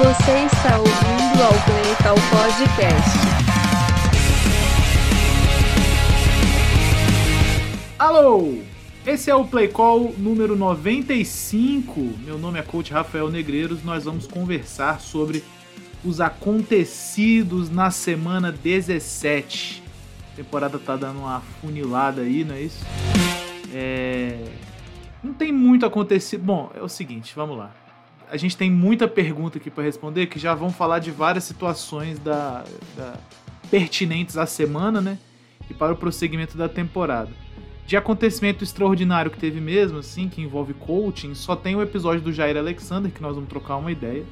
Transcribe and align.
Você 0.00 0.46
está 0.46 0.78
ouvindo 0.78 1.42
ao 1.42 1.52
Playcal 1.66 2.14
Podcast. 2.30 3.18
Alô! 7.98 8.62
Esse 9.06 9.30
é 9.30 9.34
o 9.34 9.44
Play 9.44 9.68
Call 9.68 10.14
número 10.16 10.56
95. 10.56 12.00
Meu 12.24 12.38
nome 12.38 12.58
é 12.58 12.62
Coach 12.62 12.90
Rafael 12.90 13.28
Negreiros. 13.28 13.84
Nós 13.84 14.04
vamos 14.04 14.26
conversar 14.26 15.02
sobre 15.02 15.44
os 16.02 16.18
acontecidos 16.18 17.68
na 17.68 17.90
semana 17.90 18.50
17. 18.50 19.82
A 20.32 20.36
temporada 20.36 20.78
tá 20.78 20.96
dando 20.96 21.18
uma 21.18 21.42
funilada 21.60 22.22
aí, 22.22 22.42
não 22.42 22.54
é 22.54 22.62
isso? 22.62 22.86
É... 23.70 24.46
Não 25.22 25.34
tem 25.34 25.52
muito 25.52 25.84
acontecido. 25.84 26.42
Bom, 26.42 26.70
é 26.74 26.80
o 26.80 26.88
seguinte, 26.88 27.34
vamos 27.36 27.58
lá. 27.58 27.70
A 28.30 28.36
gente 28.36 28.56
tem 28.56 28.70
muita 28.70 29.08
pergunta 29.08 29.58
aqui 29.58 29.70
para 29.70 29.82
responder 29.82 30.26
que 30.26 30.38
já 30.38 30.54
vão 30.54 30.70
falar 30.70 31.00
de 31.00 31.10
várias 31.10 31.44
situações 31.44 32.18
da, 32.18 32.64
da... 32.96 33.18
pertinentes 33.70 34.36
à 34.36 34.46
semana, 34.46 35.00
né? 35.00 35.18
E 35.68 35.74
para 35.74 35.92
o 35.92 35.96
prosseguimento 35.96 36.56
da 36.56 36.68
temporada. 36.68 37.30
De 37.86 37.96
acontecimento 37.96 38.62
extraordinário 38.62 39.32
que 39.32 39.38
teve 39.38 39.60
mesmo, 39.60 39.98
assim, 39.98 40.28
que 40.28 40.40
envolve 40.40 40.74
coaching, 40.74 41.34
só 41.34 41.56
tem 41.56 41.74
o 41.74 41.82
episódio 41.82 42.20
do 42.20 42.32
Jair 42.32 42.56
Alexander, 42.56 43.10
que 43.10 43.20
nós 43.20 43.34
vamos 43.34 43.50
trocar 43.50 43.76
uma 43.76 43.90
ideia. 43.90 44.24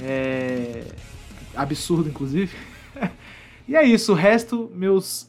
É... 0.00 0.84
Absurdo, 1.56 2.08
inclusive. 2.08 2.54
e 3.66 3.74
é 3.74 3.82
isso, 3.82 4.12
o 4.12 4.14
resto, 4.14 4.70
meus 4.74 5.28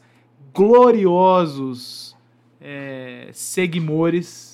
gloriosos 0.54 2.16
é, 2.60 3.30
seguimores 3.32 4.49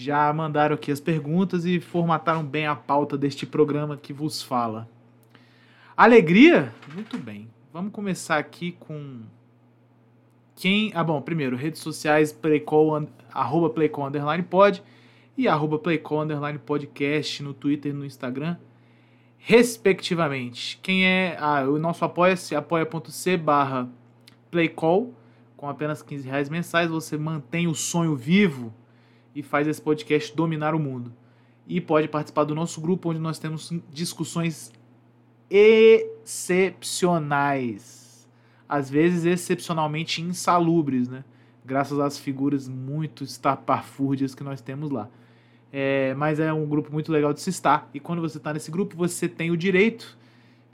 já 0.00 0.32
mandaram 0.32 0.74
aqui 0.74 0.90
as 0.90 0.98
perguntas 0.98 1.66
e 1.66 1.78
formataram 1.78 2.42
bem 2.42 2.66
a 2.66 2.74
pauta 2.74 3.18
deste 3.18 3.44
programa 3.44 3.98
que 3.98 4.14
vos 4.14 4.42
fala. 4.42 4.88
Alegria? 5.94 6.72
Muito 6.94 7.18
bem. 7.18 7.50
Vamos 7.70 7.92
começar 7.92 8.38
aqui 8.38 8.72
com 8.72 9.20
quem. 10.56 10.90
Ah, 10.94 11.04
bom, 11.04 11.20
primeiro, 11.20 11.54
redes 11.54 11.82
sociais, 11.82 12.32
playcall, 12.32 13.06
arroba 13.30 13.68
playcall 13.68 14.06
underline 14.06 14.42
pod 14.42 14.82
e 15.36 15.46
arroba 15.46 15.78
playcall 15.78 16.22
underline 16.22 16.58
podcast 16.58 17.42
no 17.42 17.52
Twitter 17.52 17.92
e 17.92 17.94
no 17.94 18.06
Instagram, 18.06 18.56
respectivamente. 19.36 20.80
Quem 20.82 21.04
é. 21.04 21.36
Ah, 21.38 21.64
o 21.68 21.78
nosso 21.78 22.06
apoia-se, 22.06 22.54
apoia.c 22.54 23.36
barra 23.36 23.86
playcall, 24.50 25.12
com 25.58 25.68
apenas 25.68 26.00
15 26.00 26.26
reais 26.26 26.48
mensais, 26.48 26.90
você 26.90 27.18
mantém 27.18 27.66
o 27.66 27.74
sonho 27.74 28.16
vivo 28.16 28.72
e 29.34 29.42
faz 29.42 29.66
esse 29.68 29.80
podcast 29.80 30.34
dominar 30.34 30.74
o 30.74 30.78
mundo. 30.78 31.12
E 31.66 31.80
pode 31.80 32.08
participar 32.08 32.44
do 32.44 32.54
nosso 32.54 32.78
grupo, 32.80 33.10
onde 33.10 33.20
nós 33.20 33.38
temos 33.38 33.72
discussões 33.92 34.72
excepcionais. 35.48 38.28
Às 38.68 38.90
vezes 38.90 39.24
excepcionalmente 39.24 40.22
insalubres, 40.22 41.08
né? 41.08 41.24
Graças 41.64 41.98
às 41.98 42.18
figuras 42.18 42.68
muito 42.68 43.24
estapafúrdias 43.24 44.34
que 44.34 44.42
nós 44.42 44.60
temos 44.60 44.90
lá. 44.90 45.08
É, 45.72 46.14
mas 46.14 46.40
é 46.40 46.52
um 46.52 46.66
grupo 46.66 46.92
muito 46.92 47.12
legal 47.12 47.32
de 47.32 47.40
se 47.40 47.50
estar. 47.50 47.88
E 47.94 48.00
quando 48.00 48.20
você 48.20 48.38
está 48.38 48.52
nesse 48.52 48.70
grupo, 48.70 48.96
você 48.96 49.28
tem 49.28 49.50
o 49.50 49.56
direito 49.56 50.18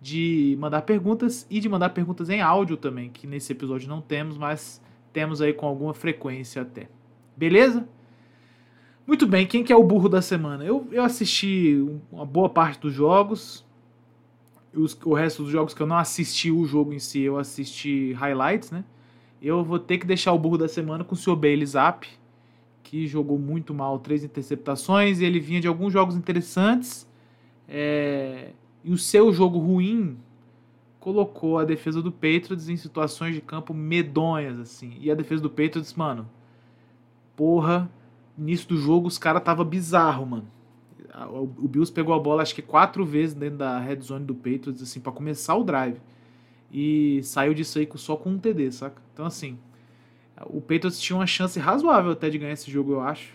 de 0.00 0.56
mandar 0.58 0.82
perguntas 0.82 1.46
e 1.50 1.60
de 1.60 1.68
mandar 1.68 1.90
perguntas 1.90 2.30
em 2.30 2.40
áudio 2.40 2.76
também, 2.76 3.10
que 3.10 3.26
nesse 3.26 3.52
episódio 3.52 3.88
não 3.88 4.00
temos, 4.00 4.38
mas 4.38 4.80
temos 5.12 5.42
aí 5.42 5.52
com 5.52 5.66
alguma 5.66 5.92
frequência 5.92 6.62
até. 6.62 6.88
Beleza? 7.36 7.86
Muito 9.06 9.24
bem, 9.24 9.46
quem 9.46 9.62
que 9.62 9.72
é 9.72 9.76
o 9.76 9.84
burro 9.84 10.08
da 10.08 10.20
semana? 10.20 10.64
Eu, 10.64 10.88
eu 10.90 11.04
assisti 11.04 11.76
uma 12.10 12.26
boa 12.26 12.48
parte 12.48 12.80
dos 12.80 12.92
jogos. 12.92 13.64
Os, 14.74 14.98
o 15.04 15.14
resto 15.14 15.44
dos 15.44 15.52
jogos 15.52 15.72
que 15.72 15.80
eu 15.80 15.86
não 15.86 15.96
assisti 15.96 16.50
o 16.50 16.66
jogo 16.66 16.92
em 16.92 16.98
si, 16.98 17.20
eu 17.20 17.38
assisti 17.38 18.12
highlights, 18.14 18.72
né? 18.72 18.84
Eu 19.40 19.62
vou 19.62 19.78
ter 19.78 19.98
que 19.98 20.06
deixar 20.06 20.32
o 20.32 20.38
burro 20.38 20.58
da 20.58 20.66
semana 20.66 21.04
com 21.04 21.14
o 21.14 21.16
Sr. 21.16 21.36
Bailey 21.36 21.64
Zapp, 21.64 22.08
que 22.82 23.06
jogou 23.06 23.38
muito 23.38 23.72
mal, 23.72 23.96
três 24.00 24.24
interceptações, 24.24 25.20
e 25.20 25.24
ele 25.24 25.38
vinha 25.38 25.60
de 25.60 25.68
alguns 25.68 25.92
jogos 25.92 26.16
interessantes. 26.16 27.08
É, 27.68 28.50
e 28.82 28.92
o 28.92 28.98
seu 28.98 29.32
jogo 29.32 29.58
ruim 29.58 30.18
colocou 30.98 31.58
a 31.58 31.64
defesa 31.64 32.02
do 32.02 32.10
Patriots 32.10 32.68
em 32.68 32.76
situações 32.76 33.36
de 33.36 33.40
campo 33.40 33.72
medonhas, 33.72 34.58
assim. 34.58 34.96
E 35.00 35.12
a 35.12 35.14
defesa 35.14 35.42
do 35.42 35.50
Patriots, 35.50 35.94
mano, 35.94 36.28
porra, 37.36 37.88
início 38.38 38.68
do 38.68 38.76
jogo 38.76 39.08
os 39.08 39.18
caras 39.18 39.42
tava 39.42 39.64
bizarro, 39.64 40.26
mano. 40.26 40.48
O 41.30 41.66
Bills 41.66 41.90
pegou 41.90 42.14
a 42.14 42.18
bola 42.18 42.42
acho 42.42 42.54
que 42.54 42.60
quatro 42.60 43.04
vezes 43.04 43.34
dentro 43.34 43.58
da 43.58 43.78
red 43.78 44.00
zone 44.00 44.24
do 44.24 44.34
Patriots, 44.34 44.82
assim, 44.82 45.00
para 45.00 45.12
começar 45.12 45.54
o 45.54 45.64
drive. 45.64 45.98
E 46.70 47.22
saiu 47.22 47.54
disso 47.54 47.78
aí 47.78 47.88
só 47.94 48.16
com 48.16 48.30
um 48.30 48.38
TD, 48.38 48.70
saca? 48.72 49.00
Então, 49.14 49.24
assim, 49.24 49.58
o 50.46 50.60
Patriots 50.60 51.00
tinha 51.00 51.16
uma 51.16 51.26
chance 51.26 51.58
razoável 51.58 52.12
até 52.12 52.28
de 52.28 52.36
ganhar 52.36 52.52
esse 52.52 52.70
jogo, 52.70 52.92
eu 52.92 53.00
acho. 53.00 53.32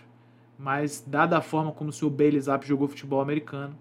Mas, 0.56 1.02
dada 1.04 1.36
a 1.38 1.40
forma 1.40 1.72
como 1.72 1.90
o 1.90 1.92
seu 1.92 2.08
Bailey 2.08 2.40
jogou 2.62 2.86
futebol 2.86 3.20
americano, 3.20 3.76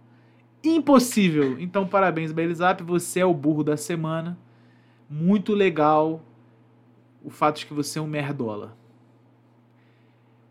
impossível. 0.63 1.59
Então, 1.59 1.85
parabéns, 1.85 2.31
Belizap. 2.31 2.81
Você 2.83 3.19
é 3.19 3.25
o 3.25 3.33
burro 3.33 3.63
da 3.63 3.77
semana. 3.77 4.35
Muito 5.07 5.53
legal 5.53 6.23
o 7.23 7.29
fato 7.29 7.59
de 7.59 7.67
que 7.67 7.73
você 7.73 7.99
é 7.99 8.01
um 8.01 8.07
merdola. 8.07 8.75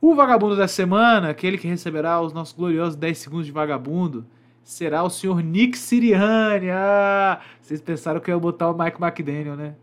O 0.00 0.14
vagabundo 0.14 0.56
da 0.56 0.66
semana, 0.66 1.28
aquele 1.28 1.58
que 1.58 1.68
receberá 1.68 2.20
os 2.20 2.32
nossos 2.32 2.54
gloriosos 2.54 2.96
10 2.96 3.18
segundos 3.18 3.46
de 3.46 3.52
vagabundo, 3.52 4.24
será 4.62 5.02
o 5.02 5.10
senhor 5.10 5.42
Nick 5.42 5.76
Sirianni. 5.76 6.70
Ah, 6.70 7.40
vocês 7.60 7.82
pensaram 7.82 8.18
que 8.18 8.30
eu 8.30 8.36
ia 8.36 8.40
botar 8.40 8.70
o 8.70 8.78
Mike 8.78 9.02
McDaniel, 9.02 9.56
né? 9.56 9.76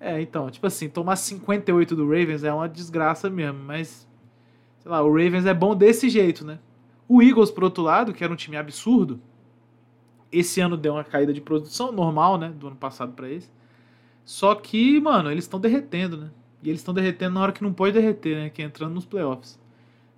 É, 0.00 0.20
então, 0.20 0.50
tipo 0.50 0.66
assim, 0.66 0.88
tomar 0.88 1.14
58 1.14 1.94
do 1.94 2.04
Ravens 2.04 2.42
é 2.42 2.52
uma 2.52 2.68
desgraça 2.68 3.30
mesmo, 3.30 3.60
mas 3.60 4.08
sei 4.80 4.90
lá, 4.90 5.00
o 5.00 5.08
Ravens 5.08 5.46
é 5.46 5.54
bom 5.54 5.76
desse 5.76 6.10
jeito, 6.10 6.44
né? 6.44 6.58
O 7.06 7.22
Eagles, 7.22 7.52
por 7.52 7.62
outro 7.62 7.84
lado, 7.84 8.12
que 8.12 8.24
era 8.24 8.32
um 8.32 8.36
time 8.36 8.56
absurdo, 8.56 9.20
esse 10.32 10.60
ano 10.60 10.76
deu 10.76 10.94
uma 10.94 11.04
caída 11.04 11.32
de 11.32 11.40
produção 11.40 11.92
normal, 11.92 12.36
né? 12.36 12.48
Do 12.48 12.66
ano 12.66 12.76
passado 12.76 13.12
para 13.12 13.30
esse. 13.30 13.48
Só 14.24 14.56
que, 14.56 15.00
mano, 15.00 15.30
eles 15.30 15.44
estão 15.44 15.60
derretendo, 15.60 16.16
né? 16.16 16.30
E 16.62 16.68
eles 16.68 16.80
estão 16.80 16.94
derretendo 16.94 17.34
na 17.34 17.40
hora 17.40 17.52
que 17.52 17.62
não 17.62 17.72
pode 17.72 17.92
derreter, 17.92 18.36
né? 18.36 18.50
Que 18.50 18.62
é 18.62 18.64
entrando 18.64 18.94
nos 18.94 19.04
playoffs. 19.04 19.58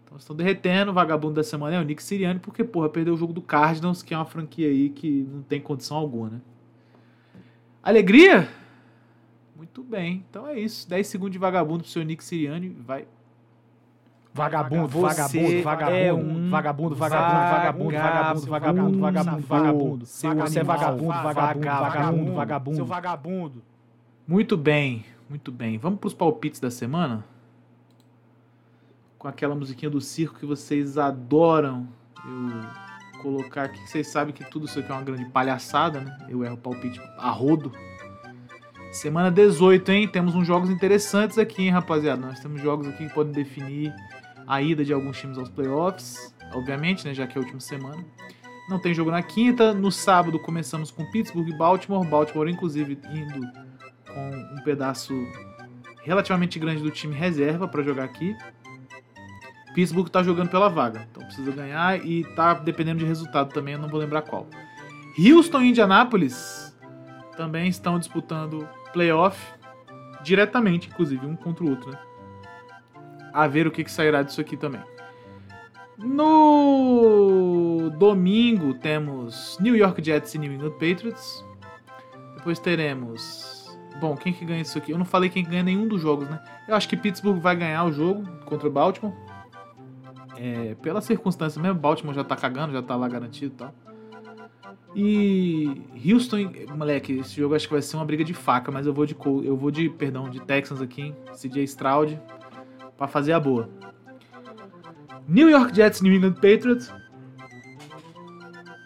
Então 0.05 0.19
estão 0.19 0.37
derretendo. 0.37 0.91
O 0.91 0.95
vagabundo 0.95 1.35
da 1.35 1.43
semana 1.43 1.77
é 1.77 1.81
o 1.81 1.83
Nick 1.83 2.03
Sirianni, 2.03 2.39
porque, 2.39 2.63
porra, 2.63 2.89
perdeu 2.89 3.15
o 3.15 3.17
jogo 3.17 3.33
do 3.33 3.41
Cardinals, 3.41 4.03
que 4.03 4.13
é 4.13 4.17
uma 4.17 4.27
franquia 4.27 4.69
aí 4.69 4.91
que 4.91 5.27
não 5.33 5.43
tem 5.43 5.61
condição 5.61 5.97
alguma, 5.97 6.29
né? 6.29 6.41
Alegria? 7.83 8.49
Muito 9.57 9.83
bem. 9.83 10.25
Então 10.29 10.47
é 10.47 10.59
isso. 10.59 10.89
10 10.89 11.07
segundos 11.07 11.33
de 11.33 11.39
vagabundo 11.39 11.83
pro 11.83 11.91
seu 11.91 12.05
Nick 12.05 12.23
Sirianni. 12.23 12.69
Vai. 12.69 13.07
Vagabundo, 14.33 14.89
Você 14.89 15.63
vagabundo, 15.63 15.63
vagabundo, 15.63 15.97
é 15.97 16.13
um 16.13 16.51
vagabundo, 16.51 16.95
vagabundo, 16.97 16.97
vagabundo, 16.97 17.93
vagabundo, 17.93 18.47
vagabundo, 18.51 18.99
vagabundo, 18.99 19.47
vagabundo. 19.47 20.07
Seu 20.07 20.35
Você 20.35 20.59
é 20.59 20.65
vagabundo, 20.65 21.07
vagabundo, 21.07 21.67
vagabundo, 21.67 22.33
vagabundo. 22.35 22.77
Seu 22.77 22.85
vagabundo. 22.85 23.63
Muito 24.27 24.57
bem, 24.57 25.05
muito 25.29 25.51
bem. 25.51 25.79
Vamos 25.79 26.01
pros 26.01 26.15
palpites 26.15 26.61
da 26.61 26.71
semana? 26.71 27.25
Com 29.19 29.29
aquela 29.29 29.55
musiquinha 29.55 29.91
do 29.91 30.01
circo 30.01 30.39
que 30.39 30.47
vocês 30.47 30.99
adoram 30.99 31.89
eu 32.25 32.85
colocar 33.23 33.65
aqui. 33.65 33.79
Vocês 33.89 34.09
sabem 34.09 34.35
que 34.35 34.45
tudo 34.45 34.67
isso 34.67 34.79
aqui 34.79 34.91
é 34.91 34.95
uma 34.95 35.03
grande 35.03 35.25
palhaçada, 35.27 36.01
né? 36.01 36.27
Eu 36.29 36.45
erro 36.45 36.57
palpite 36.59 37.01
a 37.19 37.31
rodo. 37.31 37.73
Semana 38.93 39.31
18, 39.31 39.91
hein? 39.91 40.09
Temos 40.09 40.35
uns 40.35 40.47
jogos 40.47 40.71
interessantes 40.71 41.39
aqui, 41.39 41.63
hein, 41.63 41.71
rapaziada? 41.71 42.25
Nós 42.25 42.39
temos 42.39 42.61
jogos 42.61 42.87
aqui 42.87 43.09
que 43.09 43.15
podem 43.15 43.33
definir 43.33 43.93
a 44.47 44.61
ida 44.63 44.85
de 44.85 44.93
alguns 44.93 45.19
times 45.19 45.39
aos 45.39 45.49
playoffs, 45.49 46.35
obviamente, 46.53 47.05
né? 47.07 47.15
Já 47.15 47.27
que 47.27 47.37
é 47.37 47.41
a 47.41 47.43
última 47.43 47.61
semana. 47.61 48.05
Não 48.69 48.79
tem 48.79 48.95
jogo 48.95 49.11
na 49.11 49.23
quinta. 49.23 49.75
No 49.75 49.91
sábado 49.91 50.39
começamos 50.39 50.91
com 50.91 51.05
Pittsburgh 51.11 51.49
e 51.49 51.57
Baltimore. 51.57 52.07
Baltimore, 52.07 52.51
inclusive, 52.51 52.99
indo 53.11 53.64
pedaço 54.65 55.15
relativamente 56.03 56.59
grande 56.59 56.83
do 56.83 56.91
time 56.91 57.15
reserva 57.15 57.69
para 57.69 57.83
jogar 57.83 58.05
aqui. 58.05 58.37
Pittsburgh 59.75 60.09
tá 60.09 60.23
jogando 60.23 60.51
pela 60.51 60.69
vaga, 60.69 61.07
então 61.11 61.25
precisa 61.25 61.51
ganhar 61.51 62.05
e 62.05 62.25
tá 62.35 62.55
dependendo 62.55 63.01
de 63.01 63.05
resultado 63.05 63.53
também, 63.53 63.75
eu 63.75 63.81
não 63.81 63.89
vou 63.89 64.01
lembrar 64.01 64.23
qual. 64.23 64.47
Houston 65.19 65.63
e 65.63 65.71
Indianapolis 65.71 66.77
também 67.37 67.69
estão 67.69 67.99
disputando 67.99 68.69
playoff 68.93 69.39
diretamente, 70.23 70.89
inclusive, 70.89 71.27
um 71.27 71.37
contra 71.37 71.65
o 71.65 71.71
outro, 71.71 71.91
né? 71.91 71.99
A 73.33 73.47
ver 73.47 73.67
o 73.67 73.71
que, 73.71 73.83
que 73.85 73.91
sairá 73.91 74.23
disso 74.23 74.41
aqui 74.41 74.57
também. 74.57 74.81
No 75.99 77.91
domingo 77.99 78.75
temos 78.75 79.59
New 79.61 79.77
York 79.77 80.03
Jets 80.05 80.35
e 80.35 80.39
New 80.39 80.53
England 80.53 80.73
Patriots. 80.73 81.45
Depois 82.37 82.59
teremos. 82.59 83.64
Bom, 84.05 84.15
quem 84.19 84.35
que 84.35 84.45
ganha 84.45 84.61
isso 84.61 84.77
aqui? 84.77 84.93
Eu 84.93 84.99
não 84.99 85.05
falei 85.07 85.31
quem 85.31 85.43
ganha 85.43 85.63
nenhum 85.63 85.89
dos 85.89 85.99
jogos, 85.99 86.29
né? 86.29 86.39
Eu 86.69 86.75
acho 86.75 86.87
que 86.87 86.95
Pittsburgh 86.95 87.39
vai 87.39 87.57
ganhar 87.57 87.87
o 87.87 87.91
jogo 87.91 88.23
contra 88.45 88.69
o 88.69 88.71
Baltimore. 88.71 89.15
É, 90.37 90.75
pela 90.75 91.01
circunstância 91.01 91.59
mesmo, 91.59 91.79
Baltimore 91.79 92.15
já 92.15 92.23
tá 92.23 92.37
cagando, 92.37 92.75
já 92.75 92.83
tá 92.83 92.95
lá 92.97 93.09
garantido 93.09 93.55
e 93.55 93.57
tal. 93.57 93.75
E 94.95 95.83
Houston, 96.05 96.37
moleque, 96.77 97.15
esse 97.15 97.35
jogo 97.35 97.55
acho 97.55 97.67
que 97.67 97.73
vai 97.73 97.81
ser 97.81 97.97
uma 97.97 98.05
briga 98.05 98.23
de 98.23 98.35
faca, 98.35 98.71
mas 98.71 98.87
eu 98.87 98.93
vou 98.93 99.07
de 99.07 99.17
eu 99.43 99.57
vou 99.57 99.71
de, 99.71 99.89
perdão, 99.89 100.29
de 100.29 100.39
Texans 100.39 100.83
aqui? 100.83 101.15
CJ 101.33 101.65
Stroud 101.65 102.21
pra 102.99 103.09
fazer 103.09 103.33
a 103.33 103.41
boa. 103.41 103.71
New 105.27 105.49
York 105.49 105.75
Jets, 105.75 106.03
New 106.03 106.13
England 106.13 106.35
Patriots. 106.35 106.93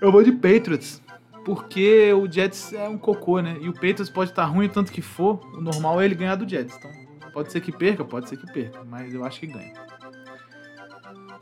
Eu 0.01 0.13
vou 0.13 0.23
de 0.23 0.31
Patriots, 0.31 1.03
porque 1.49 2.13
o 2.13 2.31
Jets 2.31 2.75
é 2.75 2.87
um 2.87 2.99
cocô, 2.99 3.41
né? 3.41 3.57
E 3.59 3.71
o 3.71 3.73
Patriots 3.73 4.11
pode 4.11 4.33
estar 4.33 4.45
ruim 4.45 4.67
o 4.67 4.69
tanto 4.69 4.93
que 4.93 5.01
for, 5.01 5.41
o 5.55 5.63
normal 5.63 5.99
é 5.99 6.05
ele 6.05 6.15
ganhar 6.15 6.35
do 6.35 6.47
Jets. 6.47 6.77
Então, 6.77 6.91
pode 7.33 7.51
ser 7.51 7.63
que 7.63 7.73
perca, 7.73 8.05
pode 8.05 8.29
ser 8.29 8.37
que 8.37 8.53
perca, 8.53 8.85
mas 8.85 9.15
eu 9.15 9.25
acho 9.25 9.41
que 9.41 9.47
ganha. 9.47 9.73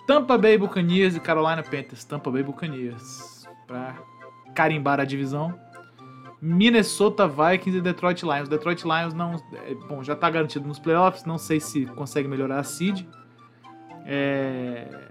Tampa 0.07 0.39
Bay 0.39 0.57
Buccaneers 0.57 1.17
e 1.17 1.21
Carolina 1.21 1.61
Panthers. 1.61 2.05
Tampa 2.05 2.31
Bay 2.31 2.45
Buccaneers 2.45 3.49
pra 3.67 3.97
carimbar 4.55 5.01
a 5.01 5.05
divisão. 5.05 5.59
Minnesota 6.41 7.27
Vikings 7.27 7.79
e 7.79 7.81
Detroit 7.81 8.23
Lions. 8.23 8.49
Detroit 8.49 8.85
Lions 8.85 9.13
não, 9.13 9.35
é, 9.55 9.75
bom, 9.89 10.05
já 10.05 10.15
tá 10.15 10.31
garantido 10.31 10.69
nos 10.69 10.79
playoffs, 10.79 11.25
não 11.25 11.37
sei 11.37 11.59
se 11.59 11.85
consegue 11.87 12.29
melhorar 12.29 12.61
a 12.61 12.63
seed. 12.63 13.05
É, 14.05 15.06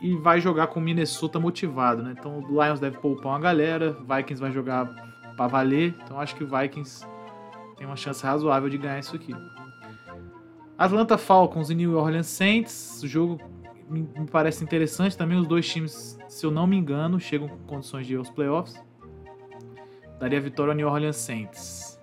e 0.00 0.16
vai 0.16 0.40
jogar 0.40 0.68
com 0.68 0.80
Minnesota 0.80 1.38
motivado, 1.40 2.02
né? 2.02 2.14
Então 2.18 2.38
o 2.38 2.62
Lions 2.62 2.80
deve 2.80 2.98
poupar 2.98 3.32
uma 3.32 3.40
galera, 3.40 3.92
Vikings 3.92 4.40
vai 4.40 4.50
jogar 4.50 4.86
pra 5.36 5.46
valer, 5.46 5.94
então 6.02 6.20
acho 6.20 6.34
que 6.36 6.44
o 6.44 6.46
Vikings 6.46 7.06
tem 7.76 7.86
uma 7.86 7.96
chance 7.96 8.24
razoável 8.24 8.68
de 8.68 8.78
ganhar 8.78 8.98
isso 8.98 9.16
aqui. 9.16 9.34
Atlanta 10.76 11.16
Falcons 11.16 11.70
e 11.70 11.74
New 11.74 11.96
Orleans 11.96 12.26
Saints, 12.26 13.02
o 13.02 13.08
jogo 13.08 13.40
me 13.88 14.08
me 14.16 14.26
parece 14.30 14.64
interessante 14.64 15.16
também, 15.16 15.38
os 15.38 15.46
dois 15.46 15.68
times, 15.68 16.18
se 16.28 16.44
eu 16.44 16.50
não 16.50 16.66
me 16.66 16.76
engano, 16.76 17.20
chegam 17.20 17.48
com 17.48 17.58
condições 17.58 18.06
de 18.06 18.14
ir 18.14 18.16
aos 18.16 18.30
playoffs. 18.30 18.82
Daria 20.18 20.40
vitória 20.40 20.72
ao 20.72 20.76
New 20.76 20.88
Orleans 20.88 21.16
Saints. 21.16 22.00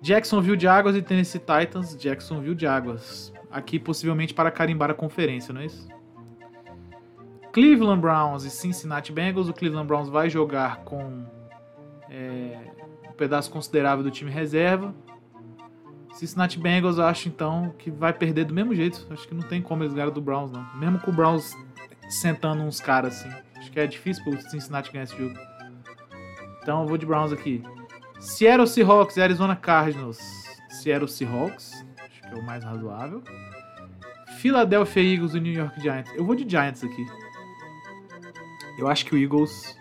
Jacksonville 0.00 0.58
Jaguars 0.58 0.96
e 0.96 1.02
Tennessee 1.02 1.40
Titans, 1.40 1.96
Jacksonville 1.96 2.58
Jaguars. 2.58 3.32
Aqui 3.50 3.78
possivelmente 3.78 4.32
para 4.32 4.50
carimbar 4.50 4.90
a 4.90 4.94
conferência, 4.94 5.52
não 5.52 5.60
é 5.60 5.66
isso? 5.66 5.88
Cleveland 7.52 8.00
Browns 8.00 8.44
e 8.44 8.50
Cincinnati 8.50 9.12
Bengals. 9.12 9.48
O 9.48 9.52
Cleveland 9.52 9.86
Browns 9.86 10.08
vai 10.08 10.28
jogar 10.28 10.78
com 10.78 11.24
é, 12.10 12.58
um 13.08 13.12
pedaço 13.12 13.50
considerável 13.50 14.04
do 14.04 14.10
time 14.10 14.30
reserva. 14.30 14.94
Cincinnati 16.14 16.58
Bengals, 16.58 16.98
eu 16.98 17.04
acho 17.04 17.28
então 17.28 17.72
que 17.78 17.90
vai 17.90 18.12
perder 18.12 18.44
do 18.44 18.54
mesmo 18.54 18.74
jeito. 18.74 19.06
Acho 19.10 19.26
que 19.28 19.34
não 19.34 19.42
tem 19.42 19.62
como 19.62 19.82
eles 19.82 19.94
ganharem 19.94 20.12
do 20.12 20.20
Browns, 20.20 20.50
não. 20.50 20.66
Mesmo 20.76 20.98
com 20.98 21.10
o 21.10 21.14
Browns 21.14 21.54
sentando 22.08 22.62
uns 22.62 22.80
caras 22.80 23.18
assim. 23.18 23.30
Acho 23.56 23.70
que 23.70 23.78
é 23.78 23.86
difícil 23.86 24.24
pro 24.24 24.40
Cincinnati 24.50 24.90
ganhar 24.90 25.04
esse 25.04 25.16
jogo. 25.16 25.38
Então 26.62 26.82
eu 26.82 26.88
vou 26.88 26.98
de 26.98 27.06
Browns 27.06 27.32
aqui. 27.32 27.62
Seattle 28.18 28.66
Seahawks 28.66 29.16
e 29.16 29.22
Arizona 29.22 29.54
Cardinals. 29.54 30.18
Seattle 30.70 31.08
Seahawks, 31.08 31.84
acho 32.04 32.20
que 32.20 32.28
é 32.28 32.34
o 32.34 32.44
mais 32.44 32.64
razoável. 32.64 33.22
Philadelphia 34.38 35.02
Eagles 35.02 35.34
e 35.34 35.40
New 35.40 35.52
York 35.52 35.80
Giants. 35.80 36.12
Eu 36.14 36.24
vou 36.24 36.34
de 36.34 36.48
Giants 36.48 36.84
aqui. 36.84 37.06
Eu 38.78 38.86
acho 38.86 39.04
que 39.04 39.14
o 39.14 39.18
Eagles, 39.18 39.76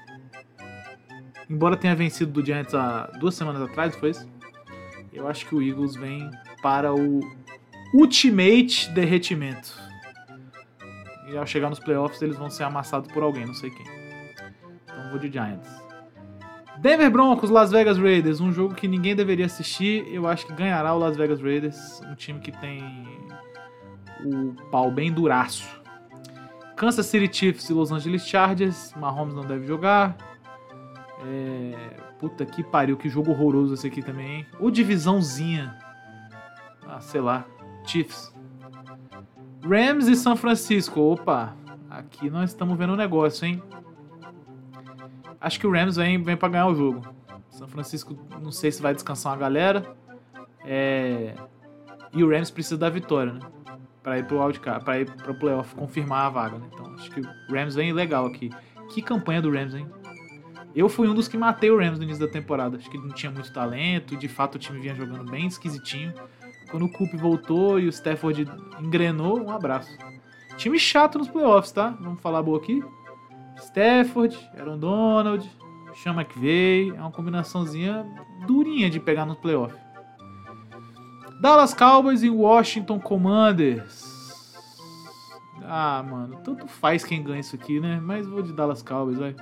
embora 1.47 1.77
tenha 1.77 1.95
vencido 1.95 2.31
do 2.31 2.43
Giants 2.43 2.73
há 2.73 3.03
duas 3.19 3.35
semanas 3.35 3.61
atrás, 3.61 3.95
foi 3.95 4.09
isso? 4.09 4.27
Eu 5.13 5.27
acho 5.27 5.45
que 5.45 5.53
o 5.53 5.61
Eagles 5.61 5.95
vem 5.95 6.29
para 6.63 6.93
o 6.93 7.19
ultimate 7.93 8.89
derretimento. 8.89 9.77
E 11.29 11.37
ao 11.37 11.45
chegar 11.45 11.69
nos 11.69 11.79
playoffs 11.79 12.21
eles 12.21 12.37
vão 12.37 12.49
ser 12.49 12.63
amassados 12.63 13.11
por 13.11 13.21
alguém, 13.21 13.45
não 13.45 13.53
sei 13.53 13.69
quem. 13.69 13.85
Então 14.83 15.09
vou 15.11 15.19
de 15.19 15.31
Giants. 15.31 15.69
Denver 16.79 17.09
Broncos, 17.09 17.49
Las 17.49 17.71
Vegas 17.71 17.97
Raiders, 17.97 18.39
um 18.39 18.51
jogo 18.51 18.75
que 18.75 18.87
ninguém 18.87 19.15
deveria 19.15 19.45
assistir. 19.45 20.07
Eu 20.11 20.27
acho 20.27 20.45
que 20.45 20.53
ganhará 20.53 20.93
o 20.93 20.99
Las 20.99 21.17
Vegas 21.17 21.41
Raiders, 21.41 22.01
um 22.01 22.15
time 22.15 22.39
que 22.39 22.51
tem 22.51 22.81
o 24.23 24.53
pau 24.71 24.91
bem 24.91 25.11
duraço. 25.11 25.76
Kansas 26.77 27.05
City 27.07 27.27
Chiefs 27.35 27.69
e 27.69 27.73
Los 27.73 27.91
Angeles 27.91 28.25
Chargers, 28.25 28.93
Mahomes 28.95 29.33
não 29.33 29.43
deve 29.43 29.65
jogar. 29.65 30.15
É, 31.25 31.97
Puta 32.19 32.45
que 32.45 32.63
pariu, 32.63 32.97
que 32.97 33.09
jogo 33.09 33.31
horroroso 33.31 33.75
esse 33.75 33.85
aqui 33.85 34.01
também, 34.01 34.37
hein? 34.37 34.47
O 34.59 34.71
divisãozinha. 34.71 35.77
Ah, 36.87 36.99
sei 36.99 37.21
lá. 37.21 37.45
Chiefs. 37.85 38.33
Rams 39.63 40.07
e 40.07 40.15
São 40.15 40.35
Francisco. 40.35 40.99
Opa, 40.99 41.55
aqui 41.89 42.29
nós 42.29 42.49
estamos 42.49 42.77
vendo 42.77 42.93
um 42.93 42.95
negócio, 42.95 43.45
hein? 43.45 43.61
Acho 45.39 45.59
que 45.59 45.67
o 45.67 45.71
Rams 45.71 45.97
vem, 45.97 46.21
vem 46.21 46.35
pra 46.35 46.49
ganhar 46.49 46.67
o 46.67 46.75
jogo. 46.75 47.01
São 47.51 47.67
Francisco, 47.67 48.17
não 48.41 48.51
sei 48.51 48.71
se 48.71 48.81
vai 48.81 48.93
descansar 48.93 49.33
uma 49.33 49.39
galera. 49.39 49.95
É... 50.65 51.35
E 52.13 52.23
o 52.23 52.29
Rams 52.29 52.49
precisa 52.49 52.77
da 52.77 52.89
vitória, 52.89 53.33
né? 53.33 53.39
Pra 54.07 54.17
ir 54.17 54.23
pro 54.23 54.41
wildcard, 54.41 54.85
pra 54.85 55.01
ir 55.01 55.11
pro 55.17 55.35
playoff, 55.35 55.75
confirmar 55.75 56.27
a 56.27 56.29
vaga, 56.29 56.57
né? 56.57 56.65
Então 56.73 56.93
acho 56.93 57.11
que 57.11 57.19
o 57.19 57.53
Rams 57.53 57.75
vem 57.75 57.91
legal 57.91 58.25
aqui. 58.25 58.49
Que 58.87 59.01
campanha 59.01 59.41
do 59.41 59.51
Rams, 59.51 59.75
hein? 59.75 59.85
Eu 60.73 60.87
fui 60.87 61.09
um 61.09 61.13
dos 61.13 61.27
que 61.27 61.37
matei 61.37 61.69
o 61.69 61.77
Rams 61.77 61.99
no 61.99 62.05
início 62.05 62.25
da 62.25 62.31
temporada. 62.31 62.77
Acho 62.77 62.89
que 62.89 62.97
não 62.97 63.09
tinha 63.09 63.29
muito 63.29 63.51
talento, 63.51 64.15
de 64.15 64.29
fato 64.29 64.55
o 64.55 64.57
time 64.57 64.79
vinha 64.79 64.95
jogando 64.95 65.29
bem 65.29 65.47
esquisitinho. 65.47 66.13
Quando 66.71 66.85
o 66.85 66.91
Coop 66.93 67.17
voltou 67.17 67.81
e 67.81 67.85
o 67.85 67.89
Stafford 67.89 68.49
engrenou, 68.79 69.41
um 69.41 69.51
abraço. 69.51 69.91
Time 70.55 70.79
chato 70.79 71.17
nos 71.17 71.27
playoffs, 71.27 71.73
tá? 71.73 71.89
Vamos 71.99 72.21
falar 72.21 72.41
boa 72.41 72.59
aqui. 72.59 72.81
Stafford, 73.57 74.39
Aaron 74.57 74.79
Donald, 74.79 75.51
Sean 75.95 76.13
McVay. 76.13 76.91
É 76.91 77.01
uma 77.01 77.11
combinaçãozinha 77.11 78.05
durinha 78.47 78.89
de 78.89 79.01
pegar 79.01 79.25
nos 79.25 79.37
playoffs. 79.37 79.86
Dallas 81.39 81.73
Cowboys 81.73 82.23
e 82.23 82.29
Washington 82.29 82.99
Commanders. 82.99 84.17
Ah, 85.63 86.03
mano, 86.07 86.39
tanto 86.43 86.67
faz 86.67 87.03
quem 87.03 87.21
ganha 87.21 87.41
isso 87.41 87.55
aqui, 87.55 87.79
né? 87.79 87.99
Mas 88.01 88.25
vou 88.25 88.41
de 88.41 88.53
Dallas 88.53 88.81
Cowboys, 88.81 89.17
vai. 89.17 89.35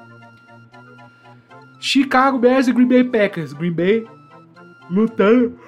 Chicago 1.79 2.39
Bears 2.39 2.67
e 2.67 2.73
Green 2.73 2.87
Bay 2.87 3.03
Packers. 3.03 3.53
Green 3.53 3.71
Bay 3.71 4.07
lutando. 4.89 5.59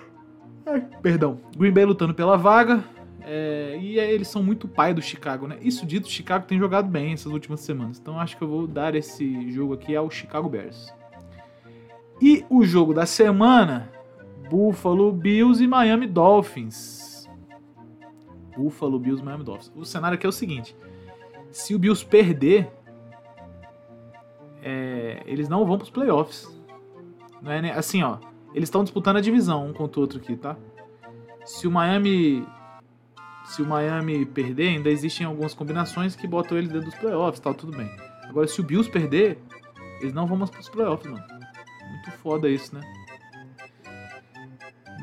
Ai, 0.65 0.81
perdão. 1.01 1.39
Green 1.56 1.71
Bay 1.71 1.85
lutando 1.85 2.13
pela 2.13 2.38
vaga. 2.38 2.83
É, 3.21 3.77
e 3.79 4.00
é, 4.00 4.12
eles 4.12 4.29
são 4.29 4.41
muito 4.41 4.68
pai 4.68 4.94
do 4.94 5.01
Chicago, 5.01 5.47
né? 5.47 5.57
Isso 5.62 5.85
dito, 5.85 6.09
Chicago 6.09 6.46
tem 6.48 6.57
jogado 6.57 6.89
bem 6.89 7.13
essas 7.13 7.31
últimas 7.31 7.60
semanas. 7.60 8.00
Então 8.00 8.19
acho 8.19 8.38
que 8.38 8.43
eu 8.43 8.48
vou 8.48 8.65
dar 8.65 8.96
esse 8.96 9.51
jogo 9.51 9.74
aqui 9.74 9.96
ao 9.96 10.10
Chicago 10.10 10.50
Bears. 10.50 10.91
E 12.22 12.46
o 12.50 12.63
jogo 12.63 12.93
da 12.93 13.05
semana: 13.05 13.91
Buffalo 14.50 15.12
Bills 15.12 15.63
e 15.63 15.68
Miami 15.68 16.08
Dolphins. 16.08 17.27
Buffalo 18.56 19.00
Bills 19.00 19.22
e 19.22 19.25
Miami 19.25 19.44
Dolphins. 19.44 19.72
O 19.75 19.86
cenário 19.86 20.16
aqui 20.16 20.25
é 20.25 20.30
o 20.30 20.32
seguinte: 20.32 20.75
se 21.51 21.75
o 21.75 21.80
Bills 21.80 22.06
perder, 22.06 22.72
é, 24.62 25.22
eles 25.25 25.48
não 25.48 25.66
vão 25.66 25.77
para 25.77 25.86
os 25.86 25.89
playoffs. 25.89 26.48
Não 27.42 27.51
é, 27.51 27.62
né? 27.62 27.72
Assim, 27.72 28.04
ó, 28.04 28.18
eles 28.54 28.68
estão 28.68 28.84
disputando 28.84 29.18
a 29.18 29.22
divisão 29.22 29.68
um 29.68 29.74
contra 29.74 30.00
o 30.00 30.01
outro 30.01 30.20
aqui, 30.20 30.36
tá? 30.36 30.58
Se 31.46 31.68
o 31.68 31.72
Miami 31.72 32.46
se 33.48 33.62
o 33.62 33.66
Miami 33.66 34.25
perder, 34.25 34.70
ainda 34.70 34.89
existem 34.89 35.25
algumas 35.25 35.54
combinações 35.54 36.16
que 36.16 36.27
botam 36.27 36.58
eles 36.58 36.70
dentro 36.70 36.89
dos 36.89 37.00
playoffs, 37.00 37.39
tal, 37.39 37.54
tudo 37.54 37.75
bem. 37.77 37.89
Agora, 38.27 38.46
se 38.46 38.60
o 38.60 38.63
Bills 38.63 38.92
perder, 38.92 39.39
eles 40.01 40.13
não 40.13 40.27
vão 40.27 40.36
mais 40.36 40.50
para 40.50 40.60
os 40.60 40.68
playoffs, 40.68 41.10
mano. 41.10 41.24
Muito 41.89 42.12
foda 42.22 42.50
isso, 42.50 42.75
né? 42.75 42.82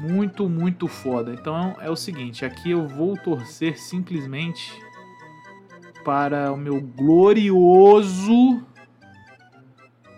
Muito, 0.04 0.48
muito 0.48 0.86
foda. 0.86 1.32
Então 1.32 1.76
é 1.80 1.88
o 1.88 1.96
seguinte, 1.96 2.44
aqui 2.44 2.70
eu 2.70 2.86
vou 2.86 3.16
torcer 3.16 3.80
simplesmente 3.80 4.72
para 6.04 6.52
o 6.52 6.56
meu 6.56 6.80
glorioso 6.80 8.62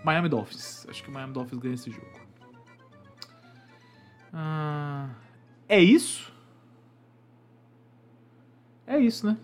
Miami 0.05 0.29
Dolphins. 0.29 0.87
Acho 0.89 1.05
que 1.05 1.09
o 1.09 1.13
Miami 1.13 1.33
Dolphins 1.33 1.61
ganha 1.61 1.75
esse 1.75 1.91
jogo. 1.91 2.07
Ah, 4.33 5.11
é 5.69 5.81
isso? 5.81 6.33
É 8.87 8.99
isso, 8.99 9.25
né? 9.27 9.37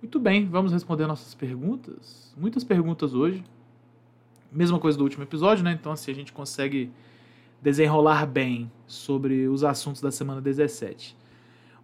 Muito 0.00 0.18
bem, 0.18 0.46
vamos 0.46 0.72
responder 0.72 1.06
nossas 1.06 1.34
perguntas. 1.34 2.34
Muitas 2.36 2.64
perguntas 2.64 3.12
hoje. 3.12 3.44
Mesma 4.50 4.78
coisa 4.78 4.96
do 4.96 5.04
último 5.04 5.22
episódio, 5.22 5.62
né? 5.62 5.72
Então, 5.72 5.92
assim, 5.92 6.10
a 6.10 6.14
gente 6.14 6.32
consegue 6.32 6.90
desenrolar 7.62 8.26
bem 8.26 8.70
sobre 8.86 9.48
os 9.48 9.64
assuntos 9.64 10.00
da 10.00 10.10
semana 10.10 10.40
17. 10.40 11.16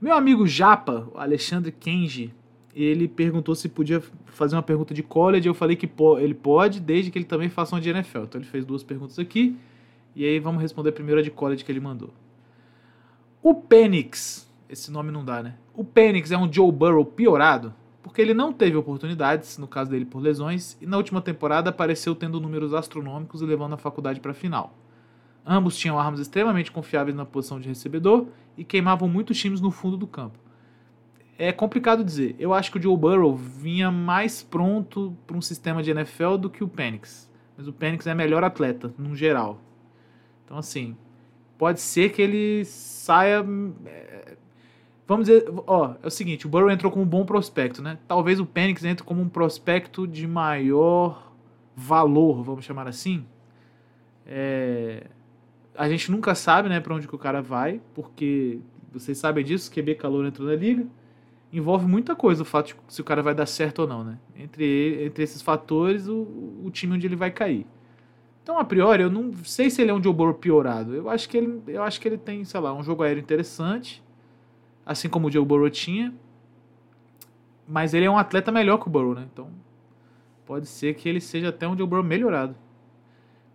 O 0.00 0.04
meu 0.04 0.14
amigo 0.14 0.46
Japa, 0.46 1.08
Alexandre 1.14 1.72
Kenji, 1.72 2.34
ele 2.74 3.08
perguntou 3.08 3.54
se 3.54 3.68
podia 3.68 4.02
fazer 4.26 4.56
uma 4.56 4.62
pergunta 4.62 4.92
de 4.92 5.02
college. 5.02 5.48
Eu 5.48 5.54
falei 5.54 5.76
que 5.76 5.88
ele 6.20 6.34
pode, 6.34 6.80
desde 6.80 7.10
que 7.10 7.18
ele 7.18 7.24
também 7.24 7.48
faça 7.48 7.74
uma 7.74 7.80
de 7.80 7.88
NFL. 7.88 8.20
Então, 8.20 8.40
ele 8.40 8.48
fez 8.48 8.64
duas 8.64 8.82
perguntas 8.82 9.18
aqui. 9.18 9.56
E 10.14 10.24
aí, 10.24 10.38
vamos 10.38 10.60
responder 10.60 10.92
primeiro 10.92 11.20
a 11.20 11.22
de 11.22 11.30
college 11.30 11.64
que 11.64 11.72
ele 11.72 11.80
mandou. 11.80 12.12
O 13.42 13.54
Penix, 13.54 14.50
esse 14.68 14.90
nome 14.90 15.10
não 15.10 15.24
dá, 15.24 15.42
né? 15.42 15.54
O 15.74 15.84
Penix 15.84 16.30
é 16.30 16.36
um 16.36 16.52
Joe 16.52 16.70
Burrow 16.70 17.04
piorado? 17.04 17.72
porque 18.06 18.22
ele 18.22 18.32
não 18.32 18.52
teve 18.52 18.76
oportunidades, 18.76 19.58
no 19.58 19.66
caso 19.66 19.90
dele 19.90 20.04
por 20.04 20.22
lesões, 20.22 20.78
e 20.80 20.86
na 20.86 20.96
última 20.96 21.20
temporada 21.20 21.70
apareceu 21.70 22.14
tendo 22.14 22.40
números 22.40 22.72
astronômicos 22.72 23.42
e 23.42 23.44
levando 23.44 23.72
a 23.72 23.76
faculdade 23.76 24.20
para 24.20 24.30
a 24.30 24.34
final. 24.34 24.72
Ambos 25.46 25.76
tinham 25.76 25.98
armas 25.98 26.18
extremamente 26.18 26.72
confiáveis 26.72 27.16
na 27.16 27.24
posição 27.24 27.60
de 27.60 27.68
recebedor 27.68 28.26
e 28.58 28.64
queimavam 28.64 29.08
muitos 29.08 29.38
times 29.38 29.60
no 29.60 29.70
fundo 29.70 29.96
do 29.96 30.06
campo. 30.06 30.38
É 31.38 31.52
complicado 31.52 32.02
dizer. 32.02 32.34
Eu 32.38 32.52
acho 32.52 32.72
que 32.72 32.78
o 32.78 32.82
Joe 32.82 32.96
Burrow 32.96 33.36
vinha 33.36 33.90
mais 33.90 34.42
pronto 34.42 35.16
para 35.24 35.36
um 35.36 35.40
sistema 35.40 35.82
de 35.82 35.90
NFL 35.90 36.36
do 36.36 36.50
que 36.50 36.64
o 36.64 36.68
Penix. 36.68 37.30
Mas 37.56 37.68
o 37.68 37.72
Penix 37.72 38.06
é 38.06 38.14
melhor 38.14 38.42
atleta, 38.42 38.92
no 38.98 39.14
geral. 39.14 39.60
Então, 40.44 40.58
assim, 40.58 40.96
pode 41.56 41.80
ser 41.80 42.10
que 42.10 42.20
ele 42.20 42.64
saia. 42.64 43.44
é, 43.86 44.36
Vamos 45.06 45.28
dizer, 45.28 45.44
ó, 45.68 45.94
é 46.02 46.06
o 46.08 46.10
seguinte, 46.10 46.46
o 46.46 46.48
Burrow 46.48 46.68
entrou 46.68 46.90
como 46.90 47.04
um 47.04 47.08
bom 47.08 47.24
prospecto, 47.24 47.80
né? 47.80 47.96
Talvez 48.08 48.40
o 48.40 48.46
Penix 48.46 48.84
entre 48.84 49.04
como 49.04 49.22
um 49.22 49.28
prospecto 49.28 50.04
de 50.04 50.26
maior 50.26 51.32
valor, 51.76 52.42
vamos 52.42 52.64
chamar 52.64 52.88
assim. 52.88 53.24
É, 54.26 55.06
a 55.76 55.88
gente 55.88 56.10
nunca 56.10 56.34
sabe, 56.34 56.68
né, 56.68 56.80
para 56.80 56.94
onde 56.94 57.06
que 57.06 57.14
o 57.14 57.18
cara 57.18 57.40
vai, 57.42 57.80
porque 57.94 58.60
vocês 58.92 59.18
sabem 59.18 59.44
disso, 59.44 59.70
QB 59.70 59.96
calor 59.96 60.24
entrou 60.24 60.48
na 60.48 60.54
liga. 60.54 60.86
Envolve 61.52 61.86
muita 61.86 62.14
coisa 62.16 62.42
o 62.42 62.44
fato 62.44 62.68
de 62.68 62.76
se 62.88 63.00
o 63.00 63.04
cara 63.04 63.22
vai 63.22 63.34
dar 63.34 63.46
certo 63.46 63.80
ou 63.80 63.86
não, 63.86 64.02
né? 64.02 64.18
Entre, 64.34 65.04
entre 65.04 65.22
esses 65.22 65.40
fatores, 65.40 66.08
o, 66.08 66.26
o 66.64 66.70
time 66.72 66.94
onde 66.94 67.06
ele 67.06 67.16
vai 67.16 67.30
cair. 67.30 67.66
Então, 68.42 68.58
a 68.58 68.64
priori, 68.64 69.02
eu 69.02 69.10
não 69.10 69.32
sei 69.44 69.70
se 69.70 69.82
ele 69.82 69.90
é 69.90 69.94
um 69.94 70.02
Joe 70.02 70.12
Burrow 70.12 70.34
piorado. 70.34 70.94
Eu 70.94 71.08
acho 71.08 71.28
que 71.28 71.36
ele, 71.36 71.62
eu 71.66 71.82
acho 71.82 72.00
que 72.00 72.08
ele 72.08 72.18
tem, 72.18 72.44
sei 72.44 72.60
lá, 72.60 72.72
um 72.72 72.82
jogo 72.82 73.02
aéreo 73.02 73.20
interessante, 73.20 74.02
assim 74.84 75.08
como 75.08 75.28
o 75.28 75.30
Joe 75.30 75.44
Burrow 75.44 75.70
tinha. 75.70 76.14
Mas 77.66 77.94
ele 77.94 78.06
é 78.06 78.10
um 78.10 78.18
atleta 78.18 78.52
melhor 78.52 78.78
que 78.78 78.86
o 78.86 78.90
Burrow, 78.90 79.14
né? 79.14 79.26
Então, 79.32 79.48
pode 80.44 80.66
ser 80.66 80.94
que 80.94 81.08
ele 81.08 81.20
seja 81.20 81.48
até 81.48 81.66
um 81.66 81.76
Joe 81.76 81.86
Burrow 81.86 82.04
melhorado. 82.04 82.54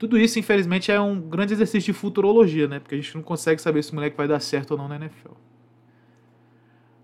Tudo 0.02 0.18
isso, 0.18 0.40
infelizmente, 0.40 0.92
é 0.92 1.00
um 1.00 1.22
grande 1.22 1.54
exercício 1.54 1.94
de 1.94 2.00
futurologia, 2.00 2.68
né? 2.68 2.80
Porque 2.80 2.96
a 2.96 2.98
gente 2.98 3.14
não 3.14 3.22
consegue 3.22 3.62
saber 3.62 3.84
se 3.84 3.92
o 3.92 3.94
moleque 3.94 4.18
vai 4.18 4.28
dar 4.28 4.40
certo 4.40 4.72
ou 4.72 4.78
não 4.80 4.88
na 4.88 4.96
NFL. 4.96 5.34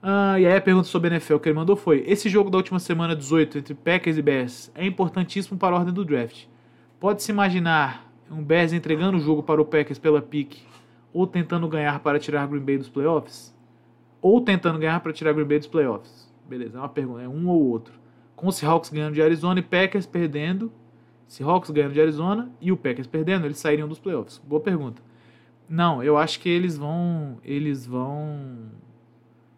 Ah, 0.02 0.40
e 0.40 0.48
aí 0.48 0.56
a 0.56 0.60
pergunta 0.60 0.88
sobre 0.88 1.10
a 1.10 1.12
NFL 1.12 1.38
que 1.38 1.48
ele 1.48 1.56
mandou 1.56 1.76
foi: 1.76 2.04
Esse 2.08 2.28
jogo 2.28 2.50
da 2.50 2.58
última 2.58 2.80
semana 2.80 3.16
18 3.16 3.60
entre 3.60 3.76
Packers 3.76 4.18
e 4.18 4.22
Bears 4.24 4.72
é 4.74 4.84
importantíssimo 4.84 5.60
para 5.60 5.76
a 5.76 5.80
ordem 5.80 5.94
do 5.94 6.04
draft. 6.04 6.46
Pode-se 7.00 7.32
imaginar 7.32 8.12
um 8.32 8.44
Bears 8.44 8.74
entregando 8.74 9.18
o 9.18 9.20
jogo 9.20 9.44
para 9.44 9.62
o 9.62 9.66
Packers 9.66 10.00
pela 10.00 10.20
pick 10.20 10.56
ou 11.14 11.28
tentando 11.28 11.68
ganhar 11.68 12.00
para 12.00 12.18
tirar 12.18 12.48
Green 12.48 12.64
Bay 12.64 12.80
dos 12.80 12.90
playoffs? 12.90 13.56
Ou 14.20 14.42
tentando 14.42 14.80
ganhar 14.80 15.00
para 15.02 15.14
tirar 15.14 15.34
Green 15.34 15.46
Bay 15.46 15.60
dos 15.60 15.68
playoffs? 15.68 16.34
Beleza, 16.50 16.80
é 16.80 16.82
uma 16.82 16.90
pergunta, 16.90 17.22
é 17.22 17.30
um 17.30 17.48
ou 17.48 17.62
outro. 17.62 17.94
Com 18.36 18.48
os 18.48 18.56
Seahawks 18.56 18.90
ganhando 18.90 19.14
de 19.14 19.22
Arizona 19.22 19.60
e 19.60 19.64
Packers 19.64 20.08
perdendo, 20.08 20.72
Seahawks 21.28 21.70
ganhando 21.70 21.94
de 21.94 22.02
Arizona 22.02 22.50
e 22.62 22.72
o 22.72 22.78
Packers 22.78 23.08
perdendo, 23.08 23.46
eles 23.46 23.58
sairiam 23.58 23.88
dos 23.88 24.00
playoffs. 24.00 24.42
Boa 24.46 24.62
pergunta. 24.62 25.02
Não, 25.70 26.02
eu 26.02 26.18
acho 26.18 26.40
que 26.40 26.48
eles 26.48 26.78
vão, 26.78 27.38
eles 27.44 27.86
vão 27.86 28.72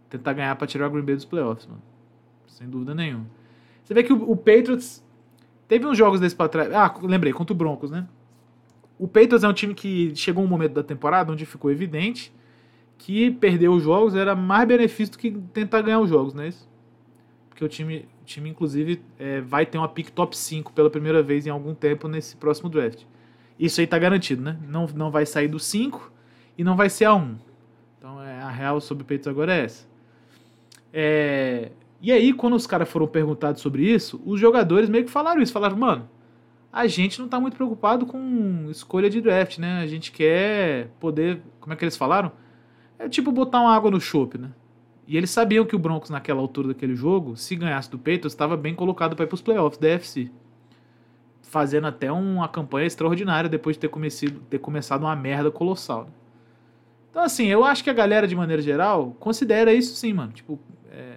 tentar 0.09 0.33
ganhar 0.33 0.55
para 0.55 0.65
tirar 0.65 0.87
o 0.87 0.91
Green 0.91 1.05
Bay 1.05 1.15
dos 1.15 1.25
playoffs, 1.25 1.67
mano. 1.67 1.81
Sem 2.47 2.67
dúvida 2.67 2.95
nenhuma. 2.95 3.27
Você 3.83 3.93
vê 3.93 4.03
que 4.03 4.11
o, 4.11 4.31
o 4.31 4.35
Patriots 4.35 5.03
teve 5.67 5.85
uns 5.85 5.97
jogos 5.97 6.19
desse 6.19 6.35
pra 6.35 6.49
trás. 6.49 6.73
Ah, 6.73 6.93
lembrei, 7.03 7.31
contra 7.31 7.53
o 7.53 7.55
Broncos, 7.55 7.91
né? 7.91 8.07
O 8.97 9.07
Patriots 9.07 9.43
é 9.43 9.47
um 9.47 9.53
time 9.53 9.73
que 9.73 10.13
chegou 10.15 10.43
um 10.43 10.47
momento 10.47 10.73
da 10.73 10.83
temporada 10.83 11.31
onde 11.31 11.45
ficou 11.45 11.71
evidente 11.71 12.33
que 12.97 13.31
perder 13.31 13.69
os 13.69 13.83
jogos 13.83 14.13
era 14.13 14.35
mais 14.35 14.67
benefício 14.67 15.13
do 15.13 15.17
que 15.17 15.31
tentar 15.53 15.81
ganhar 15.81 16.01
os 16.01 16.09
jogos, 16.09 16.33
não 16.33 16.43
é 16.43 16.49
isso? 16.49 16.69
Porque 17.47 17.63
o 17.63 17.67
time, 17.67 18.05
time 18.29 18.49
inclusive, 18.49 19.01
é, 19.17 19.41
vai 19.41 19.65
ter 19.65 19.77
uma 19.77 19.87
pick 19.87 20.09
top 20.11 20.37
5 20.37 20.71
pela 20.73 20.89
primeira 20.89 21.21
vez 21.23 21.47
em 21.47 21.49
algum 21.49 21.73
tempo 21.73 22.07
nesse 22.07 22.35
próximo 22.35 22.69
draft. 22.69 23.03
Isso 23.59 23.81
aí 23.81 23.87
tá 23.87 23.97
garantido, 23.97 24.41
né? 24.41 24.57
Não, 24.67 24.87
não 24.87 25.11
vai 25.11 25.25
sair 25.25 25.47
do 25.47 25.59
5 25.59 26.11
e 26.57 26.63
não 26.63 26.75
vai 26.75 26.89
ser 26.89 27.05
a 27.05 27.13
1. 27.13 27.35
Então 27.97 28.23
é, 28.23 28.41
a 28.41 28.49
real 28.49 28.79
sobre 28.79 29.03
Patriots 29.03 29.27
agora 29.27 29.53
é 29.53 29.65
essa. 29.65 29.87
É, 30.93 31.71
e 32.01 32.11
aí, 32.11 32.31
quando 32.31 32.55
os 32.55 32.65
caras 32.65 32.89
foram 32.89 33.07
perguntados 33.07 33.61
sobre 33.61 33.83
isso, 33.83 34.21
os 34.25 34.39
jogadores 34.39 34.89
meio 34.89 35.03
que 35.03 35.11
falaram 35.11 35.41
isso. 35.41 35.51
Falaram, 35.51 35.75
mano, 35.75 36.09
a 36.71 36.87
gente 36.87 37.19
não 37.19 37.27
tá 37.27 37.39
muito 37.39 37.55
preocupado 37.57 38.05
com 38.05 38.67
escolha 38.69 39.09
de 39.09 39.19
draft, 39.19 39.57
né? 39.57 39.81
A 39.81 39.87
gente 39.87 40.11
quer 40.11 40.87
poder. 40.99 41.41
Como 41.59 41.73
é 41.73 41.75
que 41.75 41.83
eles 41.83 41.97
falaram? 41.97 42.31
É 42.97 43.09
tipo 43.09 43.31
botar 43.31 43.59
uma 43.61 43.75
água 43.75 43.91
no 43.91 43.99
chope, 43.99 44.37
né? 44.37 44.51
E 45.09 45.17
eles 45.17 45.31
sabiam 45.31 45.65
que 45.65 45.75
o 45.75 45.79
Broncos, 45.79 46.11
naquela 46.11 46.39
altura 46.39 46.67
daquele 46.67 46.95
jogo, 46.95 47.35
se 47.35 47.55
ganhasse 47.55 47.89
do 47.89 47.97
Patriots, 47.97 48.31
estava 48.31 48.55
bem 48.55 48.75
colocado 48.75 49.15
para 49.15 49.25
ir 49.25 49.27
para 49.27 49.33
os 49.33 49.41
playoffs 49.41 49.79
da 49.79 49.87
FC. 49.87 50.29
Fazendo 51.41 51.87
até 51.87 52.11
uma 52.11 52.47
campanha 52.47 52.85
extraordinária 52.85 53.49
depois 53.49 53.75
de 53.75 53.79
ter, 53.79 53.87
comecido, 53.87 54.39
ter 54.41 54.59
começado 54.59 55.01
uma 55.01 55.15
merda 55.15 55.49
colossal. 55.49 56.03
né? 56.03 56.11
Então, 57.09 57.23
assim, 57.23 57.47
eu 57.47 57.63
acho 57.63 57.83
que 57.83 57.89
a 57.89 57.93
galera, 57.93 58.27
de 58.27 58.35
maneira 58.35 58.61
geral, 58.61 59.15
considera 59.19 59.73
isso 59.73 59.95
sim, 59.95 60.13
mano. 60.13 60.31
Tipo, 60.31 60.59
é, 60.91 61.15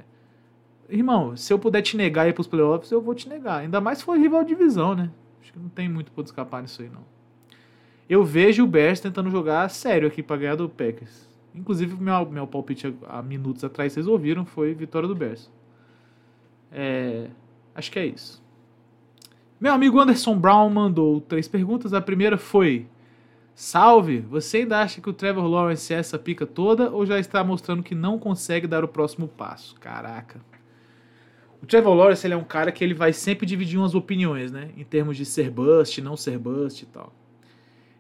irmão, 0.89 1.37
se 1.37 1.53
eu 1.53 1.59
puder 1.59 1.83
te 1.83 1.95
negar 1.95 2.27
ir 2.27 2.33
pros 2.33 2.47
playoffs, 2.47 2.91
eu 2.91 3.03
vou 3.03 3.15
te 3.15 3.29
negar. 3.29 3.59
Ainda 3.59 3.79
mais 3.79 3.99
se 3.99 4.05
for 4.05 4.17
rival 4.17 4.43
de 4.43 4.55
divisão, 4.55 4.95
né? 4.95 5.11
Acho 5.43 5.53
que 5.53 5.59
não 5.59 5.69
tem 5.69 5.87
muito 5.87 6.11
pra 6.13 6.25
escapar 6.25 6.63
nisso 6.63 6.81
aí, 6.81 6.89
não. 6.89 7.05
Eu 8.09 8.25
vejo 8.25 8.65
o 8.65 8.67
Bears 8.67 9.01
tentando 9.01 9.29
jogar 9.29 9.69
sério 9.69 10.09
aqui 10.09 10.23
pra 10.23 10.39
ganhar 10.39 10.57
do 10.57 10.67
Packers. 10.67 11.31
Inclusive, 11.55 11.95
meu, 12.01 12.27
meu 12.31 12.47
palpite 12.47 12.95
há 13.07 13.23
minutos 13.23 13.63
atrás, 13.63 13.93
vocês 13.93 14.07
ouviram, 14.07 14.45
foi 14.45 14.75
vitória 14.75 15.07
do 15.07 15.15
Bears. 15.15 15.51
É, 16.71 17.29
acho 17.75 17.91
que 17.91 17.99
é 17.99 18.07
isso. 18.07 18.43
Meu 19.61 19.73
amigo 19.73 20.01
Anderson 20.01 20.37
Brown 20.37 20.71
mandou 20.71 21.21
três 21.21 21.47
perguntas. 21.47 21.93
A 21.93 22.01
primeira 22.01 22.37
foi: 22.37 22.87
Salve, 23.55 24.21
você 24.21 24.59
ainda 24.59 24.81
acha 24.81 25.01
que 25.01 25.11
o 25.11 25.13
Trevor 25.13 25.47
Lawrence 25.47 25.93
é 25.93 25.99
essa 25.99 26.19
pica 26.19 26.47
toda 26.47 26.91
ou 26.91 27.05
já 27.05 27.19
está 27.19 27.45
mostrando 27.45 27.83
que 27.83 27.95
não 27.95 28.19
consegue 28.19 28.67
dar 28.67 28.83
o 28.83 28.89
próximo 28.89 29.29
passo? 29.29 29.75
Caraca. 29.77 30.41
O 31.63 31.67
Trevor 31.67 31.95
Lawrence 31.95 32.27
ele 32.27 32.35
é 32.35 32.37
um 32.37 32.43
cara 32.43 32.73
que 32.73 32.83
ele 32.83 32.95
vai 32.95 33.13
sempre 33.13 33.47
dividir 33.47 33.79
umas 33.79 33.95
opiniões, 33.95 34.51
né? 34.51 34.71
Em 34.77 34.83
termos 34.83 35.17
de 35.17 35.25
ser 35.25 35.49
bust, 35.51 36.01
não 36.01 36.17
ser 36.17 36.39
bust 36.39 36.83
e 36.83 36.87
tal. 36.87 37.13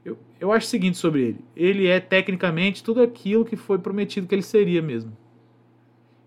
Eu, 0.04 0.18
eu 0.40 0.52
acho 0.52 0.66
o 0.66 0.70
seguinte 0.70 0.98
sobre 0.98 1.22
ele. 1.22 1.44
Ele 1.54 1.86
é 1.86 2.00
tecnicamente 2.00 2.82
tudo 2.82 3.02
aquilo 3.02 3.44
que 3.44 3.56
foi 3.56 3.78
prometido 3.78 4.26
que 4.26 4.34
ele 4.34 4.42
seria 4.42 4.82
mesmo. 4.82 5.16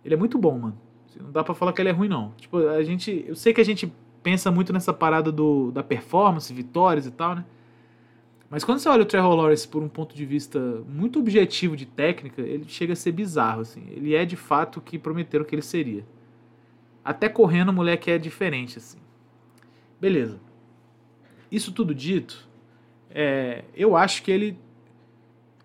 Ele 0.04 0.14
é 0.14 0.18
muito 0.18 0.38
bom, 0.38 0.58
mano. 0.58 0.78
Não 1.20 1.32
dá 1.32 1.44
pra 1.44 1.54
falar 1.54 1.74
que 1.74 1.82
ele 1.82 1.90
é 1.90 1.94
ruim, 1.94 2.10
não. 2.10 2.32
Tipo, 2.38 2.58
a 2.58 2.84
gente. 2.84 3.26
Eu 3.28 3.36
sei 3.36 3.54
que 3.54 3.62
a 3.62 3.66
gente 3.66 3.92
pensa 4.22 4.52
muito 4.52 4.74
nessa 4.74 4.94
parada 4.94 5.32
do, 5.32 5.72
da 5.72 5.84
performance, 5.84 6.54
vitórias 6.54 7.06
e 7.06 7.12
tal, 7.12 7.36
né? 7.36 7.46
Mas 8.50 8.64
quando 8.64 8.80
você 8.80 8.88
olha 8.88 9.02
o 9.02 9.06
Trevor 9.06 9.36
Lawrence 9.36 9.68
por 9.68 9.82
um 9.82 9.90
ponto 9.90 10.16
de 10.16 10.26
vista 10.26 10.60
muito 10.88 11.20
objetivo 11.20 11.76
de 11.76 11.86
técnica, 11.86 12.42
ele 12.42 12.66
chega 12.68 12.94
a 12.94 12.96
ser 12.96 13.12
bizarro, 13.12 13.62
assim. 13.62 13.84
Ele 13.90 14.14
é 14.14 14.24
de 14.24 14.36
fato 14.36 14.78
o 14.78 14.82
que 14.82 15.00
prometeram 15.00 15.44
que 15.44 15.56
ele 15.56 15.62
seria. 15.62 16.06
Até 17.04 17.28
correndo, 17.28 17.70
o 17.70 17.74
moleque 17.74 18.10
é 18.10 18.18
diferente, 18.18 18.78
assim. 18.78 19.00
Beleza. 20.00 20.40
Isso 21.52 21.72
tudo 21.72 21.94
dito, 21.94 22.48
é, 23.16 23.64
eu 23.76 23.98
acho 23.98 24.22
que 24.24 24.32
ele 24.32 24.60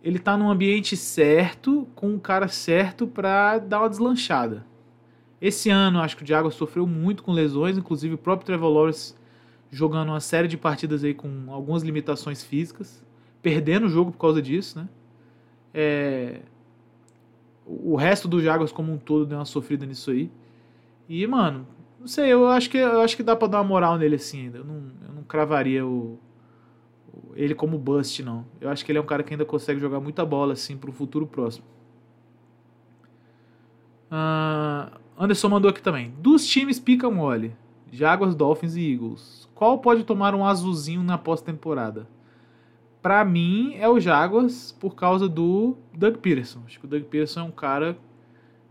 ele 0.02 0.19
tá 0.19 0.37
num 0.37 0.50
ambiente 0.50 0.97
certo, 0.97 1.87
com 1.95 2.14
o 2.14 2.21
cara 2.21 2.49
certo 2.49 3.07
pra 3.07 3.59
dar 3.59 3.80
uma 3.80 3.90
deslanchada. 3.90 4.64
Esse 5.42 5.69
ano, 5.71 6.00
acho 6.00 6.16
que 6.16 6.23
o 6.23 6.26
Diago 6.26 6.50
sofreu 6.50 6.87
muito 6.87 7.23
com 7.23 7.33
lesões, 7.33 7.76
inclusive 7.76 8.14
o 8.14 8.19
próprio 8.19 8.47
Trevor 8.47 8.71
Lawrence 8.71 9.14
jogando 9.71 10.09
uma 10.11 10.21
série 10.21 10.49
de 10.49 10.57
partidas 10.57 11.04
aí 11.04 11.14
com 11.14 11.47
algumas 11.52 11.83
limitações 11.83 12.42
físicas, 12.42 13.04
perdendo 13.42 13.87
o 13.87 13.88
jogo 13.90 14.11
por 14.12 14.19
causa 14.19 14.40
disso, 14.42 14.78
né? 14.78 14.88
É, 15.75 16.40
o 17.66 17.95
resto 17.97 18.26
do 18.26 18.42
Jaguars 18.42 18.73
como 18.73 18.92
um 18.92 18.99
todo 18.99 19.26
deu 19.26 19.38
uma 19.38 19.45
sofrida 19.45 19.87
nisso 19.87 20.11
aí. 20.11 20.30
E, 21.09 21.26
mano, 21.26 21.66
não 21.99 22.07
sei, 22.07 22.33
eu 22.33 22.47
acho 22.49 22.71
que 22.71 22.78
eu 22.78 23.00
acho 23.02 23.16
que 23.16 23.23
dá 23.23 23.37
pra 23.37 23.49
dar 23.49 23.59
uma 23.59 23.64
moral 23.69 23.99
nele 23.99 24.16
assim 24.16 24.42
ainda. 24.45 24.59
Eu 24.59 24.64
não, 24.64 24.75
eu 25.09 25.14
não 25.14 25.23
cravaria 25.25 25.87
o- 25.87 26.19
ele 27.34 27.54
como 27.54 27.78
bust, 27.78 28.22
não. 28.22 28.44
Eu 28.60 28.68
acho 28.70 28.84
que 28.84 28.92
ele 28.92 28.99
é 28.99 29.02
um 29.02 29.06
cara 29.06 29.22
que 29.22 29.32
ainda 29.32 29.44
consegue 29.44 29.80
jogar 29.80 30.00
muita 30.00 30.25
bola 30.25 30.52
assim 30.52 30.76
pro 30.76 30.92
futuro 30.92 31.26
próximo. 31.26 31.64
Ah, 34.10 34.92
Anderson 35.18 35.49
mandou 35.49 35.70
aqui 35.70 35.82
também. 35.82 36.12
Dos 36.18 36.46
times 36.46 36.80
pica 36.80 37.10
mole, 37.10 37.54
Jaguars, 37.92 38.34
Dolphins 38.34 38.75
e 38.75 38.92
Eagles. 38.92 39.49
Qual 39.54 39.78
pode 39.78 40.04
tomar 40.04 40.34
um 40.34 40.44
azulzinho 40.44 41.02
na 41.02 41.18
pós-temporada? 41.18 42.08
Pra 43.02 43.25
mim 43.25 43.75
é 43.76 43.88
o 43.88 44.00
Jaguars 44.00 44.72
por 44.78 44.94
causa 44.94 45.28
do 45.28 45.76
Doug 45.94 46.16
Peterson. 46.16 46.60
Acho 46.66 46.78
que 46.78 46.87
o 46.87 46.88
Doug 46.88 47.02
Peterson 47.04 47.40
é 47.40 47.44
um 47.44 47.50
cara 47.50 47.96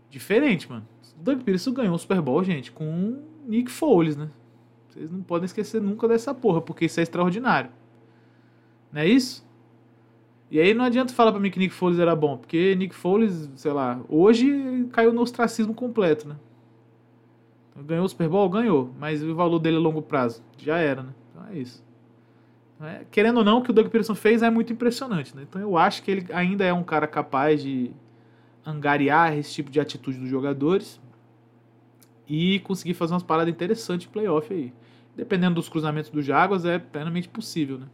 diferente, 0.08 0.70
mano. 0.70 0.86
O 1.18 1.22
Doug 1.22 1.38
Peterson 1.38 1.72
ganhou 1.72 1.94
o 1.94 1.98
Super 1.98 2.20
Bowl, 2.20 2.42
gente, 2.44 2.70
com 2.70 2.84
o 2.84 3.22
Nick 3.46 3.70
Foles, 3.70 4.16
né? 4.16 4.30
Vocês 4.88 5.10
não 5.10 5.22
podem 5.22 5.46
esquecer 5.46 5.80
nunca 5.80 6.08
dessa 6.08 6.34
porra, 6.34 6.60
porque 6.60 6.84
isso 6.84 6.98
é 6.98 7.02
extraordinário. 7.02 7.70
Não 8.92 9.00
é 9.00 9.08
isso? 9.08 9.48
E 10.50 10.58
aí 10.58 10.74
não 10.74 10.84
adianta 10.84 11.12
falar 11.12 11.30
pra 11.30 11.40
mim 11.40 11.50
que 11.50 11.58
Nick 11.58 11.72
Foles 11.72 11.98
era 11.98 12.14
bom, 12.16 12.36
porque 12.36 12.74
Nick 12.74 12.94
Foles, 12.94 13.48
sei 13.54 13.72
lá, 13.72 14.00
hoje 14.08 14.88
caiu 14.92 15.12
no 15.12 15.22
ostracismo 15.22 15.72
completo, 15.72 16.28
né? 16.28 16.36
Ganhou 17.76 18.04
o 18.04 18.08
Super 18.08 18.28
Bowl? 18.28 18.48
Ganhou. 18.48 18.92
Mas 18.98 19.22
o 19.22 19.34
valor 19.34 19.58
dele 19.58 19.76
a 19.76 19.80
longo 19.80 20.02
prazo? 20.02 20.42
Já 20.58 20.78
era, 20.78 21.02
né? 21.02 21.14
Então 21.30 21.46
é 21.48 21.58
isso. 21.58 21.84
É, 22.82 23.04
querendo 23.10 23.38
ou 23.38 23.44
não, 23.44 23.58
o 23.58 23.62
que 23.62 23.70
o 23.70 23.74
Doug 23.74 23.86
Peterson 23.86 24.14
fez 24.14 24.42
é 24.42 24.50
muito 24.50 24.72
impressionante, 24.72 25.36
né? 25.36 25.42
Então 25.48 25.60
eu 25.60 25.76
acho 25.76 26.02
que 26.02 26.10
ele 26.10 26.26
ainda 26.32 26.64
é 26.64 26.72
um 26.72 26.82
cara 26.82 27.06
capaz 27.06 27.62
de 27.62 27.90
angariar 28.64 29.36
esse 29.36 29.52
tipo 29.52 29.70
de 29.70 29.78
atitude 29.78 30.18
dos 30.18 30.28
jogadores 30.28 31.00
e 32.26 32.58
conseguir 32.60 32.94
fazer 32.94 33.12
umas 33.12 33.22
paradas 33.22 33.52
interessantes 33.52 34.06
em 34.06 34.10
playoff 34.10 34.52
aí. 34.52 34.72
Dependendo 35.14 35.56
dos 35.56 35.68
cruzamentos 35.68 36.10
dos 36.10 36.24
Jaguars, 36.24 36.64
é 36.64 36.78
plenamente 36.78 37.28
possível, 37.28 37.78
né? 37.78 37.86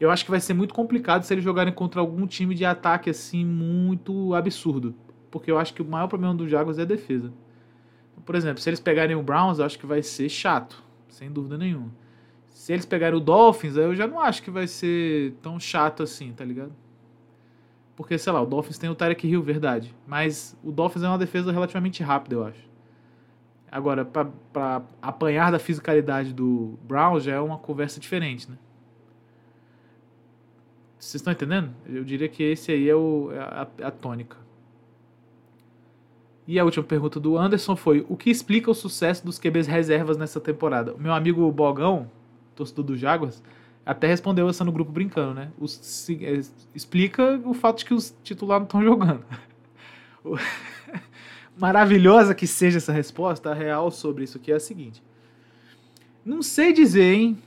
Eu 0.00 0.10
acho 0.10 0.24
que 0.24 0.30
vai 0.30 0.40
ser 0.40 0.54
muito 0.54 0.72
complicado 0.72 1.22
se 1.24 1.34
eles 1.34 1.44
jogarem 1.44 1.72
contra 1.72 2.00
algum 2.00 2.26
time 2.26 2.54
de 2.54 2.64
ataque 2.64 3.10
assim 3.10 3.44
muito 3.44 4.34
absurdo. 4.34 4.94
Porque 5.30 5.50
eu 5.50 5.58
acho 5.58 5.74
que 5.74 5.82
o 5.82 5.84
maior 5.84 6.08
problema 6.08 6.34
dos 6.34 6.50
Jaguars 6.50 6.78
é 6.78 6.82
a 6.82 6.86
defesa. 6.86 7.30
Por 8.24 8.34
exemplo, 8.34 8.60
se 8.62 8.68
eles 8.70 8.80
pegarem 8.80 9.14
o 9.14 9.22
Browns, 9.22 9.58
eu 9.58 9.64
acho 9.64 9.78
que 9.78 9.86
vai 9.86 10.02
ser 10.02 10.28
chato, 10.28 10.82
sem 11.08 11.30
dúvida 11.30 11.58
nenhuma. 11.58 11.90
Se 12.48 12.72
eles 12.72 12.86
pegarem 12.86 13.16
o 13.16 13.20
Dolphins, 13.20 13.76
eu 13.76 13.94
já 13.94 14.06
não 14.06 14.20
acho 14.20 14.42
que 14.42 14.50
vai 14.50 14.66
ser 14.66 15.34
tão 15.42 15.60
chato 15.60 16.02
assim, 16.02 16.32
tá 16.32 16.44
ligado? 16.44 16.72
Porque, 17.94 18.16
sei 18.16 18.32
lá, 18.32 18.40
o 18.40 18.46
Dolphins 18.46 18.78
tem 18.78 18.88
o 18.88 18.94
Tarek 18.94 19.26
Hill, 19.26 19.42
verdade. 19.42 19.94
Mas 20.06 20.56
o 20.64 20.72
Dolphins 20.72 21.02
é 21.02 21.08
uma 21.08 21.18
defesa 21.18 21.52
relativamente 21.52 22.02
rápida, 22.02 22.36
eu 22.36 22.44
acho. 22.44 22.68
Agora, 23.70 24.04
para 24.04 24.82
apanhar 25.00 25.52
da 25.52 25.58
fisicalidade 25.58 26.32
do 26.32 26.78
Browns 26.82 27.24
já 27.24 27.34
é 27.34 27.40
uma 27.40 27.58
conversa 27.58 28.00
diferente, 28.00 28.50
né? 28.50 28.56
Vocês 31.00 31.16
estão 31.16 31.32
entendendo? 31.32 31.70
Eu 31.88 32.04
diria 32.04 32.28
que 32.28 32.42
esse 32.42 32.70
aí 32.70 32.88
é, 32.88 32.94
o, 32.94 33.30
é 33.32 33.38
a, 33.38 33.68
a 33.84 33.90
tônica. 33.90 34.36
E 36.46 36.58
a 36.58 36.64
última 36.64 36.84
pergunta 36.84 37.18
do 37.18 37.38
Anderson 37.38 37.74
foi: 37.74 38.04
o 38.06 38.16
que 38.16 38.28
explica 38.28 38.70
o 38.70 38.74
sucesso 38.74 39.24
dos 39.24 39.38
QBs 39.38 39.66
reservas 39.66 40.18
nessa 40.18 40.38
temporada? 40.38 40.94
Meu 40.98 41.12
amigo 41.12 41.50
Bogão, 41.50 42.10
torcedor 42.54 42.84
do 42.84 42.96
Jaguars, 42.96 43.42
até 43.84 44.06
respondeu 44.08 44.46
essa 44.48 44.62
no 44.62 44.70
grupo 44.70 44.92
brincando, 44.92 45.32
né? 45.32 45.50
Os, 45.58 46.08
é, 46.10 46.40
explica 46.74 47.40
o 47.44 47.54
fato 47.54 47.78
de 47.78 47.86
que 47.86 47.94
os 47.94 48.14
titulares 48.22 48.60
não 48.60 48.66
estão 48.66 48.82
jogando. 48.84 49.24
Maravilhosa 51.56 52.34
que 52.34 52.46
seja 52.46 52.78
essa 52.78 52.92
resposta, 52.92 53.50
a 53.50 53.54
real 53.54 53.90
sobre 53.90 54.24
isso 54.24 54.36
aqui 54.36 54.52
é 54.52 54.56
a 54.56 54.60
seguinte: 54.60 55.02
não 56.24 56.42
sei 56.42 56.72
dizer, 56.72 57.14
hein? 57.14 57.38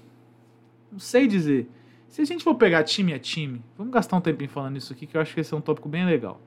Não 0.91 0.99
sei 0.99 1.27
dizer. 1.27 1.69
Se 2.13 2.21
a 2.21 2.25
gente 2.25 2.43
for 2.43 2.53
pegar 2.53 2.83
time 2.83 3.11
a 3.11 3.17
time, 3.17 3.59
vamos 3.75 3.91
gastar 3.91 4.17
um 4.17 4.21
tempinho 4.21 4.47
falando 4.47 4.77
isso 4.77 4.93
aqui, 4.93 5.07
que 5.07 5.17
eu 5.17 5.21
acho 5.21 5.33
que 5.33 5.39
esse 5.39 5.51
é 5.51 5.57
um 5.57 5.61
tópico 5.61 5.89
bem 5.89 6.05
legal. 6.05 6.39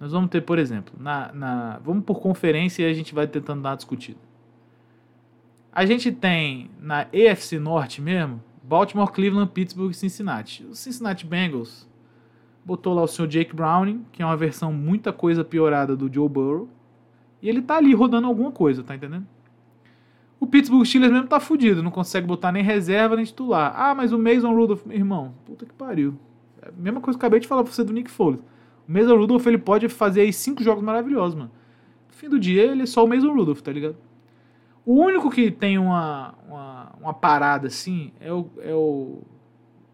Nós 0.00 0.10
vamos 0.10 0.28
ter, 0.28 0.40
por 0.40 0.58
exemplo, 0.58 0.92
na, 0.98 1.32
na, 1.32 1.78
vamos 1.84 2.04
por 2.04 2.18
conferência 2.18 2.82
e 2.82 2.90
a 2.90 2.92
gente 2.92 3.14
vai 3.14 3.28
tentando 3.28 3.62
dar 3.62 3.70
uma 3.70 3.76
discutida. 3.76 4.18
A 5.70 5.86
gente 5.86 6.10
tem 6.10 6.68
na 6.80 7.06
EFC 7.12 7.60
Norte 7.60 8.02
mesmo, 8.02 8.42
Baltimore, 8.60 9.12
Cleveland, 9.12 9.52
Pittsburgh 9.52 9.92
e 9.92 9.94
Cincinnati. 9.94 10.64
O 10.64 10.74
Cincinnati 10.74 11.24
Bengals 11.24 11.88
botou 12.64 12.92
lá 12.92 13.02
o 13.02 13.06
senhor 13.06 13.28
Jake 13.28 13.54
Browning, 13.54 14.04
que 14.10 14.20
é 14.20 14.26
uma 14.26 14.36
versão 14.36 14.72
muita 14.72 15.12
coisa 15.12 15.44
piorada 15.44 15.96
do 15.96 16.12
Joe 16.12 16.28
Burrow, 16.28 16.68
e 17.40 17.48
ele 17.48 17.62
tá 17.62 17.76
ali 17.76 17.94
rodando 17.94 18.26
alguma 18.26 18.50
coisa, 18.50 18.82
tá 18.82 18.96
entendendo? 18.96 19.28
O 20.42 20.46
Pittsburgh 20.48 20.84
Steelers 20.84 21.12
mesmo 21.12 21.28
tá 21.28 21.38
fudido, 21.38 21.84
não 21.84 21.90
consegue 21.92 22.26
botar 22.26 22.50
nem 22.50 22.64
reserva 22.64 23.14
nem 23.14 23.24
titular. 23.24 23.72
Ah, 23.76 23.94
mas 23.94 24.12
o 24.12 24.18
Mason 24.18 24.52
Rudolph, 24.52 24.84
meu 24.84 24.96
irmão, 24.96 25.34
puta 25.46 25.64
que 25.64 25.72
pariu. 25.72 26.16
É 26.60 26.68
a 26.68 26.72
mesma 26.72 27.00
coisa 27.00 27.16
que 27.16 27.24
eu 27.24 27.28
acabei 27.28 27.38
de 27.38 27.46
falar 27.46 27.62
pra 27.62 27.72
você 27.72 27.84
do 27.84 27.92
Nick 27.92 28.10
Foles. 28.10 28.40
O 28.88 28.92
Mason 28.92 29.16
Rudolph 29.16 29.46
ele 29.46 29.58
pode 29.58 29.88
fazer 29.88 30.22
aí 30.22 30.32
cinco 30.32 30.60
jogos 30.60 30.82
maravilhosos, 30.82 31.36
mano. 31.36 31.52
No 32.08 32.14
fim 32.16 32.28
do 32.28 32.40
dia, 32.40 32.64
ele 32.64 32.82
é 32.82 32.86
só 32.86 33.04
o 33.04 33.08
Mason 33.08 33.32
Rudolph, 33.32 33.60
tá 33.60 33.70
ligado? 33.70 33.94
O 34.84 34.94
único 34.94 35.30
que 35.30 35.48
tem 35.48 35.78
uma, 35.78 36.34
uma, 36.48 36.92
uma 37.00 37.14
parada 37.14 37.68
assim 37.68 38.10
é 38.18 38.32
o, 38.32 38.50
é 38.58 38.74
o, 38.74 39.22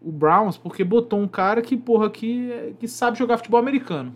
o 0.01 0.11
Browns, 0.11 0.57
porque 0.57 0.83
botou 0.83 1.19
um 1.19 1.27
cara 1.27 1.61
que, 1.61 1.77
porra, 1.77 2.09
que, 2.09 2.73
que 2.79 2.87
sabe 2.87 3.19
jogar 3.19 3.37
futebol 3.37 3.59
americano. 3.59 4.15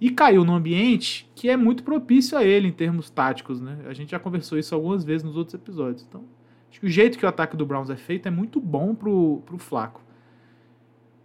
E 0.00 0.10
caiu 0.10 0.44
num 0.44 0.54
ambiente 0.54 1.28
que 1.34 1.48
é 1.48 1.56
muito 1.56 1.82
propício 1.82 2.38
a 2.38 2.44
ele 2.44 2.68
em 2.68 2.72
termos 2.72 3.10
táticos, 3.10 3.60
né? 3.60 3.78
A 3.86 3.92
gente 3.92 4.10
já 4.10 4.18
conversou 4.18 4.58
isso 4.58 4.74
algumas 4.74 5.04
vezes 5.04 5.24
nos 5.24 5.36
outros 5.36 5.54
episódios. 5.54 6.06
Então, 6.08 6.24
acho 6.70 6.80
que 6.80 6.86
o 6.86 6.90
jeito 6.90 7.18
que 7.18 7.26
o 7.26 7.28
ataque 7.28 7.56
do 7.56 7.66
Browns 7.66 7.90
é 7.90 7.96
feito 7.96 8.28
é 8.28 8.30
muito 8.30 8.60
bom 8.60 8.94
pro, 8.94 9.42
pro 9.44 9.58
Flaco. 9.58 10.00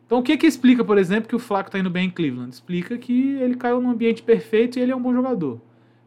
Então 0.06 0.20
o 0.20 0.24
que 0.24 0.38
que 0.38 0.46
explica, 0.46 0.84
por 0.84 0.98
exemplo, 0.98 1.28
que 1.28 1.36
o 1.36 1.40
Flaco 1.40 1.70
está 1.70 1.80
indo 1.80 1.90
bem 1.90 2.08
em 2.08 2.10
Cleveland? 2.12 2.54
Explica 2.54 2.98
que 2.98 3.34
ele 3.36 3.56
caiu 3.56 3.82
num 3.82 3.90
ambiente 3.90 4.22
perfeito 4.22 4.78
e 4.78 4.82
ele 4.82 4.92
é 4.92 4.96
um 4.96 5.02
bom 5.02 5.14
jogador. 5.14 5.56
O 5.56 5.62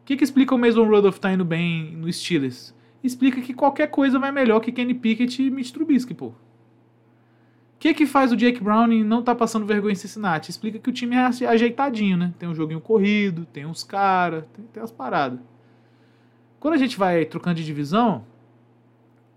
que 0.05 0.15
que 0.15 0.23
explica 0.23 0.55
o 0.55 0.57
Mason 0.57 0.85
Rudolph 0.85 1.17
tá 1.17 1.33
indo 1.33 1.43
bem 1.43 1.95
no 1.97 2.11
Steelers? 2.11 2.73
Explica 3.03 3.41
que 3.41 3.53
qualquer 3.53 3.87
coisa 3.87 4.17
vai 4.17 4.31
melhor 4.31 4.59
que 4.61 4.71
Kenny 4.71 4.93
Pickett 4.93 5.43
e 5.43 5.49
Mitch 5.49 5.71
Trubisky, 5.71 6.13
pô. 6.13 6.31
O 7.77 7.79
que 7.79 7.93
que 7.93 8.07
faz 8.07 8.31
o 8.31 8.35
Jake 8.35 8.59
Browning 8.59 9.03
não 9.03 9.21
tá 9.21 9.35
passando 9.35 9.63
vergonha 9.63 9.91
em 9.91 9.95
Cincinnati? 9.95 10.49
Explica 10.49 10.79
que 10.79 10.89
o 10.89 10.93
time 10.93 11.15
é 11.15 11.19
ajeitadinho, 11.47 12.17
né? 12.17 12.33
Tem 12.39 12.49
um 12.49 12.55
joguinho 12.55 12.81
corrido, 12.81 13.45
tem 13.45 13.67
uns 13.67 13.83
caras, 13.83 14.45
tem, 14.51 14.65
tem 14.65 14.81
as 14.81 14.91
paradas. 14.91 15.39
Quando 16.59 16.73
a 16.73 16.77
gente 16.77 16.97
vai 16.97 17.23
trocando 17.23 17.57
de 17.57 17.63
divisão, 17.63 18.25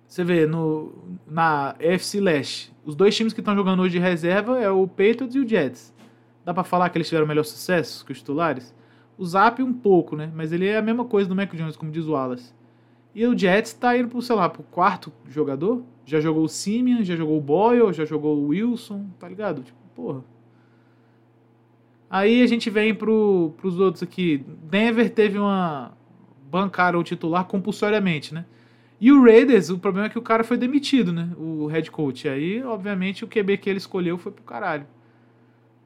você 0.09 0.24
vê 0.24 0.46
no, 0.46 0.90
na 1.26 1.76
FC 1.79 2.18
Leste, 2.18 2.72
os 2.83 2.96
dois 2.96 3.14
times 3.14 3.35
que 3.35 3.40
estão 3.40 3.55
jogando 3.55 3.83
hoje 3.83 3.92
de 3.92 3.98
reserva 3.98 4.59
é 4.59 4.70
o 4.70 4.88
Patriots 4.88 5.35
e 5.35 5.38
o 5.38 5.46
Jets. 5.46 5.94
Dá 6.42 6.55
para 6.55 6.64
falar 6.64 6.88
que 6.88 6.96
eles 6.96 7.09
tiveram 7.09 7.26
melhor 7.26 7.44
sucesso 7.44 8.07
que 8.07 8.12
os 8.12 8.18
titulares? 8.20 8.74
O 9.18 9.26
Zap 9.26 9.62
um 9.62 9.74
pouco, 9.74 10.16
né? 10.16 10.33
Mas 10.35 10.50
ele 10.50 10.66
é 10.66 10.79
a 10.79 10.83
mesma 10.83 11.05
coisa 11.05 11.29
do 11.29 11.37
Mac 11.37 11.55
Jones, 11.55 11.76
como 11.76 11.92
diz 11.92 12.07
o 12.07 12.12
Wallace. 12.12 12.55
E 13.14 13.26
o 13.26 13.36
Jets 13.36 13.72
tá 13.72 13.96
indo 13.96 14.08
pro, 14.08 14.22
sei 14.22 14.36
lá, 14.36 14.48
pro 14.48 14.62
quarto 14.62 15.12
jogador. 15.28 15.82
Já 16.06 16.20
jogou 16.20 16.44
o 16.44 16.48
Simeon, 16.48 17.02
já 17.02 17.16
jogou 17.16 17.38
o 17.38 17.40
Boyle, 17.40 17.92
já 17.92 18.04
jogou 18.04 18.36
o 18.36 18.48
Wilson, 18.48 19.06
tá 19.18 19.28
ligado? 19.28 19.62
Tipo, 19.62 19.78
porra. 19.94 20.24
Aí 22.08 22.42
a 22.42 22.46
gente 22.46 22.68
vem 22.70 22.94
pro, 22.94 23.52
pros 23.56 23.78
outros 23.78 24.02
aqui. 24.02 24.44
Denver 24.64 25.10
teve 25.10 25.38
uma. 25.38 25.92
Bancaram 26.50 26.98
o 26.98 27.04
titular 27.04 27.44
compulsoriamente, 27.44 28.34
né? 28.34 28.44
E 29.00 29.12
o 29.12 29.22
Raiders, 29.22 29.70
o 29.70 29.78
problema 29.78 30.08
é 30.08 30.10
que 30.10 30.18
o 30.18 30.22
cara 30.22 30.42
foi 30.42 30.58
demitido, 30.58 31.12
né? 31.12 31.30
O 31.38 31.66
head 31.66 31.90
coach. 31.90 32.28
Aí, 32.28 32.62
obviamente, 32.62 33.24
o 33.24 33.28
QB 33.28 33.58
que 33.58 33.70
ele 33.70 33.78
escolheu 33.78 34.18
foi 34.18 34.32
pro 34.32 34.42
caralho. 34.42 34.86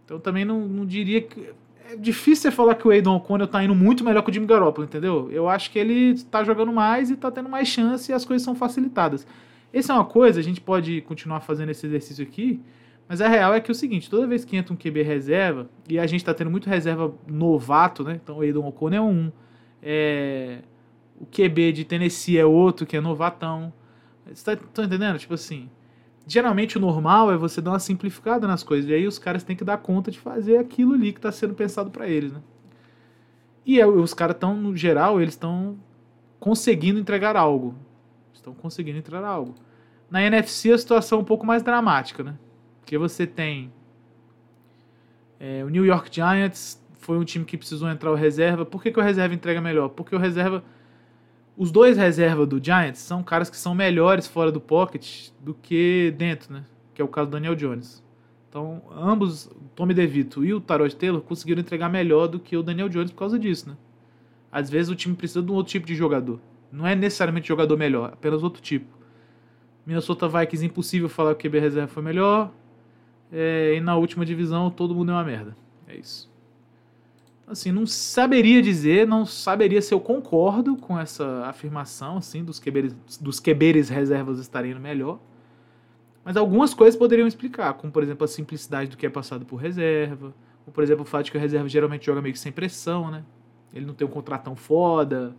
Então 0.04 0.18
também 0.18 0.44
não, 0.44 0.66
não 0.66 0.84
diria 0.86 1.20
que. 1.20 1.52
É 1.94 1.96
difícil 1.96 2.42
você 2.42 2.50
falar 2.50 2.74
que 2.74 2.86
o 2.86 2.90
Aiden 2.90 3.12
O'Connell 3.12 3.46
tá 3.46 3.62
indo 3.62 3.74
muito 3.74 4.04
melhor 4.04 4.22
que 4.22 4.30
o 4.30 4.34
Jimmy 4.34 4.46
Garoppolo, 4.46 4.86
entendeu? 4.86 5.30
Eu 5.30 5.48
acho 5.48 5.70
que 5.70 5.78
ele 5.78 6.20
tá 6.24 6.42
jogando 6.42 6.72
mais 6.72 7.10
e 7.10 7.16
tá 7.16 7.30
tendo 7.30 7.48
mais 7.48 7.68
chance 7.68 8.10
e 8.10 8.14
as 8.14 8.24
coisas 8.24 8.44
são 8.44 8.54
facilitadas. 8.54 9.26
Essa 9.72 9.92
é 9.92 9.96
uma 9.96 10.04
coisa, 10.04 10.40
a 10.40 10.42
gente 10.42 10.60
pode 10.60 11.00
continuar 11.02 11.40
fazendo 11.40 11.70
esse 11.70 11.86
exercício 11.86 12.24
aqui, 12.24 12.60
mas 13.08 13.20
a 13.20 13.28
real 13.28 13.54
é 13.54 13.60
que 13.60 13.70
é 13.70 13.72
o 13.72 13.74
seguinte, 13.74 14.08
toda 14.08 14.26
vez 14.26 14.44
que 14.44 14.56
entra 14.56 14.72
um 14.72 14.76
QB 14.76 15.02
reserva, 15.02 15.68
e 15.88 15.98
a 15.98 16.06
gente 16.06 16.24
tá 16.24 16.32
tendo 16.32 16.50
muito 16.50 16.68
reserva 16.68 17.12
novato, 17.26 18.02
né? 18.02 18.18
Então 18.22 18.38
o 18.38 18.40
Aiden 18.40 18.62
O'Connell 18.62 19.02
é 19.02 19.06
um. 19.06 19.32
É 19.82 20.58
o 21.18 21.26
QB 21.26 21.72
de 21.72 21.84
Tennessee 21.84 22.38
é 22.38 22.44
outro 22.44 22.86
que 22.86 22.96
é 22.96 23.00
novatão. 23.00 23.72
Vocês 24.24 24.38
estão 24.38 24.56
tá, 24.56 24.84
entendendo? 24.84 25.18
Tipo 25.18 25.34
assim, 25.34 25.68
geralmente 26.26 26.76
o 26.76 26.80
normal 26.80 27.32
é 27.32 27.36
você 27.36 27.60
dar 27.60 27.72
uma 27.72 27.78
simplificada 27.78 28.46
nas 28.46 28.62
coisas, 28.62 28.88
e 28.90 28.94
aí 28.94 29.06
os 29.06 29.18
caras 29.18 29.42
têm 29.42 29.56
que 29.56 29.64
dar 29.64 29.78
conta 29.78 30.10
de 30.10 30.18
fazer 30.18 30.58
aquilo 30.58 30.94
ali 30.94 31.12
que 31.12 31.18
está 31.18 31.32
sendo 31.32 31.54
pensado 31.54 31.90
para 31.90 32.08
eles, 32.08 32.32
né? 32.32 32.40
E 33.66 33.80
é, 33.80 33.86
os 33.86 34.12
caras 34.12 34.36
estão, 34.36 34.54
no 34.54 34.76
geral, 34.76 35.20
eles 35.20 35.34
estão 35.34 35.78
conseguindo 36.38 36.98
entregar 36.98 37.36
algo. 37.36 37.74
Estão 38.32 38.52
conseguindo 38.52 38.98
entregar 38.98 39.24
algo. 39.24 39.54
Na 40.10 40.22
NFC 40.22 40.70
a 40.72 40.78
situação 40.78 41.18
é 41.18 41.22
um 41.22 41.24
pouco 41.24 41.46
mais 41.46 41.62
dramática, 41.62 42.22
né? 42.22 42.34
Porque 42.80 42.98
você 42.98 43.26
tem 43.26 43.72
é, 45.40 45.64
o 45.64 45.68
New 45.68 45.84
York 45.84 46.08
Giants 46.10 46.82
foi 46.98 47.18
um 47.18 47.24
time 47.24 47.44
que 47.44 47.58
precisou 47.58 47.88
entrar 47.90 48.10
o 48.10 48.14
reserva. 48.14 48.64
Por 48.64 48.82
que, 48.82 48.90
que 48.90 48.98
o 48.98 49.02
reserva 49.02 49.34
entrega 49.34 49.60
melhor? 49.60 49.90
Porque 49.90 50.14
o 50.16 50.18
reserva 50.18 50.64
os 51.56 51.70
dois 51.70 51.96
reservas 51.96 52.48
do 52.48 52.62
Giants 52.62 52.98
são 52.98 53.22
caras 53.22 53.48
que 53.48 53.56
são 53.56 53.74
melhores 53.74 54.26
fora 54.26 54.50
do 54.50 54.60
pocket 54.60 55.28
do 55.40 55.54
que 55.54 56.12
dentro, 56.16 56.52
né? 56.52 56.64
Que 56.92 57.00
é 57.00 57.04
o 57.04 57.08
caso 57.08 57.28
do 57.28 57.32
Daniel 57.32 57.54
Jones. 57.54 58.02
Então, 58.48 58.82
ambos, 58.92 59.46
o 59.46 59.70
Tommy 59.74 59.94
DeVito 59.94 60.44
e 60.44 60.52
o 60.52 60.60
Tarot 60.60 60.94
Taylor, 60.96 61.20
conseguiram 61.20 61.60
entregar 61.60 61.88
melhor 61.88 62.26
do 62.28 62.38
que 62.38 62.56
o 62.56 62.62
Daniel 62.62 62.88
Jones 62.88 63.10
por 63.10 63.18
causa 63.18 63.38
disso, 63.38 63.68
né? 63.68 63.76
Às 64.50 64.70
vezes 64.70 64.90
o 64.90 64.94
time 64.94 65.14
precisa 65.14 65.42
de 65.42 65.50
um 65.50 65.54
outro 65.54 65.72
tipo 65.72 65.86
de 65.86 65.94
jogador. 65.94 66.40
Não 66.70 66.86
é 66.86 66.94
necessariamente 66.94 67.48
jogador 67.48 67.76
melhor, 67.76 68.10
apenas 68.12 68.42
outro 68.42 68.62
tipo. 68.62 68.86
Minnesota 69.86 70.28
Vikings, 70.28 70.64
impossível 70.64 71.08
falar 71.08 71.34
que 71.34 71.46
o 71.46 71.50
QB 71.50 71.58
reserva 71.58 71.88
foi 71.88 72.02
melhor. 72.02 72.52
É, 73.32 73.74
e 73.76 73.80
na 73.80 73.96
última 73.96 74.24
divisão, 74.24 74.70
todo 74.70 74.94
mundo 74.94 75.10
é 75.10 75.14
uma 75.14 75.24
merda. 75.24 75.56
É 75.88 75.96
isso 75.96 76.33
assim, 77.46 77.70
não 77.70 77.86
saberia 77.86 78.62
dizer, 78.62 79.06
não 79.06 79.26
saberia 79.26 79.80
se 79.82 79.92
eu 79.92 80.00
concordo 80.00 80.76
com 80.76 80.98
essa 80.98 81.46
afirmação, 81.46 82.16
assim, 82.16 82.42
dos 82.44 82.58
queberes, 82.58 82.94
dos 83.20 83.38
queberes 83.38 83.88
reservas 83.88 84.38
estarem 84.38 84.72
indo 84.72 84.80
melhor. 84.80 85.18
Mas 86.24 86.36
algumas 86.36 86.72
coisas 86.72 86.98
poderiam 86.98 87.28
explicar, 87.28 87.74
como 87.74 87.92
por 87.92 88.02
exemplo 88.02 88.24
a 88.24 88.28
simplicidade 88.28 88.90
do 88.90 88.96
que 88.96 89.04
é 89.06 89.10
passado 89.10 89.44
por 89.44 89.56
reserva, 89.56 90.34
ou 90.66 90.72
por 90.72 90.82
exemplo 90.82 91.02
o 91.02 91.06
fato 91.06 91.26
de 91.26 91.30
que 91.32 91.36
a 91.36 91.40
reserva 91.40 91.68
geralmente 91.68 92.06
joga 92.06 92.22
meio 92.22 92.32
que 92.32 92.38
sem 92.38 92.50
pressão, 92.50 93.10
né? 93.10 93.22
Ele 93.74 93.84
não 93.84 93.92
tem 93.92 94.06
um 94.06 94.10
contratão 94.10 94.56
foda, 94.56 95.36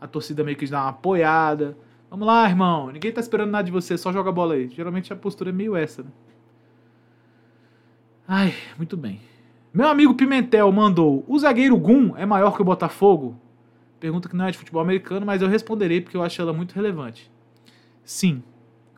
a 0.00 0.06
torcida 0.06 0.44
meio 0.44 0.56
que 0.56 0.66
dá 0.66 0.82
uma 0.82 0.90
apoiada. 0.90 1.76
Vamos 2.08 2.26
lá, 2.26 2.48
irmão, 2.48 2.90
ninguém 2.92 3.12
tá 3.12 3.20
esperando 3.20 3.50
nada 3.50 3.64
de 3.64 3.72
você, 3.72 3.98
só 3.98 4.12
joga 4.12 4.30
a 4.30 4.32
bola 4.32 4.54
aí. 4.54 4.68
Geralmente 4.68 5.12
a 5.12 5.16
postura 5.16 5.50
é 5.50 5.52
meio 5.52 5.74
essa, 5.74 6.02
né? 6.02 6.10
Ai, 8.26 8.54
muito 8.76 8.96
bem. 8.96 9.20
Meu 9.72 9.88
amigo 9.88 10.14
Pimentel 10.14 10.70
mandou: 10.72 11.24
O 11.28 11.38
zagueiro 11.38 11.76
Gum 11.76 12.16
é 12.16 12.24
maior 12.24 12.54
que 12.54 12.62
o 12.62 12.64
Botafogo? 12.64 13.38
Pergunta 14.00 14.28
que 14.28 14.36
não 14.36 14.46
é 14.46 14.50
de 14.50 14.58
futebol 14.58 14.80
americano, 14.80 15.26
mas 15.26 15.42
eu 15.42 15.48
responderei 15.48 16.00
porque 16.00 16.16
eu 16.16 16.22
acho 16.22 16.40
ela 16.40 16.52
muito 16.52 16.72
relevante. 16.72 17.30
Sim, 18.04 18.42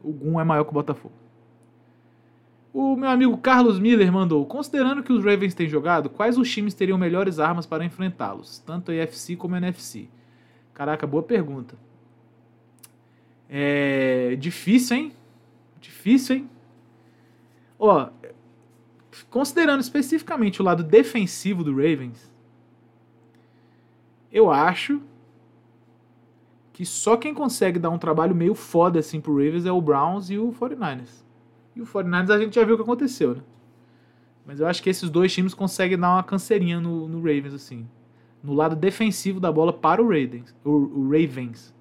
o 0.03 0.13
Gum 0.13 0.41
é 0.41 0.45
maior 0.45 0.65
que 0.65 0.71
o 0.71 0.75
Botafogo. 0.75 1.15
O 2.73 2.95
meu 2.95 3.11
amigo 3.11 3.37
Carlos 3.39 3.81
Miller 3.81 4.13
mandou: 4.13 4.47
Considerando 4.47 5.03
que 5.03 5.13
os 5.13 5.25
Ravens 5.25 5.55
têm 5.55 5.69
jogado, 5.69 6.09
quais 6.09 6.39
os 6.39 6.49
times 6.49 6.75
teriam 6.75 6.97
melhores 6.97 7.41
armas 7.41 7.67
para 7.67 7.85
enfrentá-los, 7.85 8.61
tanto 8.61 8.93
a 8.93 8.95
NFC 8.95 9.35
como 9.35 9.57
a 9.57 9.59
NFC? 9.59 10.09
Caraca, 10.73 11.07
boa 11.07 11.23
pergunta. 11.23 11.75
É 13.49 14.37
difícil, 14.39 14.97
hein? 14.97 15.13
Difícil, 15.81 16.37
hein? 16.37 16.51
Ó, 17.77 18.09
considerando 19.29 19.81
especificamente 19.81 20.61
o 20.61 20.65
lado 20.65 20.83
defensivo 20.83 21.65
do 21.65 21.73
Ravens, 21.73 22.31
eu 24.33 24.51
acho 24.51 25.01
que 26.73 26.87
só 26.87 27.17
quem 27.17 27.35
consegue 27.35 27.79
dar 27.79 27.91
um 27.91 27.99
trabalho 27.99 28.35
meio 28.35 28.55
foda 28.55 29.01
assim 29.01 29.21
pro 29.21 29.35
Ravens 29.35 29.67
é 29.67 29.73
o 29.73 29.81
Browns 29.81 30.31
e 30.31 30.39
o 30.39 30.53
49ers. 30.53 31.25
E 31.75 31.81
o 31.81 31.87
49ers 31.87 32.31
a 32.31 32.39
gente 32.39 32.55
já 32.55 32.65
viu 32.65 32.75
o 32.75 32.79
que 32.79 32.83
aconteceu, 32.83 33.35
né? 33.35 33.43
Mas 34.47 34.61
eu 34.61 34.67
acho 34.67 34.83
que 34.83 34.91
esses 34.91 35.11
dois 35.11 35.33
times 35.33 35.55
conseguem 35.55 35.99
dar 35.99 36.15
uma 36.15 36.23
canseirinha 36.23 36.81
no, 36.81 37.07
no 37.07 37.19
Ravens, 37.19 37.55
assim. 37.55 37.87
No 38.43 38.55
lado 38.55 38.75
defensivo 38.75 39.39
da 39.39 39.53
bola 39.53 39.73
para 39.73 40.03
o 40.03 40.07
Ravens. 40.07 40.55
O, 40.65 40.71
o 40.71 41.05
Ravens. 41.05 41.75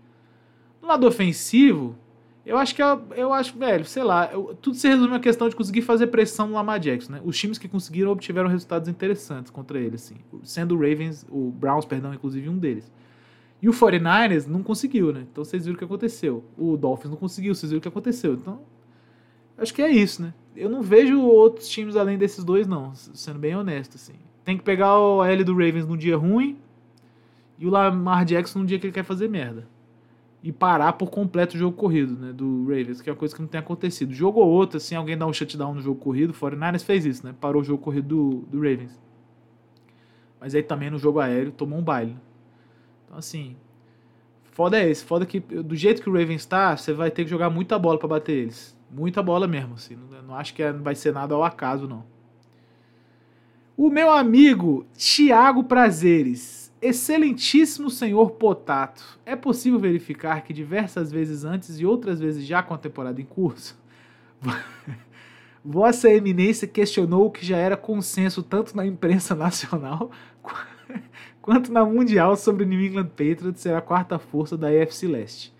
No 0.81 0.87
lado 0.87 1.07
ofensivo, 1.07 1.95
eu 2.49 2.57
acho 2.57 2.73
que 2.73 2.81
eu, 2.81 3.03
eu 3.15 3.31
acho, 3.31 3.55
velho, 3.59 3.85
sei 3.85 4.01
lá, 4.01 4.27
eu, 4.33 4.57
tudo 4.59 4.75
se 4.75 4.88
resume 4.88 5.13
a 5.13 5.19
questão 5.19 5.47
de 5.47 5.55
conseguir 5.55 5.83
fazer 5.83 6.07
pressão 6.07 6.47
no 6.47 6.55
Lamar 6.55 6.79
Jackson, 6.79 7.12
né? 7.12 7.21
Os 7.23 7.38
times 7.38 7.59
que 7.59 7.67
conseguiram 7.67 8.09
obtiveram 8.09 8.49
resultados 8.49 8.89
interessantes 8.89 9.51
contra 9.51 9.79
ele, 9.79 9.93
assim. 9.93 10.15
Sendo 10.41 10.73
o 10.75 10.79
Ravens, 10.79 11.23
o 11.29 11.51
Browns, 11.51 11.85
perdão, 11.85 12.12
inclusive 12.12 12.49
um 12.49 12.57
deles. 12.57 12.91
E 13.62 13.69
o 13.69 13.71
49ers 13.71 14.47
não 14.47 14.63
conseguiu, 14.63 15.13
né? 15.13 15.27
Então 15.31 15.45
vocês 15.45 15.63
viram 15.63 15.75
o 15.75 15.77
que 15.77 15.85
aconteceu. 15.85 16.43
O 16.57 16.75
Dolphins 16.75 17.12
não 17.12 17.17
conseguiu, 17.17 17.53
vocês 17.53 17.69
viram 17.69 17.77
o 17.77 17.81
que 17.83 17.88
aconteceu. 17.88 18.33
Então, 18.33 18.62
acho 19.55 19.71
que 19.71 19.83
é 19.83 19.91
isso, 19.91 20.19
né? 20.19 20.33
Eu 20.55 20.71
não 20.71 20.81
vejo 20.81 21.21
outros 21.21 21.69
times 21.69 21.95
além 21.95 22.17
desses 22.17 22.43
dois, 22.43 22.65
não, 22.65 22.95
sendo 22.95 23.38
bem 23.38 23.55
honesto, 23.55 23.93
assim. 23.93 24.13
Tem 24.43 24.57
que 24.57 24.63
pegar 24.63 24.97
o 24.97 25.23
L 25.23 25.43
do 25.43 25.51
Ravens 25.53 25.85
num 25.85 25.95
dia 25.95 26.17
ruim 26.17 26.57
e 27.59 27.67
o 27.67 27.69
Lamar 27.69 28.25
Jackson 28.25 28.57
num 28.57 28.65
dia 28.65 28.79
que 28.79 28.88
ele 28.88 28.93
quer 28.93 29.03
fazer 29.03 29.29
merda 29.29 29.67
e 30.41 30.52
parar 30.52 30.93
por 30.93 31.10
completo 31.10 31.56
o 31.56 31.60
jogo 31.60 31.75
corrido, 31.75 32.17
né, 32.17 32.32
do 32.32 32.63
Ravens, 32.63 33.02
que 33.02 33.10
é 33.10 33.13
uma 33.13 33.19
coisa 33.19 33.36
que 33.36 33.41
não 33.41 33.47
tem 33.47 33.60
acontecido. 33.60 34.13
Jogo 34.13 34.39
ou 34.39 34.47
outro, 34.47 34.78
assim, 34.78 34.95
alguém 34.95 35.17
dá 35.17 35.25
um 35.25 35.34
shutdown 35.34 35.73
no 35.73 35.82
jogo 35.82 35.99
corrido, 35.99 36.30
o 36.30 36.34
49ers 36.34 36.84
fez 36.84 37.06
isso, 37.06 37.25
né, 37.25 37.36
parou 37.39 37.62
o 37.62 37.65
jogo 37.65 37.84
corrido 37.84 38.08
do, 38.08 38.30
do 38.49 38.58
Ravens. 38.58 38.97
Mas 40.39 40.56
aí 40.56 40.63
também 40.63 40.89
no 40.89 40.97
jogo 40.97 41.19
aéreo 41.19 41.52
tomou 41.52 41.78
um 41.78 41.84
baile. 41.84 42.15
Então, 43.06 43.17
assim, 43.17 43.58
foda 44.52 44.80
é 44.80 44.89
esse, 44.89 45.04
foda 45.04 45.25
que 45.25 45.41
do 45.41 45.75
jeito 45.75 46.02
que 46.02 46.10
o 46.10 46.13
Ravens 46.13 46.45
tá, 46.45 46.78
você 46.78 46.93
vai 46.93 47.12
ter 47.12 47.25
que 47.25 47.30
jogar 47.30 47.49
muita 47.49 47.78
bola 47.78 47.99
para 47.99 48.08
bater 48.08 48.34
eles. 48.34 48.78
Muita 48.89 49.21
bola 49.21 49.45
mesmo, 49.45 49.73
assim, 49.73 49.95
não, 49.95 50.21
não 50.21 50.36
acho 50.36 50.54
que 50.54 50.63
é, 50.63 50.71
vai 50.71 50.95
ser 50.95 51.13
nada 51.13 51.36
ao 51.36 51.43
acaso, 51.43 51.86
não. 51.86 52.06
O 53.75 53.89
meu 53.89 54.10
amigo 54.10 54.86
Tiago 54.97 55.63
Prazeres 55.65 56.68
Excelentíssimo 56.81 57.89
senhor 57.89 58.31
Potato, 58.31 59.19
é 59.25 59.35
possível 59.35 59.77
verificar 59.77 60.41
que 60.43 60.53
diversas 60.53 61.11
vezes 61.11 61.43
antes 61.43 61.77
e 61.77 61.85
outras 61.85 62.21
vezes 62.21 62.45
já 62.45 62.63
com 62.63 62.73
a 62.73 62.77
temporada 62.77 63.19
em 63.19 63.25
curso, 63.25 63.77
Vossa 65.63 66.09
Eminência 66.09 66.65
questionou 66.65 67.25
o 67.25 67.31
que 67.31 67.45
já 67.45 67.57
era 67.57 67.75
consenso 67.75 68.41
tanto 68.41 68.77
na 68.77 68.85
imprensa 68.85 69.35
nacional 69.35 70.09
quanto 71.41 71.69
na 71.69 71.83
mundial 71.83 72.37
sobre 72.37 72.63
o 72.63 72.67
New 72.67 72.79
England 72.79 73.09
Patriots 73.09 73.59
ser 73.59 73.75
a 73.75 73.81
quarta 73.81 74.17
força 74.17 74.57
da 74.57 74.69
AFC 74.69 75.05
Leste. 75.05 75.53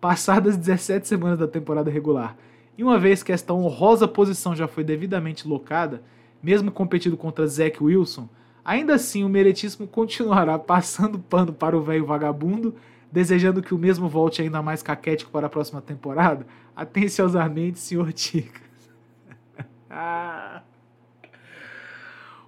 Passadas 0.00 0.56
17 0.56 1.08
semanas 1.08 1.40
da 1.40 1.48
temporada 1.48 1.90
regular, 1.90 2.36
e 2.78 2.84
uma 2.84 2.98
vez 2.98 3.24
que 3.24 3.32
esta 3.32 3.52
honrosa 3.52 4.06
posição 4.06 4.54
já 4.54 4.68
foi 4.68 4.84
devidamente 4.84 5.46
locada, 5.48 6.02
mesmo 6.40 6.70
competido 6.70 7.16
contra 7.16 7.46
Zach 7.46 7.82
Wilson, 7.82 8.28
Ainda 8.64 8.94
assim, 8.94 9.24
o 9.24 9.28
meretismo 9.28 9.86
continuará 9.86 10.58
passando 10.58 11.18
pano 11.18 11.52
para 11.52 11.76
o 11.76 11.82
velho 11.82 12.04
vagabundo, 12.06 12.74
desejando 13.10 13.62
que 13.62 13.74
o 13.74 13.78
mesmo 13.78 14.08
volte 14.08 14.42
ainda 14.42 14.62
mais 14.62 14.82
caquético 14.82 15.30
para 15.30 15.46
a 15.46 15.50
próxima 15.50 15.80
temporada. 15.80 16.46
Atenciosamente, 16.76 17.78
senhor 17.78 18.12
Ticas. 18.14 18.70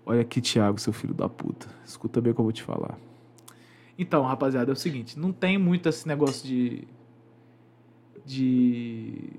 Olha 0.05 0.21
aqui, 0.21 0.41
Thiago, 0.41 0.79
seu 0.81 0.93
filho 0.93 1.15
da 1.15 1.29
puta. 1.29 1.69
Escuta 1.85 2.21
bem 2.21 2.33
o 2.33 2.35
que 2.35 2.41
eu 2.41 2.45
vou 2.45 2.53
te 2.53 2.63
falar. 2.63 2.99
Então, 3.99 4.23
rapaziada, 4.23 4.71
é 4.71 4.75
o 4.75 4.77
seguinte: 4.77 5.19
não 5.19 5.33
tem 5.33 5.59
muito 5.59 5.89
esse 5.89 6.07
negócio 6.07 6.47
de. 6.47 6.87
de. 8.25 9.31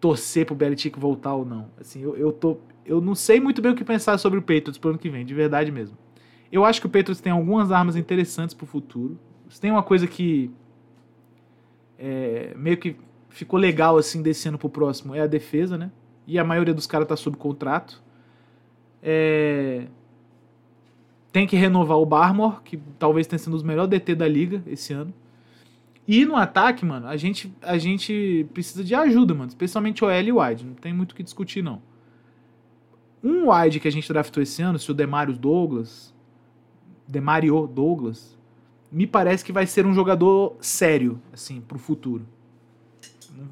torcer 0.00 0.46
pro 0.46 0.54
Belichick 0.54 0.98
voltar 0.98 1.34
ou 1.34 1.44
não. 1.44 1.70
Assim, 1.80 2.00
eu, 2.00 2.16
eu 2.16 2.32
tô 2.32 2.58
eu 2.90 3.00
não 3.00 3.14
sei 3.14 3.38
muito 3.38 3.62
bem 3.62 3.70
o 3.70 3.74
que 3.76 3.84
pensar 3.84 4.18
sobre 4.18 4.40
o 4.40 4.42
Patriots 4.42 4.76
pro 4.76 4.90
ano 4.90 4.98
que 4.98 5.08
vem, 5.08 5.24
de 5.24 5.32
verdade 5.32 5.70
mesmo. 5.70 5.96
Eu 6.50 6.64
acho 6.64 6.80
que 6.80 6.88
o 6.88 6.90
Patriots 6.90 7.20
tem 7.20 7.30
algumas 7.30 7.70
armas 7.70 7.94
interessantes 7.94 8.52
pro 8.52 8.66
futuro. 8.66 9.16
Tem 9.60 9.70
uma 9.70 9.82
coisa 9.84 10.08
que 10.08 10.50
é, 11.96 12.52
meio 12.56 12.76
que 12.76 12.96
ficou 13.28 13.60
legal 13.60 13.96
assim 13.96 14.20
desse 14.20 14.48
ano 14.48 14.58
pro 14.58 14.68
próximo, 14.68 15.14
é 15.14 15.20
a 15.20 15.28
defesa, 15.28 15.78
né? 15.78 15.92
E 16.26 16.36
a 16.36 16.42
maioria 16.42 16.74
dos 16.74 16.84
caras 16.84 17.06
tá 17.06 17.16
sob 17.16 17.36
contrato. 17.36 18.02
É... 19.00 19.86
Tem 21.30 21.46
que 21.46 21.54
renovar 21.54 21.96
o 21.96 22.04
Barmore, 22.04 22.56
que 22.64 22.76
talvez 22.98 23.28
tenha 23.28 23.38
sido 23.38 23.50
um 23.50 23.54
dos 23.54 23.62
melhores 23.62 23.88
DT 23.88 24.16
da 24.16 24.26
liga 24.26 24.64
esse 24.66 24.92
ano. 24.92 25.14
E 26.08 26.24
no 26.24 26.34
ataque, 26.34 26.84
mano, 26.84 27.06
a 27.06 27.16
gente, 27.16 27.54
a 27.62 27.78
gente 27.78 28.48
precisa 28.52 28.82
de 28.82 28.96
ajuda, 28.96 29.32
mano. 29.32 29.48
Especialmente 29.48 30.04
o 30.04 30.10
L 30.10 30.28
e 30.28 30.32
wide. 30.32 30.64
Não 30.64 30.74
tem 30.74 30.92
muito 30.92 31.12
o 31.12 31.14
que 31.14 31.22
discutir, 31.22 31.62
não. 31.62 31.80
Um 33.22 33.50
wide 33.50 33.80
que 33.80 33.88
a 33.88 33.92
gente 33.92 34.10
draftou 34.10 34.42
esse 34.42 34.62
ano, 34.62 34.78
se 34.78 34.90
o 34.90 34.94
Demarius 34.94 35.36
Douglas, 35.36 36.14
Demario 37.06 37.66
Douglas, 37.66 38.38
me 38.90 39.06
parece 39.06 39.44
que 39.44 39.52
vai 39.52 39.66
ser 39.66 39.84
um 39.84 39.92
jogador 39.92 40.56
sério, 40.60 41.20
assim, 41.32 41.60
pro 41.60 41.78
futuro. 41.78 42.26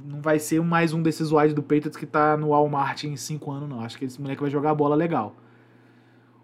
Não 0.04 0.20
vai 0.20 0.38
ser 0.38 0.60
mais 0.62 0.92
um 0.92 1.02
desses 1.02 1.30
wide 1.32 1.54
do 1.54 1.62
Patriots 1.62 1.96
que 1.96 2.06
tá 2.06 2.36
no 2.36 2.48
Walmart 2.48 3.04
em 3.04 3.16
5 3.16 3.50
anos, 3.50 3.68
não. 3.68 3.80
Acho 3.80 3.98
que 3.98 4.04
esse 4.04 4.20
moleque 4.20 4.40
vai 4.40 4.50
jogar 4.50 4.74
bola 4.74 4.94
legal. 4.94 5.36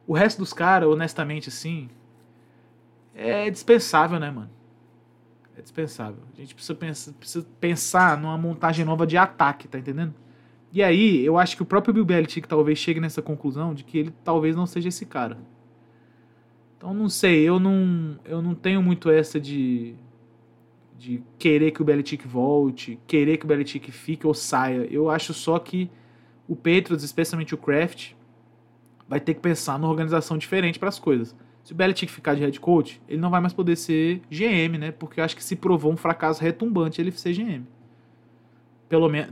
O 0.06 0.12
resto 0.12 0.38
dos 0.38 0.52
caras, 0.52 0.88
honestamente, 0.88 1.48
assim, 1.48 1.88
é 3.14 3.50
dispensável, 3.50 4.18
né, 4.18 4.30
mano? 4.30 4.50
É 5.56 5.62
dispensável. 5.62 6.22
A 6.32 6.40
gente 6.40 6.54
precisa, 6.54 7.12
precisa 7.12 7.46
pensar 7.60 8.18
numa 8.18 8.36
montagem 8.36 8.84
nova 8.84 9.06
de 9.06 9.16
ataque, 9.16 9.68
tá 9.68 9.78
entendendo? 9.78 10.14
E 10.74 10.82
aí, 10.82 11.24
eu 11.24 11.38
acho 11.38 11.54
que 11.54 11.62
o 11.62 11.64
próprio 11.64 11.94
Bill 11.94 12.04
Belichick 12.04 12.48
talvez 12.48 12.80
chegue 12.80 12.98
nessa 12.98 13.22
conclusão 13.22 13.72
de 13.72 13.84
que 13.84 13.96
ele 13.96 14.12
talvez 14.24 14.56
não 14.56 14.66
seja 14.66 14.88
esse 14.88 15.06
cara. 15.06 15.38
Então, 16.76 16.92
não 16.92 17.08
sei, 17.08 17.48
eu 17.48 17.60
não, 17.60 18.18
eu 18.24 18.42
não 18.42 18.56
tenho 18.56 18.82
muito 18.82 19.08
essa 19.08 19.38
de, 19.38 19.94
de 20.98 21.22
querer 21.38 21.70
que 21.70 21.80
o 21.80 21.84
Belichick 21.84 22.26
volte, 22.26 22.98
querer 23.06 23.36
que 23.36 23.44
o 23.44 23.46
Belichick 23.46 23.92
fique 23.92 24.26
ou 24.26 24.34
saia. 24.34 24.84
Eu 24.90 25.08
acho 25.08 25.32
só 25.32 25.60
que 25.60 25.88
o 26.48 26.56
Patriots, 26.56 27.04
especialmente 27.04 27.54
o 27.54 27.58
Kraft, 27.58 28.14
vai 29.08 29.20
ter 29.20 29.34
que 29.34 29.40
pensar 29.40 29.78
numa 29.78 29.92
organização 29.92 30.36
diferente 30.36 30.80
para 30.80 30.88
as 30.88 30.98
coisas. 30.98 31.36
Se 31.62 31.72
o 31.72 31.76
Belichick 31.76 32.10
ficar 32.10 32.34
de 32.34 32.40
head 32.40 32.58
coach, 32.58 33.00
ele 33.08 33.20
não 33.20 33.30
vai 33.30 33.40
mais 33.40 33.52
poder 33.52 33.76
ser 33.76 34.22
GM, 34.28 34.76
né? 34.76 34.90
Porque 34.90 35.20
eu 35.20 35.24
acho 35.24 35.36
que 35.36 35.44
se 35.44 35.54
provou 35.54 35.92
um 35.92 35.96
fracasso 35.96 36.42
retumbante 36.42 37.00
ele 37.00 37.12
ser 37.12 37.32
GM. 37.32 37.62
Pelo 38.88 39.08
menos. 39.08 39.30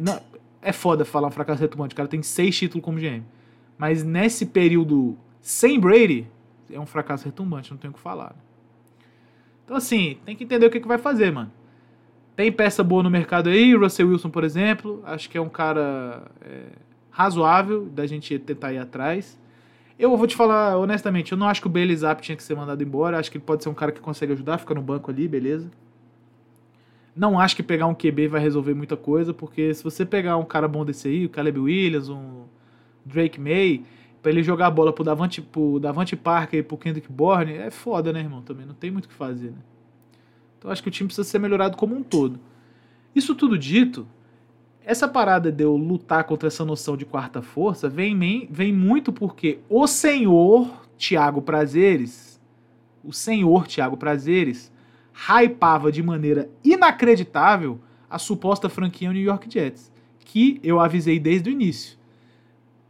É 0.62 0.72
foda 0.72 1.04
falar 1.04 1.28
um 1.28 1.32
fracasso 1.32 1.60
retumbante. 1.60 1.92
O 1.92 1.96
cara 1.96 2.08
tem 2.08 2.22
seis 2.22 2.56
títulos 2.56 2.84
como 2.84 2.98
GM. 2.98 3.24
Mas 3.76 4.04
nesse 4.04 4.46
período 4.46 5.18
sem 5.40 5.78
Brady, 5.78 6.28
é 6.70 6.78
um 6.78 6.86
fracasso 6.86 7.24
retumbante, 7.24 7.72
não 7.72 7.78
tenho 7.78 7.90
o 7.90 7.94
que 7.94 8.00
falar. 8.00 8.30
Né? 8.30 8.42
Então, 9.64 9.76
assim, 9.76 10.18
tem 10.24 10.36
que 10.36 10.44
entender 10.44 10.66
o 10.66 10.70
que, 10.70 10.80
que 10.80 10.86
vai 10.86 10.98
fazer, 10.98 11.32
mano. 11.32 11.50
Tem 12.36 12.50
peça 12.50 12.82
boa 12.82 13.02
no 13.02 13.10
mercado 13.10 13.48
aí, 13.48 13.74
Russell 13.74 14.08
Wilson, 14.08 14.30
por 14.30 14.44
exemplo. 14.44 15.02
Acho 15.04 15.28
que 15.28 15.36
é 15.36 15.40
um 15.40 15.48
cara 15.48 16.22
é, 16.40 16.62
razoável 17.10 17.86
da 17.86 18.06
gente 18.06 18.38
tentar 18.38 18.72
ir 18.72 18.78
atrás. 18.78 19.38
Eu 19.98 20.16
vou 20.16 20.26
te 20.26 20.34
falar 20.34 20.78
honestamente, 20.78 21.32
eu 21.32 21.38
não 21.38 21.46
acho 21.46 21.60
que 21.60 21.66
o 21.66 21.70
Bailey 21.70 21.96
Zapp 21.96 22.22
tinha 22.22 22.36
que 22.36 22.42
ser 22.42 22.56
mandado 22.56 22.82
embora. 22.82 23.18
Acho 23.18 23.30
que 23.30 23.36
ele 23.36 23.44
pode 23.44 23.62
ser 23.62 23.68
um 23.68 23.74
cara 23.74 23.92
que 23.92 24.00
consegue 24.00 24.32
ajudar, 24.32 24.58
fica 24.58 24.74
no 24.74 24.82
banco 24.82 25.10
ali, 25.10 25.28
beleza. 25.28 25.70
Não 27.14 27.38
acho 27.38 27.54
que 27.54 27.62
pegar 27.62 27.86
um 27.86 27.94
QB 27.94 28.28
vai 28.28 28.40
resolver 28.40 28.74
muita 28.74 28.96
coisa, 28.96 29.34
porque 29.34 29.74
se 29.74 29.84
você 29.84 30.04
pegar 30.04 30.36
um 30.38 30.44
cara 30.44 30.66
bom 30.66 30.84
desse 30.84 31.08
aí, 31.08 31.26
o 31.26 31.28
Caleb 31.28 31.58
Williams, 31.58 32.08
um 32.08 32.44
Drake 33.04 33.38
May, 33.38 33.84
para 34.22 34.30
ele 34.30 34.42
jogar 34.42 34.68
a 34.68 34.70
bola 34.70 34.92
pro 34.92 35.04
Davante, 35.04 35.42
pro 35.42 35.78
Davante 35.78 36.16
Parker 36.16 36.60
e 36.60 36.62
pro 36.62 36.78
Kendrick 36.78 37.10
Bourne, 37.12 37.52
é 37.52 37.70
foda, 37.70 38.12
né, 38.12 38.20
irmão? 38.20 38.40
Também 38.40 38.64
não 38.64 38.74
tem 38.74 38.90
muito 38.90 39.06
o 39.06 39.08
que 39.08 39.14
fazer, 39.14 39.50
né? 39.50 39.58
Então 40.58 40.70
acho 40.70 40.82
que 40.82 40.88
o 40.88 40.92
time 40.92 41.08
precisa 41.08 41.28
ser 41.28 41.38
melhorado 41.38 41.76
como 41.76 41.94
um 41.94 42.02
todo. 42.02 42.38
Isso 43.14 43.34
tudo 43.34 43.58
dito, 43.58 44.06
essa 44.84 45.06
parada 45.06 45.52
de 45.52 45.62
eu 45.62 45.76
lutar 45.76 46.24
contra 46.24 46.46
essa 46.46 46.64
noção 46.64 46.96
de 46.96 47.04
quarta 47.04 47.42
força 47.42 47.88
vem, 47.88 48.48
vem 48.50 48.72
muito 48.72 49.12
porque 49.12 49.58
o 49.68 49.86
senhor 49.86 50.88
Tiago 50.96 51.42
Prazeres, 51.42 52.40
o 53.04 53.12
senhor 53.12 53.66
Tiago 53.66 53.96
Prazeres, 53.96 54.71
hypava 55.14 55.92
de 55.92 56.02
maneira 56.02 56.48
inacreditável 56.64 57.80
a 58.08 58.18
suposta 58.18 58.68
franquia 58.68 59.12
New 59.12 59.22
York 59.22 59.48
Jets, 59.50 59.92
que 60.20 60.60
eu 60.62 60.80
avisei 60.80 61.18
desde 61.18 61.50
o 61.50 61.52
início. 61.52 61.98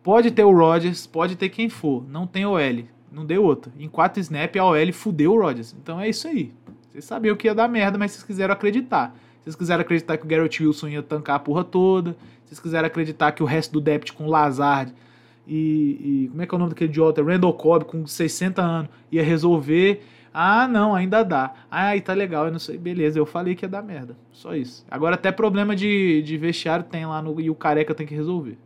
Pode 0.03 0.31
ter 0.31 0.45
o 0.45 0.53
Rodgers, 0.53 1.07
pode 1.07 1.37
ter 1.37 1.49
quem 1.49 1.69
for, 1.69 2.05
não 2.09 2.27
tem 2.27 2.45
OL, 2.45 2.85
não 3.11 3.25
deu 3.25 3.45
outra. 3.45 3.73
Em 3.79 3.89
quatro 3.89 4.21
snap 4.21 4.57
a 4.57 4.65
OL 4.65 4.93
fudeu 4.93 5.33
o 5.33 5.41
Rodgers. 5.41 5.75
Então 5.81 6.01
é 6.01 6.09
isso 6.09 6.27
aí. 6.27 6.53
Vocês 6.89 7.05
sabiam 7.05 7.37
que 7.37 7.47
ia 7.47 7.55
dar 7.55 7.69
merda, 7.69 7.97
mas 7.97 8.13
vocês 8.13 8.25
quiseram 8.25 8.53
acreditar. 8.53 9.15
Vocês 9.41 9.55
quiseram 9.55 9.81
acreditar 9.81 10.17
que 10.17 10.25
o 10.25 10.29
Garrett 10.29 10.63
Wilson 10.63 10.89
ia 10.89 11.03
tancar 11.03 11.37
a 11.37 11.39
porra 11.39 11.65
toda. 11.65 12.17
Vocês 12.45 12.61
quiseram 12.61 12.87
acreditar 12.87 13.33
que 13.33 13.43
o 13.43 13.47
resto 13.47 13.73
do 13.73 13.81
depth 13.81 14.13
com 14.13 14.25
o 14.25 14.29
Lazard 14.29 14.93
e, 15.47 16.25
e, 16.25 16.29
Como 16.29 16.43
é 16.43 16.47
que 16.47 16.55
é 16.55 16.57
o 16.57 16.59
nome 16.59 16.71
daquele 16.71 16.91
idiota? 16.91 17.23
Randall 17.23 17.55
Cobb 17.55 17.85
com 17.85 18.07
60 18.07 18.63
anos 18.63 18.91
ia 19.11 19.23
resolver. 19.23 20.03
Ah, 20.33 20.67
não, 20.67 20.95
ainda 20.95 21.23
dá. 21.23 21.53
Ah, 21.71 21.93
tá 22.01 22.15
legal, 22.15 22.47
eu 22.47 22.53
não 22.53 22.59
sei. 22.59 22.79
Beleza, 22.79 23.19
eu 23.19 23.27
falei 23.27 23.55
que 23.55 23.65
ia 23.65 23.69
dar 23.69 23.83
merda. 23.83 24.17
Só 24.33 24.55
isso. 24.55 24.85
Agora 24.91 25.15
até 25.15 25.31
problema 25.31 25.77
de, 25.77 26.23
de 26.23 26.37
vestiário 26.39 26.85
tem 26.85 27.05
lá 27.05 27.21
no, 27.21 27.39
e 27.41 27.51
o 27.51 27.55
careca 27.55 27.95
tem 27.95 28.07
que 28.07 28.15
resolver. 28.15 28.57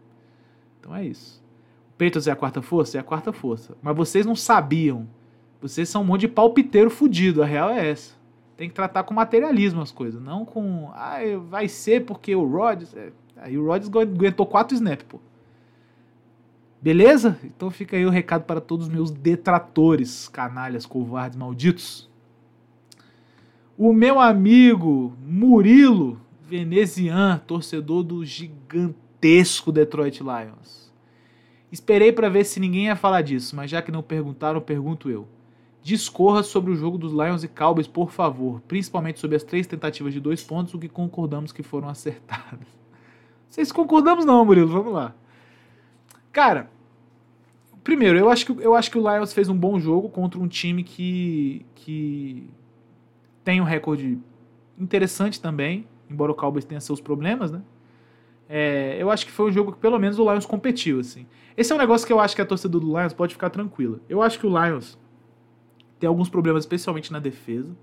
Então 0.81 0.94
é 0.94 1.05
isso. 1.05 1.42
O 1.90 1.92
Patriots 1.92 2.29
é 2.29 2.31
a 2.31 2.37
quarta 2.37 2.62
força? 2.62 2.98
É 2.98 3.00
a 3.00 3.05
quarta 3.05 3.33
força. 3.33 3.76
Mas 3.83 3.96
vocês 3.96 4.24
não 4.24 4.37
sabiam. 4.37 5.09
Vocês 5.61 5.88
são 5.88 6.02
um 6.02 6.05
monte 6.05 6.22
de 6.22 6.29
palpiteiro 6.29 6.90
fudido. 6.90 7.42
A 7.42 7.46
real 7.46 7.70
é 7.70 7.88
essa. 7.90 8.14
Tem 8.57 8.68
que 8.68 8.74
tratar 8.74 9.02
com 9.02 9.12
materialismo 9.12 9.83
as 9.83 9.92
coisas, 9.92 10.22
não 10.22 10.44
com. 10.44 10.90
Ah, 10.94 11.18
vai 11.48 11.68
ser 11.68 12.05
porque 12.07 12.35
o 12.35 12.44
Rodgers. 12.44 12.94
É, 12.94 13.12
aí 13.37 13.59
o 13.59 13.66
Rodgers 13.66 13.90
aguentou 13.94 14.46
quatro 14.46 14.74
snaps, 14.74 15.05
pô. 15.07 15.20
Beleza? 16.80 17.38
Então 17.42 17.70
fica 17.70 17.96
aí 17.96 18.04
o 18.06 18.10
recado 18.10 18.44
para 18.44 18.60
todos 18.60 18.86
os 18.86 18.92
meus 18.92 19.10
detratores, 19.10 20.28
canalhas, 20.28 20.86
covardes, 20.86 21.38
malditos. 21.38 22.08
O 23.76 23.92
meu 23.92 24.20
amigo 24.20 25.16
Murilo 25.20 26.20
Venezian, 26.40 27.38
torcedor 27.46 28.02
do 28.02 28.24
gigantesco 28.24 29.72
Detroit 29.72 30.20
Lions. 30.20 30.92
Esperei 31.72 32.12
para 32.12 32.28
ver 32.28 32.44
se 32.44 32.60
ninguém 32.60 32.86
ia 32.86 32.96
falar 32.96 33.22
disso, 33.22 33.56
mas 33.56 33.70
já 33.70 33.82
que 33.82 33.90
não 33.90 34.02
perguntaram, 34.02 34.60
pergunto 34.60 35.10
eu. 35.10 35.26
Discorra 35.82 36.42
sobre 36.42 36.72
o 36.72 36.76
jogo 36.76 36.96
dos 36.96 37.12
Lions 37.12 37.44
e 37.44 37.48
Cowboys, 37.48 37.86
por 37.86 38.10
favor, 38.10 38.60
principalmente 38.62 39.18
sobre 39.20 39.36
as 39.36 39.42
três 39.42 39.66
tentativas 39.66 40.12
de 40.12 40.20
dois 40.20 40.42
pontos, 40.42 40.74
o 40.74 40.78
que 40.78 40.88
concordamos 40.88 41.52
que 41.52 41.62
foram 41.62 41.88
acertadas. 41.88 42.66
Vocês 43.48 43.70
concordamos 43.70 44.24
não, 44.24 44.44
Murilo? 44.44 44.68
Vamos 44.68 44.92
lá. 44.92 45.14
Cara, 46.37 46.68
primeiro, 47.83 48.18
eu 48.18 48.29
acho 48.29 48.44
que, 48.44 48.62
eu 48.62 48.75
acho 48.75 48.90
que 48.90 48.99
o 48.99 49.01
Lions 49.01 49.33
fez 49.33 49.49
um 49.49 49.57
bom 49.57 49.81
jogo 49.81 50.11
contra 50.11 50.38
um 50.38 50.46
time 50.46 50.85
que, 50.85 51.64
que 51.75 52.46
tem 53.42 53.59
um 53.59 53.64
recorde 53.64 54.18
interessante 54.79 55.40
também, 55.40 55.88
embora 56.11 56.31
o 56.31 56.35
Cowboys 56.35 56.66
tenha 56.66 56.79
seus 56.79 57.01
problemas, 57.01 57.51
né? 57.51 57.62
É, 58.51 58.99
eu 59.01 59.11
acho 59.11 59.25
que 59.25 59.33
foi 59.33 59.49
um 59.49 59.51
jogo 59.51 59.72
que 59.72 59.79
pelo 59.79 59.99
menos 59.99 60.18
o 60.18 60.31
Lions 60.31 60.44
competiu, 60.44 61.01
assim. 61.01 61.27
Esse 61.57 61.72
é 61.72 61.75
um 61.75 61.79
negócio 61.79 62.07
que 62.07 62.12
eu 62.12 62.20
acho 62.20 62.37
que 62.37 62.42
a 62.42 62.46
torcida 62.46 62.79
do 62.79 62.87
Lions 62.87 63.14
pode 63.14 63.33
ficar 63.33 63.49
tranquila. 63.49 63.99
Eu 64.07 64.20
acho 64.20 64.38
que 64.38 64.46
o 64.46 64.51
Lions 64.51 64.99
tem 65.99 66.07
alguns 66.07 66.29
problemas, 66.29 66.64
especialmente 66.64 67.11
na 67.11 67.18
defesa. 67.18 67.75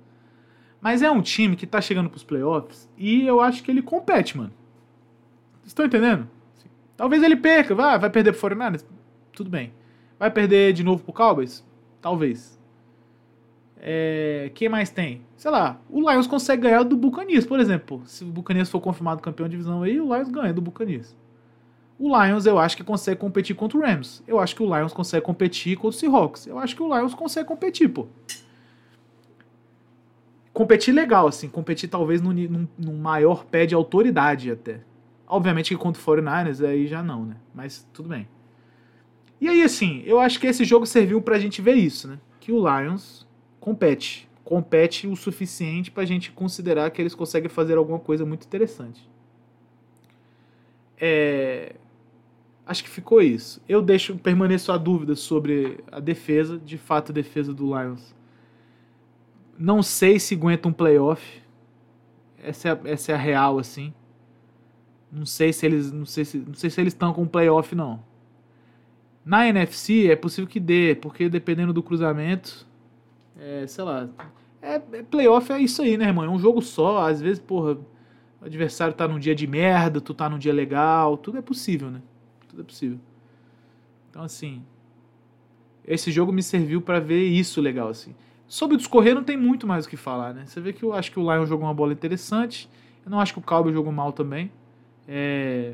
Mas 0.80 1.02
é 1.02 1.10
um 1.10 1.24
time 1.24 1.56
que 1.56 1.66
tá 1.66 1.82
chegando 1.82 2.08
pros 2.08 2.24
playoffs 2.24 2.88
e 2.96 3.26
eu 3.26 3.42
acho 3.42 3.64
que 3.64 3.72
ele 3.72 3.82
compete, 3.82 4.38
mano. 4.38 4.54
Estão 5.66 5.88
entendendo? 5.88 6.30
Talvez 7.04 7.22
ele 7.22 7.36
perca, 7.36 7.76
vai, 7.76 8.00
vai 8.00 8.10
perder 8.10 8.32
pro 8.32 8.50
49ers? 8.50 8.86
Tudo 9.34 9.50
bem. 9.50 9.74
Vai 10.18 10.32
perder 10.32 10.72
de 10.72 10.86
novo 10.86 11.04
pro 11.04 11.12
Cowboys? 11.12 11.62
Talvez. 12.00 12.58
É, 13.76 14.50
quem 14.56 14.70
mais 14.70 14.90
tem? 14.90 15.22
Sei 15.36 15.52
lá, 15.52 15.82
o 15.90 16.00
Lions 16.10 16.28
consegue 16.28 16.62
ganhar 16.62 16.82
do 16.84 16.96
Buccaneers, 16.96 17.46
por 17.46 17.60
exemplo. 17.60 18.02
Se 18.06 18.24
o 18.24 18.28
Buccaneers 18.28 18.70
for 18.70 18.80
confirmado 18.80 19.22
campeão 19.22 19.50
de 19.50 19.52
divisão 19.52 19.84
aí, 19.84 20.00
o 20.00 20.16
Lions 20.16 20.30
ganha 20.30 20.54
do 20.54 20.62
Buccaneers. 20.62 21.14
O 22.00 22.08
Lions 22.08 22.46
eu 22.46 22.58
acho 22.58 22.78
que 22.78 22.86
consegue 22.86 23.20
competir 23.20 23.54
contra 23.54 23.78
o 23.78 23.82
Rams. 23.82 24.24
Eu 24.26 24.40
acho 24.40 24.56
que 24.56 24.64
o 24.64 24.74
Lions 24.74 24.94
consegue 24.94 25.26
competir 25.26 25.76
contra 25.76 25.90
o 25.90 26.00
Seahawks. 26.00 26.48
Eu 26.48 26.58
acho 26.58 26.74
que 26.74 26.84
o 26.84 26.88
Lions 26.88 27.14
consegue 27.14 27.46
competir, 27.46 27.90
pô. 27.90 28.08
Competir 30.54 30.94
legal, 30.94 31.28
assim. 31.28 31.50
Competir 31.50 31.90
talvez 31.90 32.22
num, 32.22 32.66
num 32.78 32.98
maior 32.98 33.44
pé 33.44 33.66
de 33.66 33.76
autoridade 33.76 34.50
até. 34.50 34.80
Obviamente 35.28 35.70
que 35.70 35.78
contra 35.78 36.02
o 36.02 36.06
49ers 36.06 36.66
aí 36.66 36.88
já 36.88 37.02
não, 37.02 37.26
né? 37.26 37.38
Mas 37.54 37.88
tudo 37.94 38.10
bem. 38.10 38.28
E 39.40 39.48
aí, 39.50 39.62
assim, 39.62 40.04
eu 40.06 40.20
acho 40.20 40.40
que 40.40 40.48
esse 40.48 40.64
jogo 40.64 40.86
serviu 40.86 41.22
pra 41.22 41.38
gente 41.38 41.62
ver 41.62 41.76
isso, 41.76 42.08
né? 42.08 42.20
Que 42.40 42.52
o 42.52 42.60
Lions 42.60 43.28
compete. 43.60 44.30
Compete 44.44 45.08
o 45.08 45.16
suficiente 45.16 45.92
pra 45.92 46.06
gente 46.06 46.32
considerar 46.32 46.90
que 46.92 47.02
eles 47.02 47.16
conseguem 47.16 47.50
fazer 47.50 47.78
alguma 47.78 48.00
coisa 48.00 48.26
muito 48.26 48.46
interessante. 48.46 49.10
É, 50.98 51.76
acho 52.66 52.84
que 52.84 52.90
ficou 52.90 53.22
isso. 53.22 53.62
Eu 53.68 53.82
deixo, 53.82 54.18
permaneço 54.18 54.72
a 54.72 54.78
dúvida 54.78 55.16
sobre 55.16 55.84
a 55.92 56.00
defesa, 56.00 56.58
de 56.58 56.78
fato 56.78 57.12
a 57.12 57.14
defesa 57.14 57.54
do 57.54 57.66
Lions. 57.66 58.16
Não 59.58 59.84
sei 59.84 60.20
se 60.20 60.36
aguenta 60.36 60.68
um 60.68 60.74
playoff. 60.74 61.42
Essa 62.42 62.70
é, 62.70 62.92
essa 62.92 63.12
é 63.12 63.16
a 63.16 63.18
real, 63.18 63.60
assim. 63.60 63.94
Não 65.14 65.28
sei 65.28 65.54
se 65.54 65.66
eles, 65.66 65.92
não 65.92 66.06
sei 66.06 66.26
se, 66.26 66.38
não 66.40 66.56
sei 66.56 66.72
se 66.72 66.82
eles 66.82 66.94
estão 66.94 67.14
com 67.14 67.28
playoff 67.28 67.76
não. 67.76 68.04
Na 69.24 69.48
NFC 69.48 70.10
é 70.10 70.16
possível 70.16 70.50
que 70.50 70.60
dê, 70.60 70.96
porque 70.96 71.30
dependendo 71.30 71.72
do 71.72 71.84
cruzamento, 71.84 72.68
é, 73.40 73.68
sei 73.68 73.84
lá, 73.84 74.10
é, 74.60 74.76
é 74.76 75.04
playoff 75.04 75.52
é 75.52 75.60
isso 75.60 75.84
aí, 75.84 75.98
né, 75.98 76.06
irmão? 76.06 76.26
É 76.26 76.30
um 76.30 76.40
jogo 76.40 76.62
só, 76.62 77.08
às 77.08 77.22
vezes, 77.22 77.40
porra, 77.40 77.78
o 78.42 78.46
adversário 78.46 78.94
tá 78.94 79.08
num 79.08 79.20
dia 79.20 79.36
de 79.36 79.46
merda, 79.46 80.02
tu 80.02 80.14
tá 80.14 80.28
num 80.28 80.40
dia 80.40 80.52
legal, 80.52 81.16
tudo 81.16 81.38
é 81.38 81.42
possível, 81.42 81.92
né? 81.92 82.02
Tudo 82.50 82.64
é 82.64 82.66
possível. 82.66 83.00
Então, 84.10 84.24
assim, 84.24 84.64
esse 85.86 86.12
jogo 86.12 86.34
me 86.34 86.42
serviu 86.42 86.82
para 86.82 87.00
ver 87.00 87.24
isso 87.24 87.62
legal, 87.62 87.90
assim. 87.90 88.16
Sobre 88.48 88.76
o 88.76 88.78
discorrer 88.78 89.14
não 89.14 89.24
tem 89.24 89.38
muito 89.38 89.68
mais 89.68 89.86
o 89.86 89.90
que 89.90 89.98
falar, 89.98 90.34
né? 90.34 90.46
Você 90.46 90.60
vê 90.60 90.74
que 90.74 90.84
eu 90.84 90.92
acho 90.94 91.12
que 91.12 91.20
o 91.20 91.24
Lion 91.24 91.46
jogou 91.46 91.68
uma 91.68 91.74
bola 91.74 91.94
interessante, 91.94 92.70
eu 93.06 93.12
não 93.12 93.20
acho 93.20 93.34
que 93.34 93.40
o 93.40 93.42
Cowboy 93.44 93.72
jogou 93.72 93.92
mal 93.92 94.12
também. 94.12 94.52
É... 95.08 95.74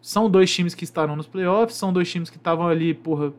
São 0.00 0.28
dois 0.28 0.52
times 0.52 0.74
que 0.74 0.84
estarão 0.84 1.14
nos 1.14 1.26
playoffs, 1.26 1.76
são 1.76 1.92
dois 1.92 2.10
times 2.10 2.28
que 2.28 2.36
estavam 2.36 2.66
ali, 2.66 2.92
porra. 2.92 3.32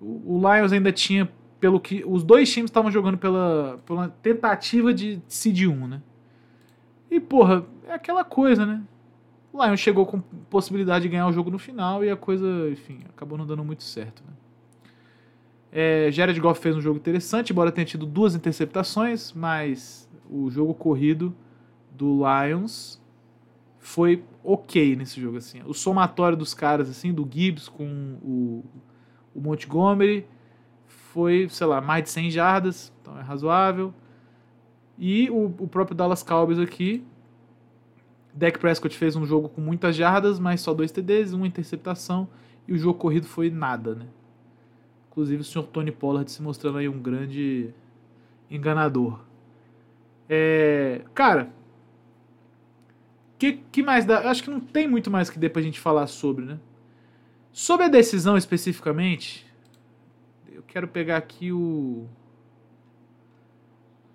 O, 0.00 0.36
o 0.36 0.38
Lions 0.38 0.72
ainda 0.72 0.92
tinha, 0.92 1.28
pelo 1.58 1.80
que. 1.80 2.04
Os 2.06 2.22
dois 2.22 2.50
times 2.52 2.70
estavam 2.70 2.90
jogando 2.90 3.18
pela, 3.18 3.80
pela 3.84 4.08
tentativa 4.22 4.94
de 4.94 5.20
seed 5.26 5.66
1, 5.66 5.88
né? 5.88 6.02
E, 7.10 7.18
porra, 7.18 7.64
é 7.88 7.94
aquela 7.94 8.24
coisa, 8.24 8.64
né? 8.64 8.82
O 9.52 9.64
Lions 9.64 9.80
chegou 9.80 10.06
com 10.06 10.20
possibilidade 10.48 11.02
de 11.02 11.08
ganhar 11.08 11.26
o 11.26 11.32
jogo 11.32 11.50
no 11.50 11.58
final 11.58 12.04
e 12.04 12.10
a 12.10 12.16
coisa, 12.16 12.46
enfim, 12.70 13.00
acabou 13.08 13.36
não 13.36 13.44
dando 13.44 13.64
muito 13.64 13.82
certo. 13.82 14.22
Né? 14.24 14.32
É, 15.72 16.10
Jared 16.12 16.38
Goff 16.40 16.60
fez 16.60 16.76
um 16.76 16.80
jogo 16.80 16.98
interessante, 16.98 17.52
embora 17.52 17.72
tenha 17.72 17.84
tido 17.84 18.06
duas 18.06 18.36
interceptações, 18.36 19.32
mas 19.32 20.08
o 20.28 20.48
jogo 20.50 20.72
corrido 20.72 21.34
do 21.90 22.22
Lions 22.24 22.99
foi 23.80 24.22
ok 24.44 24.94
nesse 24.94 25.20
jogo. 25.20 25.38
assim. 25.38 25.60
O 25.66 25.74
somatório 25.74 26.36
dos 26.36 26.54
caras, 26.54 26.88
assim, 26.88 27.12
do 27.12 27.28
Gibbs 27.28 27.68
com 27.68 28.16
o, 28.22 28.64
o 29.34 29.40
Montgomery, 29.40 30.24
foi, 30.86 31.48
sei 31.50 31.66
lá, 31.66 31.80
mais 31.80 32.04
de 32.04 32.10
100 32.10 32.30
jardas, 32.30 32.92
então 33.02 33.18
é 33.18 33.22
razoável. 33.22 33.92
E 34.96 35.28
o, 35.30 35.46
o 35.58 35.66
próprio 35.66 35.96
Dallas 35.96 36.22
Cowboys 36.22 36.58
aqui 36.58 37.04
Dak 38.34 38.58
Prescott 38.58 38.96
fez 38.96 39.16
um 39.16 39.26
jogo 39.26 39.48
com 39.48 39.60
muitas 39.60 39.96
jardas, 39.96 40.38
mas 40.38 40.60
só 40.60 40.72
dois 40.72 40.90
TDs, 40.92 41.32
uma 41.32 41.46
interceptação 41.46 42.28
e 42.66 42.72
o 42.72 42.78
jogo 42.78 42.98
corrido 42.98 43.26
foi 43.26 43.50
nada, 43.50 43.94
né? 43.94 44.06
Inclusive 45.10 45.40
o 45.42 45.44
senhor 45.44 45.64
Tony 45.64 45.90
Pollard 45.90 46.30
se 46.30 46.40
mostrando 46.40 46.78
aí 46.78 46.88
um 46.88 47.00
grande 47.00 47.70
enganador. 48.50 49.20
É, 50.28 51.02
cara, 51.12 51.50
que, 53.40 53.54
que 53.72 53.82
mais 53.82 54.04
dá? 54.04 54.30
Acho 54.30 54.44
que 54.44 54.50
não 54.50 54.60
tem 54.60 54.86
muito 54.86 55.10
mais 55.10 55.30
que 55.30 55.38
dê 55.38 55.48
pra 55.48 55.62
gente 55.62 55.80
falar 55.80 56.06
sobre, 56.06 56.44
né? 56.44 56.60
Sobre 57.50 57.86
a 57.86 57.88
decisão 57.88 58.36
especificamente, 58.36 59.46
eu 60.52 60.62
quero 60.62 60.86
pegar 60.86 61.16
aqui 61.16 61.50
o 61.50 62.06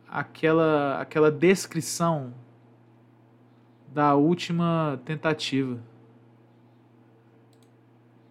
aquela 0.08 1.02
aquela 1.02 1.32
descrição 1.32 2.36
da 3.92 4.14
última 4.14 5.02
tentativa. 5.04 5.82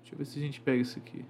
Deixa 0.00 0.14
eu 0.14 0.18
ver 0.18 0.24
se 0.26 0.38
a 0.38 0.42
gente 0.42 0.60
pega 0.60 0.80
isso 0.80 0.96
aqui. 0.96 1.24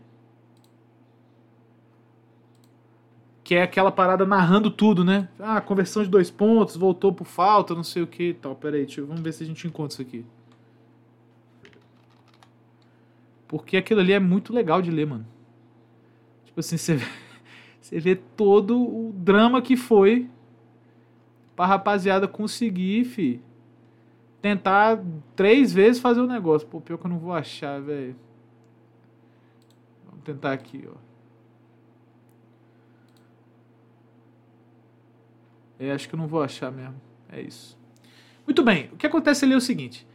Que 3.44 3.54
é 3.54 3.62
aquela 3.62 3.92
parada 3.92 4.24
narrando 4.24 4.70
tudo, 4.70 5.04
né? 5.04 5.28
Ah, 5.38 5.61
conversão 5.61 6.02
de 6.02 6.09
dois 6.09 6.30
pontos, 6.30 6.76
voltou 6.76 7.12
por 7.12 7.26
falta, 7.26 7.74
não 7.74 7.85
sei 7.85 8.02
o 8.02 8.07
que 8.07 8.30
e 8.30 8.35
tal. 8.35 8.57
Pera 8.57 8.76
aí, 8.76 8.87
deixa 8.87 9.04
vamos 9.04 9.20
ver 9.20 9.35
se 9.35 9.44
a 9.44 9.46
gente 9.46 9.66
encontra 9.66 9.92
isso 9.92 10.02
aqui. 10.02 10.24
Porque 13.46 13.76
aquilo 13.76 14.00
ali 14.00 14.14
é 14.14 14.18
muito 14.18 14.50
legal 14.50 14.80
de 14.80 14.90
ler, 14.90 15.07
mano. 15.07 15.26
Tipo 16.46 16.61
assim, 16.61 16.78
você 16.78 16.96
vê, 16.96 17.07
você 17.83 18.00
vê 18.00 18.16
todo 18.16 18.80
o 18.80 19.12
drama 19.14 19.61
que 19.61 19.76
foi 19.76 20.26
pra 21.54 21.66
rapaziada 21.66 22.26
conseguir, 22.26 23.04
fi. 23.04 23.42
Tentar 24.40 25.02
três 25.37 25.70
vezes 25.70 26.00
fazer 26.00 26.20
o 26.22 26.26
negócio. 26.26 26.66
Pô, 26.66 26.80
pior 26.80 26.96
que 26.96 27.04
eu 27.04 27.11
não 27.11 27.18
vou 27.18 27.35
achar, 27.35 27.80
velho. 27.80 28.16
Vamos 30.07 30.24
tentar 30.24 30.52
aqui, 30.52 30.88
ó. 30.90 31.13
Acho 35.90 36.09
que 36.09 36.14
eu 36.14 36.18
não 36.18 36.27
vou 36.27 36.42
achar 36.42 36.70
mesmo. 36.70 36.94
É 37.31 37.40
isso. 37.40 37.79
Muito 38.47 38.62
bem. 38.62 38.90
O 38.92 38.97
que 38.97 39.07
acontece 39.07 39.44
ali 39.44 39.55
é 39.55 39.57
o 39.57 39.61
seguinte. 39.61 40.07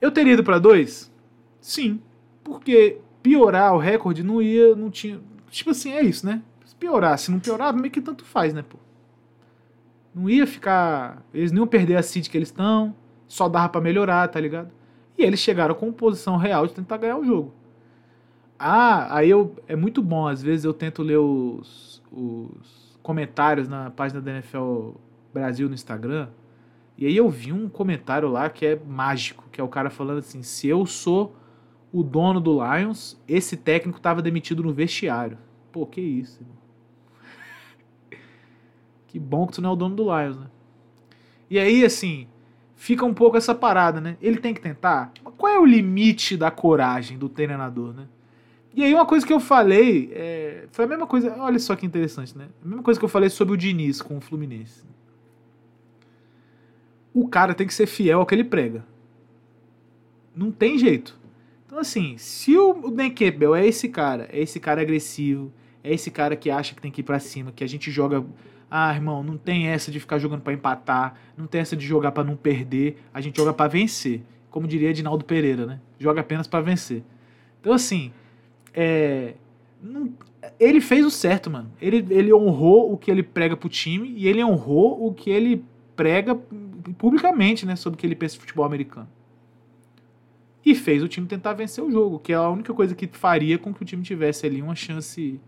Eu 0.00 0.10
teria 0.10 0.34
ido 0.34 0.44
pra 0.44 0.58
dois? 0.58 1.12
Sim. 1.60 2.00
Porque 2.44 2.98
piorar 3.22 3.74
o 3.74 3.78
recorde 3.78 4.22
não 4.22 4.42
ia, 4.42 4.74
não 4.76 4.90
tinha. 4.90 5.20
Tipo 5.50 5.70
assim, 5.70 5.92
é 5.92 6.02
isso, 6.02 6.26
né? 6.26 6.42
Se 6.64 6.74
piorar, 6.74 7.18
se 7.18 7.30
não 7.30 7.38
piorar, 7.38 7.74
meio 7.74 7.90
que 7.90 8.00
tanto 8.00 8.24
faz, 8.24 8.52
né, 8.52 8.62
pô? 8.62 8.78
Não 10.14 10.28
ia 10.28 10.46
ficar. 10.46 11.22
Eles 11.32 11.52
não 11.52 11.58
iam 11.60 11.66
perder 11.66 11.96
a 11.96 12.02
seed 12.02 12.28
que 12.28 12.36
eles 12.36 12.48
estão. 12.48 12.94
Só 13.26 13.48
dava 13.48 13.68
pra 13.68 13.80
melhorar, 13.80 14.28
tá 14.28 14.40
ligado? 14.40 14.70
E 15.18 15.22
eles 15.22 15.40
chegaram 15.40 15.74
com 15.74 15.92
posição 15.92 16.36
real 16.36 16.66
de 16.66 16.74
tentar 16.74 16.96
ganhar 16.98 17.16
o 17.16 17.24
jogo. 17.24 17.54
Ah, 18.58 19.16
aí 19.16 19.30
eu. 19.30 19.56
É 19.66 19.76
muito 19.76 20.02
bom, 20.02 20.26
às 20.26 20.42
vezes 20.42 20.64
eu 20.64 20.72
tento 20.72 21.02
ler 21.02 21.18
os, 21.18 22.02
os 22.10 22.98
comentários 23.02 23.68
na 23.68 23.90
página 23.90 24.20
da 24.20 24.30
NFL 24.32 24.92
Brasil 25.36 25.68
no 25.68 25.74
Instagram. 25.74 26.28
E 26.96 27.06
aí 27.06 27.14
eu 27.14 27.28
vi 27.28 27.52
um 27.52 27.68
comentário 27.68 28.26
lá 28.28 28.48
que 28.48 28.64
é 28.64 28.80
mágico, 28.86 29.44
que 29.52 29.60
é 29.60 29.64
o 29.64 29.68
cara 29.68 29.90
falando 29.90 30.18
assim: 30.18 30.42
se 30.42 30.66
eu 30.66 30.86
sou 30.86 31.36
o 31.92 32.02
dono 32.02 32.40
do 32.40 32.58
Lions, 32.64 33.20
esse 33.28 33.56
técnico 33.56 34.00
tava 34.00 34.22
demitido 34.22 34.62
no 34.62 34.72
vestiário. 34.72 35.36
Pô, 35.70 35.86
que 35.86 36.00
isso, 36.00 36.42
irmão. 36.42 36.56
Que 39.06 39.18
bom 39.18 39.46
que 39.46 39.52
tu 39.52 39.62
não 39.62 39.70
é 39.70 39.72
o 39.72 39.76
dono 39.76 39.94
do 39.94 40.04
Lions, 40.04 40.36
né? 40.36 40.46
E 41.48 41.58
aí, 41.58 41.84
assim, 41.84 42.26
fica 42.74 43.04
um 43.04 43.14
pouco 43.14 43.36
essa 43.36 43.54
parada, 43.54 44.00
né? 44.00 44.16
Ele 44.20 44.38
tem 44.38 44.52
que 44.52 44.60
tentar. 44.60 45.12
Qual 45.22 45.52
é 45.52 45.58
o 45.58 45.64
limite 45.64 46.36
da 46.36 46.50
coragem 46.50 47.16
do 47.16 47.28
treinador, 47.28 47.94
né? 47.94 48.08
E 48.74 48.82
aí, 48.82 48.92
uma 48.92 49.06
coisa 49.06 49.24
que 49.26 49.32
eu 49.32 49.40
falei 49.40 50.10
é, 50.12 50.66
foi 50.70 50.86
a 50.86 50.88
mesma 50.88 51.06
coisa. 51.06 51.34
Olha 51.38 51.58
só 51.58 51.76
que 51.76 51.86
interessante, 51.86 52.36
né? 52.36 52.48
A 52.62 52.68
mesma 52.68 52.82
coisa 52.82 52.98
que 52.98 53.04
eu 53.04 53.08
falei 53.08 53.30
sobre 53.30 53.54
o 53.54 53.56
Diniz 53.56 54.02
com 54.02 54.18
o 54.18 54.20
Fluminense. 54.20 54.84
O 57.18 57.26
cara 57.28 57.54
tem 57.54 57.66
que 57.66 57.72
ser 57.72 57.86
fiel 57.86 58.20
ao 58.20 58.26
que 58.26 58.34
ele 58.34 58.44
prega. 58.44 58.84
Não 60.34 60.50
tem 60.50 60.78
jeito. 60.78 61.18
Então, 61.64 61.78
assim, 61.78 62.18
se 62.18 62.56
o 62.58 62.90
Dan 62.90 63.08
Campbell 63.08 63.54
é 63.54 63.66
esse 63.66 63.88
cara, 63.88 64.28
é 64.30 64.38
esse 64.38 64.60
cara 64.60 64.82
agressivo, 64.82 65.50
é 65.82 65.94
esse 65.94 66.10
cara 66.10 66.36
que 66.36 66.50
acha 66.50 66.74
que 66.74 66.80
tem 66.82 66.90
que 66.90 67.00
ir 67.00 67.04
pra 67.04 67.18
cima, 67.18 67.50
que 67.52 67.64
a 67.64 67.66
gente 67.66 67.90
joga. 67.90 68.22
Ah, 68.70 68.92
irmão, 68.94 69.22
não 69.22 69.38
tem 69.38 69.68
essa 69.68 69.90
de 69.90 69.98
ficar 69.98 70.18
jogando 70.18 70.42
pra 70.42 70.52
empatar, 70.52 71.14
não 71.38 71.46
tem 71.46 71.62
essa 71.62 71.74
de 71.74 71.86
jogar 71.86 72.12
pra 72.12 72.22
não 72.22 72.36
perder, 72.36 72.98
a 73.14 73.20
gente 73.22 73.36
joga 73.36 73.52
pra 73.54 73.66
vencer. 73.66 74.20
Como 74.50 74.66
diria 74.68 74.90
Edinaldo 74.90 75.24
Pereira, 75.24 75.64
né? 75.64 75.80
Joga 75.98 76.20
apenas 76.20 76.46
pra 76.46 76.60
vencer. 76.60 77.02
Então, 77.60 77.72
assim, 77.72 78.12
é, 78.74 79.34
não- 79.82 80.12
ele 80.60 80.80
fez 80.82 81.06
o 81.06 81.10
certo, 81.10 81.50
mano. 81.50 81.70
Ele, 81.80 82.04
ele 82.10 82.32
honrou 82.34 82.92
o 82.92 82.96
que 82.98 83.10
ele 83.10 83.22
prega 83.22 83.56
pro 83.56 83.68
time 83.70 84.12
e 84.16 84.28
ele 84.28 84.44
honrou 84.44 85.06
o 85.06 85.14
que 85.14 85.30
ele 85.30 85.64
prega 85.94 86.38
publicamente, 86.92 87.66
né? 87.66 87.76
Sobre 87.76 87.96
o 87.96 88.00
que 88.00 88.06
ele 88.06 88.16
pensa 88.16 88.34
de 88.34 88.40
futebol 88.40 88.64
americano. 88.64 89.08
E 90.64 90.74
fez 90.74 91.02
o 91.02 91.08
time 91.08 91.26
tentar 91.26 91.52
vencer 91.52 91.82
o 91.82 91.90
jogo, 91.90 92.18
que 92.18 92.32
é 92.32 92.36
a 92.36 92.48
única 92.48 92.74
coisa 92.74 92.94
que 92.94 93.06
faria 93.06 93.58
com 93.58 93.72
que 93.72 93.82
o 93.82 93.84
time 93.84 94.02
tivesse 94.02 94.46
ali 94.46 94.60
uma 94.60 94.74
chance 94.74 95.40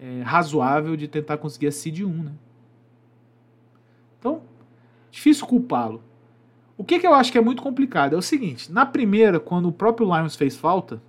é, 0.00 0.22
razoável 0.22 0.96
de 0.96 1.06
tentar 1.06 1.36
conseguir 1.36 1.66
a 1.66 1.72
seed 1.72 2.00
1, 2.00 2.08
né? 2.08 2.32
Então, 4.18 4.42
difícil 5.10 5.46
culpá-lo. 5.46 6.02
O 6.76 6.84
que, 6.84 6.98
que 6.98 7.06
eu 7.06 7.12
acho 7.12 7.30
que 7.30 7.38
é 7.38 7.40
muito 7.40 7.62
complicado 7.62 8.14
é 8.14 8.16
o 8.16 8.22
seguinte: 8.22 8.72
na 8.72 8.86
primeira, 8.86 9.38
quando 9.38 9.68
o 9.68 9.72
próprio 9.72 10.06
Lions 10.06 10.36
fez 10.36 10.56
falta, 10.56 11.02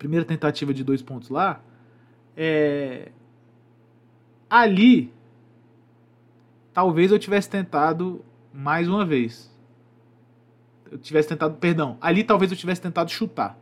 primeira 0.00 0.24
tentativa 0.24 0.72
de 0.72 0.82
dois 0.82 1.02
pontos 1.02 1.28
lá, 1.28 1.60
é, 2.34 3.12
ali 4.48 5.12
talvez 6.72 7.12
eu 7.12 7.18
tivesse 7.18 7.50
tentado 7.50 8.24
mais 8.52 8.88
uma 8.88 9.04
vez. 9.04 9.50
Eu 10.90 10.98
tivesse 10.98 11.28
tentado, 11.28 11.56
perdão, 11.56 11.96
ali 12.00 12.24
talvez 12.24 12.50
eu 12.50 12.56
tivesse 12.56 12.80
tentado 12.80 13.10
chutar. 13.10 13.58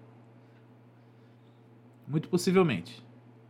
Muito 2.06 2.28
possivelmente. 2.28 3.04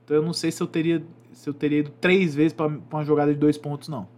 Então 0.04 0.16
eu 0.16 0.22
não 0.22 0.32
sei 0.32 0.50
se 0.50 0.60
eu 0.60 0.66
teria, 0.66 1.04
se 1.32 1.48
eu 1.48 1.54
teria 1.54 1.78
ido 1.78 1.90
três 2.00 2.34
vezes 2.34 2.52
para 2.52 2.66
uma 2.66 3.04
jogada 3.04 3.32
de 3.32 3.38
dois 3.38 3.56
pontos, 3.56 3.88
não. 3.88 4.08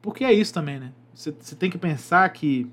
Porque 0.00 0.24
é 0.24 0.32
isso 0.32 0.52
também, 0.52 0.80
né? 0.80 0.92
Você, 1.14 1.30
tem 1.54 1.70
que 1.70 1.78
pensar 1.78 2.28
que, 2.30 2.68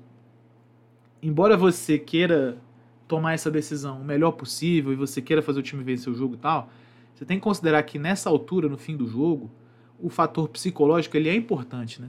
embora 1.22 1.56
você 1.56 1.98
queira 1.98 2.58
tomar 3.06 3.34
essa 3.34 3.50
decisão 3.50 4.00
o 4.00 4.04
melhor 4.04 4.32
possível 4.32 4.92
e 4.92 4.96
você 4.96 5.20
queira 5.20 5.42
fazer 5.42 5.60
o 5.60 5.62
time 5.62 5.84
vencer 5.84 6.12
o 6.12 6.16
jogo 6.16 6.34
e 6.34 6.38
tal, 6.38 6.70
você 7.14 7.24
tem 7.24 7.36
que 7.36 7.44
considerar 7.44 7.82
que 7.82 7.98
nessa 7.98 8.30
altura, 8.30 8.68
no 8.68 8.78
fim 8.78 8.96
do 8.96 9.06
jogo, 9.06 9.50
o 9.98 10.08
fator 10.08 10.48
psicológico 10.48 11.16
ele 11.16 11.28
é 11.28 11.34
importante, 11.34 12.00
né? 12.00 12.08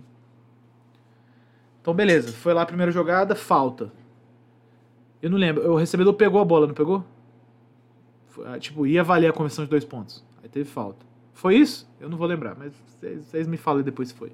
Então, 1.81 1.93
beleza, 1.93 2.31
foi 2.31 2.53
lá 2.53 2.61
a 2.61 2.65
primeira 2.65 2.91
jogada, 2.91 3.35
falta. 3.35 3.91
Eu 5.21 5.29
não 5.29 5.37
lembro, 5.37 5.71
o 5.71 5.75
recebedor 5.75 6.13
pegou 6.13 6.39
a 6.41 6.45
bola, 6.45 6.67
não 6.67 6.73
pegou? 6.73 7.03
Foi, 8.27 8.47
ah, 8.47 8.59
tipo, 8.59 8.85
ia 8.85 9.03
valer 9.03 9.29
a 9.29 9.33
conversão 9.33 9.63
de 9.65 9.69
dois 9.69 9.83
pontos. 9.83 10.23
Aí 10.43 10.49
teve 10.49 10.69
falta. 10.69 11.05
Foi 11.33 11.55
isso? 11.55 11.89
Eu 11.99 12.09
não 12.09 12.17
vou 12.17 12.27
lembrar, 12.27 12.55
mas 12.55 12.73
vocês- 12.99 13.47
me 13.47 13.57
falem 13.57 13.83
depois 13.83 14.09
se 14.09 14.13
foi. 14.13 14.31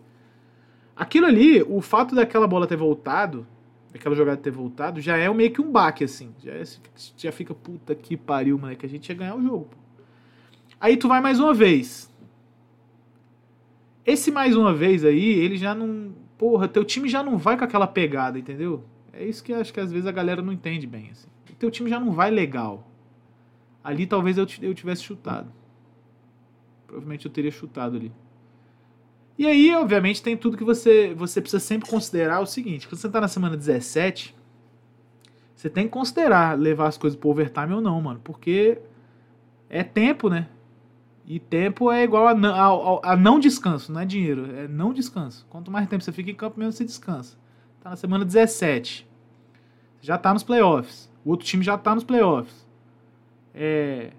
Aquilo 0.95 1.25
ali, 1.25 1.61
o 1.63 1.79
fato 1.81 2.15
daquela 2.15 2.47
bola 2.47 2.67
ter 2.67 2.75
voltado, 2.75 3.45
daquela 3.93 4.15
jogada 4.15 4.37
ter 4.37 4.51
voltado, 4.51 4.99
já 4.99 5.15
é 5.17 5.31
meio 5.33 5.51
que 5.51 5.61
um 5.61 5.71
baque, 5.71 6.03
assim. 6.03 6.33
Já, 6.43 6.51
é- 6.53 6.63
já 7.15 7.31
fica, 7.31 7.53
puta 7.53 7.95
que 7.95 8.17
pariu, 8.17 8.57
moleque, 8.57 8.85
a 8.85 8.89
gente 8.89 9.07
ia 9.09 9.15
ganhar 9.15 9.35
o 9.35 9.41
jogo. 9.41 9.65
pô. 9.65 9.77
Aí 10.79 10.97
tu 10.97 11.07
vai 11.07 11.21
mais 11.21 11.39
uma 11.39 11.53
vez. 11.53 12.11
Esse 14.05 14.31
mais 14.31 14.55
uma 14.55 14.73
vez 14.73 15.03
aí, 15.03 15.23
ele 15.39 15.57
já 15.57 15.73
não. 15.75 16.11
Porra, 16.37 16.67
teu 16.67 16.85
time 16.85 17.09
já 17.09 17.23
não 17.23 17.37
vai 17.37 17.57
com 17.57 17.63
aquela 17.63 17.87
pegada, 17.87 18.37
entendeu? 18.37 18.83
É 19.11 19.25
isso 19.25 19.43
que 19.43 19.51
acho 19.51 19.73
que 19.73 19.79
às 19.79 19.91
vezes 19.91 20.05
a 20.05 20.11
galera 20.11 20.41
não 20.41 20.53
entende 20.53 20.85
bem. 20.85 21.09
Assim. 21.11 21.27
Teu 21.57 21.71
time 21.71 21.89
já 21.89 21.99
não 21.99 22.11
vai 22.11 22.29
legal. 22.29 22.87
Ali 23.83 24.05
talvez 24.05 24.37
eu, 24.37 24.45
eu 24.61 24.73
tivesse 24.73 25.03
chutado. 25.03 25.51
Provavelmente 26.85 27.25
eu 27.25 27.31
teria 27.31 27.51
chutado 27.51 27.97
ali. 27.97 28.11
E 29.37 29.45
aí, 29.45 29.73
obviamente, 29.75 30.21
tem 30.21 30.35
tudo 30.35 30.57
que 30.57 30.63
você, 30.63 31.13
você 31.13 31.39
precisa 31.39 31.59
sempre 31.59 31.89
considerar 31.89 32.39
o 32.39 32.45
seguinte: 32.45 32.87
quando 32.87 32.99
você 32.99 33.09
tá 33.09 33.21
na 33.21 33.27
semana 33.27 33.55
17, 33.55 34.35
você 35.55 35.69
tem 35.69 35.85
que 35.85 35.91
considerar 35.91 36.57
levar 36.57 36.87
as 36.87 36.97
coisas 36.97 37.19
pro 37.19 37.29
overtime 37.29 37.73
ou 37.73 37.81
não, 37.81 38.01
mano. 38.01 38.19
Porque 38.23 38.79
é 39.69 39.83
tempo, 39.83 40.29
né? 40.29 40.47
E 41.27 41.39
tempo 41.39 41.91
é 41.91 42.03
igual 42.03 42.25
a 42.25 42.33
não, 42.33 42.55
ao- 42.55 43.01
a 43.03 43.15
não 43.17 43.37
descanso, 43.37 43.91
não 43.91 43.99
é 43.99 44.05
dinheiro, 44.05 44.49
é 44.55 44.65
não 44.67 44.93
descanso. 44.93 45.45
Quanto 45.49 45.69
mais 45.69 45.87
tempo 45.89 46.01
você 46.01 46.11
fica 46.13 46.31
em 46.31 46.35
campo, 46.35 46.57
menos 46.57 46.75
você 46.75 46.85
descansa. 46.85 47.37
Tá 47.81 47.89
na 47.89 47.95
semana 47.97 48.23
17. 48.23 49.05
Já 49.99 50.17
tá 50.17 50.33
nos 50.33 50.43
playoffs. 50.43 51.11
O 51.25 51.31
outro 51.31 51.45
time 51.45 51.63
já 51.65 51.77
tá 51.77 51.93
nos 51.93 52.05
playoffs. 52.05 52.65
É, 53.53 54.11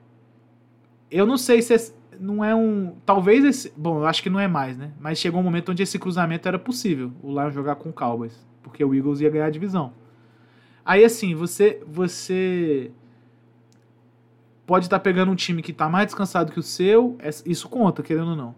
eu 1.11 1.25
não 1.25 1.39
sei 1.39 1.63
se 1.63 1.95
não 2.21 2.45
é 2.45 2.55
um. 2.55 2.95
Talvez 3.07 3.43
esse. 3.45 3.73
Bom, 3.75 4.01
eu 4.01 4.07
acho 4.07 4.23
que 4.23 4.29
não 4.29 4.39
é 4.41 4.47
mais, 4.49 4.77
né? 4.77 4.93
Mas 5.01 5.19
chegou 5.19 5.41
um 5.41 5.45
momento 5.45 5.73
onde 5.73 5.83
esse 5.83 5.99
cruzamento 5.99 6.47
era 6.47 6.59
possível. 6.59 7.11
O 7.23 7.31
Lions 7.31 7.55
jogar 7.55 7.77
com 7.77 7.89
o 7.89 7.93
Cowboys. 7.93 8.47
Porque 8.63 8.85
o 8.85 8.95
Eagles 8.95 9.21
ia 9.21 9.31
ganhar 9.31 9.47
a 9.47 9.51
divisão. 9.51 9.93
Aí 10.85 11.05
assim, 11.05 11.35
você. 11.35 11.83
Você 11.87 12.91
pode 14.69 14.85
estar 14.85 15.01
pegando 15.01 15.33
um 15.33 15.35
time 15.35 15.63
que 15.63 15.71
está 15.71 15.89
mais 15.89 16.05
descansado 16.09 16.53
que 16.53 16.61
o 16.61 16.63
seu, 16.63 17.17
es- 17.25 17.43
isso 17.47 17.71
conta, 17.71 18.03
querendo 18.03 18.33
ou 18.33 18.37
não. 18.37 18.55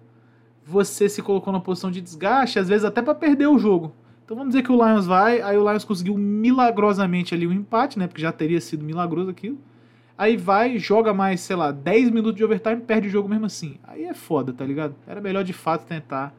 Você 0.64 1.08
se 1.08 1.22
colocou 1.22 1.52
na 1.52 1.61
posição 1.61 1.88
de 1.88 2.00
desgaste, 2.00 2.58
às 2.58 2.66
vezes 2.68 2.84
até 2.84 3.00
para 3.00 3.14
perder 3.14 3.46
o 3.46 3.56
jogo. 3.61 3.94
Então 4.24 4.36
vamos 4.36 4.52
dizer 4.52 4.64
que 4.64 4.72
o 4.72 4.74
Lions 4.74 5.06
vai, 5.06 5.40
aí 5.40 5.56
o 5.56 5.68
Lions 5.68 5.84
conseguiu 5.84 6.18
milagrosamente 6.18 7.32
ali 7.32 7.46
o 7.46 7.52
empate, 7.52 7.96
né? 7.96 8.08
Porque 8.08 8.20
já 8.20 8.32
teria 8.32 8.61
sido 8.61 8.84
milagroso 8.84 9.30
aquilo. 9.30 9.56
Aí 10.18 10.36
vai, 10.36 10.78
joga 10.80 11.14
mais, 11.14 11.40
sei 11.42 11.54
lá, 11.54 11.70
10 11.70 12.11
minutos 12.11 12.34
de 12.34 12.44
overtime, 12.44 12.80
perde 12.80 13.06
o 13.06 13.11
jogo 13.11 13.28
mesmo 13.28 13.46
assim. 13.46 13.78
Aí 13.84 14.04
é 14.04 14.12
foda, 14.12 14.52
tá 14.52 14.64
ligado? 14.64 14.96
Era 15.06 15.20
melhor 15.20 15.44
de 15.44 15.52
fato 15.52 15.86
tentar 15.86 16.34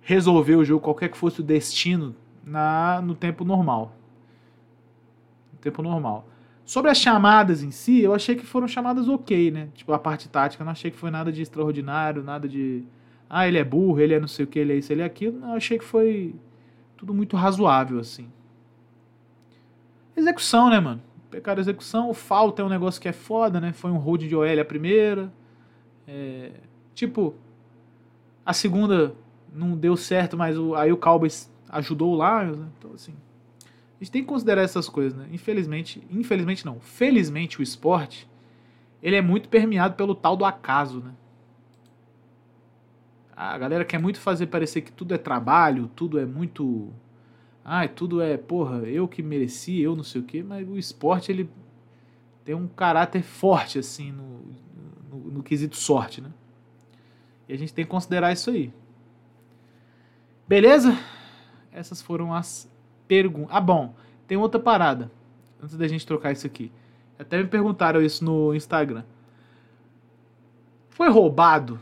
resolver 0.00 0.56
o 0.56 0.64
jogo, 0.64 0.80
qualquer 0.82 1.10
que 1.10 1.16
fosse 1.18 1.40
o 1.40 1.44
destino, 1.44 2.16
na, 2.42 3.02
no 3.02 3.14
tempo 3.14 3.44
normal. 3.44 3.94
No 5.52 5.58
tempo 5.58 5.82
normal. 5.82 6.26
Sobre 6.64 6.90
as 6.90 6.98
chamadas 6.98 7.62
em 7.62 7.70
si, 7.70 8.00
eu 8.00 8.14
achei 8.14 8.34
que 8.34 8.46
foram 8.46 8.66
chamadas 8.66 9.06
ok, 9.06 9.50
né? 9.50 9.68
Tipo, 9.74 9.92
a 9.92 9.98
parte 9.98 10.28
tática, 10.28 10.62
eu 10.62 10.64
não 10.64 10.72
achei 10.72 10.90
que 10.90 10.96
foi 10.96 11.10
nada 11.10 11.30
de 11.30 11.42
extraordinário, 11.42 12.22
nada 12.22 12.48
de. 12.48 12.84
Ah, 13.28 13.46
ele 13.46 13.58
é 13.58 13.64
burro, 13.64 14.00
ele 14.00 14.14
é 14.14 14.20
não 14.20 14.28
sei 14.28 14.44
o 14.44 14.48
que, 14.48 14.58
ele 14.58 14.72
é 14.72 14.76
isso, 14.76 14.92
ele 14.92 15.02
é 15.02 15.04
aquilo. 15.04 15.38
Não, 15.38 15.50
eu 15.50 15.56
achei 15.56 15.78
que 15.78 15.84
foi 15.84 16.34
tudo 16.96 17.12
muito 17.12 17.36
razoável, 17.36 17.98
assim. 17.98 18.28
Execução, 20.16 20.70
né, 20.70 20.80
mano? 20.80 21.02
Pecaram 21.30 21.60
execução, 21.60 22.08
o 22.08 22.14
falta 22.14 22.62
é 22.62 22.64
um 22.64 22.68
negócio 22.68 23.00
que 23.00 23.08
é 23.08 23.12
foda, 23.12 23.60
né? 23.60 23.72
Foi 23.72 23.90
um 23.90 23.98
hold 23.98 24.22
de 24.22 24.34
OL 24.34 24.60
a 24.60 24.64
primeira. 24.64 25.30
É, 26.06 26.52
tipo, 26.94 27.34
a 28.46 28.52
segunda 28.52 29.14
não 29.52 29.76
deu 29.76 29.96
certo, 29.96 30.36
mas 30.36 30.56
o, 30.56 30.74
aí 30.74 30.92
o 30.92 30.96
Cowboys 30.96 31.52
ajudou 31.68 32.14
Lions, 32.14 32.56
né? 32.56 32.66
Então, 32.78 32.92
assim, 32.94 33.14
gente 34.04 34.12
tem 34.12 34.22
que 34.22 34.28
considerar 34.28 34.62
essas 34.62 34.88
coisas, 34.88 35.14
né? 35.14 35.26
Infelizmente, 35.32 36.06
infelizmente 36.10 36.64
não, 36.64 36.78
felizmente 36.78 37.58
o 37.58 37.62
esporte, 37.62 38.28
ele 39.02 39.16
é 39.16 39.22
muito 39.22 39.48
permeado 39.48 39.94
pelo 39.94 40.14
tal 40.14 40.36
do 40.36 40.44
acaso, 40.44 41.00
né? 41.00 41.12
A 43.34 43.58
galera 43.58 43.84
quer 43.84 43.98
muito 43.98 44.20
fazer 44.20 44.46
parecer 44.46 44.82
que 44.82 44.92
tudo 44.92 45.14
é 45.14 45.18
trabalho, 45.18 45.90
tudo 45.96 46.20
é 46.20 46.26
muito... 46.26 46.92
Ai, 47.64 47.88
tudo 47.88 48.20
é, 48.20 48.36
porra, 48.36 48.76
eu 48.80 49.08
que 49.08 49.22
mereci, 49.22 49.80
eu 49.80 49.96
não 49.96 50.04
sei 50.04 50.20
o 50.20 50.24
quê, 50.24 50.42
mas 50.42 50.68
o 50.68 50.76
esporte, 50.76 51.32
ele 51.32 51.48
tem 52.44 52.54
um 52.54 52.68
caráter 52.68 53.22
forte, 53.22 53.78
assim, 53.78 54.12
no, 54.12 54.44
no, 55.10 55.30
no 55.32 55.42
quesito 55.42 55.76
sorte, 55.76 56.20
né? 56.20 56.30
E 57.48 57.54
a 57.54 57.56
gente 57.56 57.72
tem 57.72 57.84
que 57.84 57.90
considerar 57.90 58.32
isso 58.32 58.50
aí. 58.50 58.72
Beleza? 60.46 60.96
Essas 61.72 62.00
foram 62.00 62.32
as 62.32 62.70
perguntas. 63.06 63.54
Ah, 63.54 63.60
bom, 63.60 63.94
tem 64.26 64.36
outra 64.36 64.60
parada. 64.60 65.10
Antes 65.62 65.76
da 65.76 65.88
gente 65.88 66.06
trocar 66.06 66.32
isso 66.32 66.46
aqui. 66.46 66.70
Até 67.18 67.38
me 67.38 67.48
perguntaram 67.48 68.02
isso 68.02 68.24
no 68.24 68.54
Instagram. 68.54 69.04
Foi 70.90 71.08
roubado? 71.08 71.80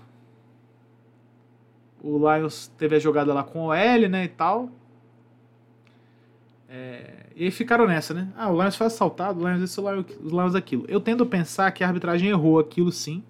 O 2.02 2.18
Lions 2.18 2.68
teve 2.78 2.96
a 2.96 2.98
jogada 2.98 3.32
lá 3.32 3.44
com 3.44 3.66
o 3.66 3.72
L, 3.72 4.08
né, 4.08 4.24
e 4.24 4.28
tal. 4.28 4.70
É, 6.68 7.26
e 7.36 7.44
aí 7.44 7.50
ficaram 7.50 7.86
nessa, 7.86 8.14
né? 8.14 8.28
Ah, 8.36 8.50
o 8.50 8.60
Lions 8.60 8.74
foi 8.74 8.86
assaltado, 8.86 9.40
o 9.40 9.46
Lions 9.46 9.62
isso, 9.62 9.82
o 9.82 10.28
Lions 10.28 10.54
aquilo. 10.54 10.84
Eu 10.88 11.00
tendo 11.00 11.22
a 11.22 11.26
pensar 11.26 11.70
que 11.70 11.84
a 11.84 11.86
arbitragem 11.86 12.30
errou 12.30 12.58
aquilo 12.58 12.90
sim, 12.90 13.22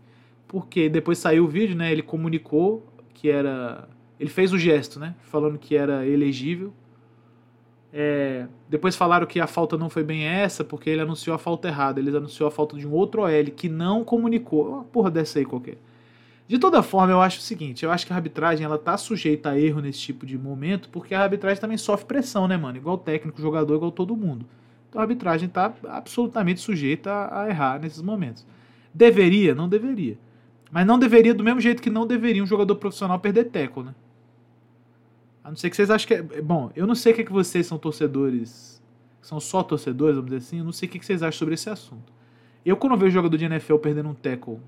porque 0.47 0.89
depois 0.89 1.19
saiu 1.19 1.45
o 1.45 1.49
vídeo, 1.49 1.77
né? 1.77 1.91
Ele 1.91 2.03
comunicou 2.03 2.87
que 3.13 3.29
era. 3.29 3.89
Ele 4.19 4.31
fez 4.31 4.53
o 4.53 4.59
gesto, 4.59 5.01
né? 5.01 5.15
Falando 5.23 5.59
que 5.59 5.77
era 5.77 6.07
elegível. 6.07 6.73
É, 7.93 8.47
depois 8.71 8.97
falaram 8.97 9.27
que 9.27 9.39
a 9.39 9.47
falta 9.47 9.77
não 9.77 9.91
foi 9.91 10.03
bem 10.03 10.25
essa, 10.25 10.65
porque 10.65 10.89
ele 10.89 11.03
anunciou 11.03 11.35
a 11.35 11.39
falta 11.39 11.69
errada. 11.69 12.01
Ele 12.01 12.17
anunciou 12.17 12.49
a 12.49 12.51
falta 12.51 12.77
de 12.77 12.87
um 12.87 12.93
outro 12.93 13.23
OL 13.23 13.45
que 13.55 13.69
não 13.69 14.03
comunicou. 14.03 14.69
Uma 14.69 14.85
porra 14.85 15.11
dessa 15.11 15.39
aí 15.39 15.45
qualquer. 15.45 15.77
De 16.49 16.59
toda 16.59 16.83
forma, 16.83 17.13
eu 17.13 17.21
acho 17.21 17.39
o 17.39 17.43
seguinte: 17.43 17.85
eu 17.85 17.91
acho 17.91 18.07
que 18.07 18.13
a 18.13 18.17
arbitragem 18.17 18.65
ela 18.65 18.79
tá 18.79 18.97
sujeita 18.97 19.51
a 19.51 19.59
erro 19.59 19.81
nesse 19.81 20.01
tipo 20.01 20.27
de 20.27 20.39
momento, 20.39 20.89
porque 20.91 21.15
a 21.15 21.23
arbitragem 21.23 21.61
também 21.61 21.79
sofre 21.79 22.07
pressão, 22.07 22.49
né, 22.49 22.57
mano? 22.57 22.79
Igual 22.79 22.99
técnico, 22.99 23.41
jogador, 23.41 23.77
igual 23.77 23.93
todo 23.93 24.17
mundo. 24.17 24.47
Então 24.89 25.01
a 25.01 25.05
arbitragem 25.05 25.49
tá 25.49 25.73
absolutamente 25.89 26.61
sujeita 26.61 27.11
a, 27.11 27.43
a 27.43 27.49
errar 27.49 27.81
nesses 27.81 28.03
momentos. 28.03 28.47
Deveria? 28.93 29.55
Não 29.55 29.69
deveria. 29.69 30.19
Mas 30.71 30.87
não 30.87 30.99
deveria 30.99 31.35
do 31.35 31.45
mesmo 31.45 31.61
jeito 31.61 31.83
que 31.83 31.91
não 31.91 32.07
deveria 32.07 32.43
um 32.43 32.47
jogador 32.47 32.77
profissional 32.77 33.19
perder 33.19 33.45
teco, 33.45 33.83
né? 33.83 33.95
A 35.45 35.49
não 35.49 35.57
ser 35.57 35.71
que 35.71 35.77
vocês 35.77 35.91
achem 35.91 36.07
que 36.07 36.15
é. 36.15 36.43
Bom, 36.43 36.71
eu 36.77 36.87
não 36.87 36.95
sei 36.95 37.13
o 37.13 37.15
que, 37.15 37.23
é 37.23 37.25
que 37.25 37.33
vocês 37.33 37.67
são 37.67 37.79
torcedores. 37.79 38.81
São 39.21 39.39
só 39.41 39.63
torcedores, 39.63 40.17
vamos 40.17 40.31
dizer 40.31 40.45
assim. 40.45 40.59
Eu 40.59 40.65
não 40.65 40.73
sei 40.73 40.89
o 40.89 40.93
que, 40.93 40.99
é 40.99 41.03
vocês 41.03 41.23
acham 41.23 41.39
sobre 41.39 41.55
esse 41.55 41.69
assunto. 41.69 42.13
Eu, 42.65 42.77
quando 42.77 42.97
vejo 42.97 43.13
jogador 43.13 43.37
de 43.37 43.45
NFL 43.45 43.77
perdendo 43.77 44.09
um 44.09 44.15
tackle 44.15 44.61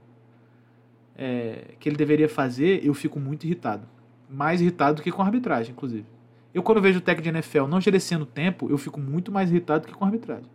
é, 1.17 1.75
que 1.79 1.89
ele 1.89 1.97
deveria 1.97 2.29
fazer, 2.29 2.85
eu 2.85 2.93
fico 2.93 3.21
muito 3.21 3.45
irritado. 3.45 3.87
Mais 4.29 4.61
irritado 4.61 4.97
do 4.97 5.03
que 5.03 5.13
com 5.13 5.23
a 5.23 5.27
arbitragem, 5.27 5.73
inclusive. 5.73 6.07
Eu, 6.53 6.63
quando 6.63 6.81
vejo 6.81 6.99
o 6.99 7.03
técnico 7.03 7.25
de 7.25 7.29
NFL 7.31 7.67
não 7.67 7.81
gerenciando 7.81 8.27
tempo, 8.27 8.69
eu 8.69 8.79
fico 8.79 9.01
muito 9.01 9.31
mais 9.31 9.51
irritado 9.51 9.83
do 9.85 9.89
que 9.89 9.95
com 9.95 10.05
a 10.05 10.09
arbitragem. 10.09 10.51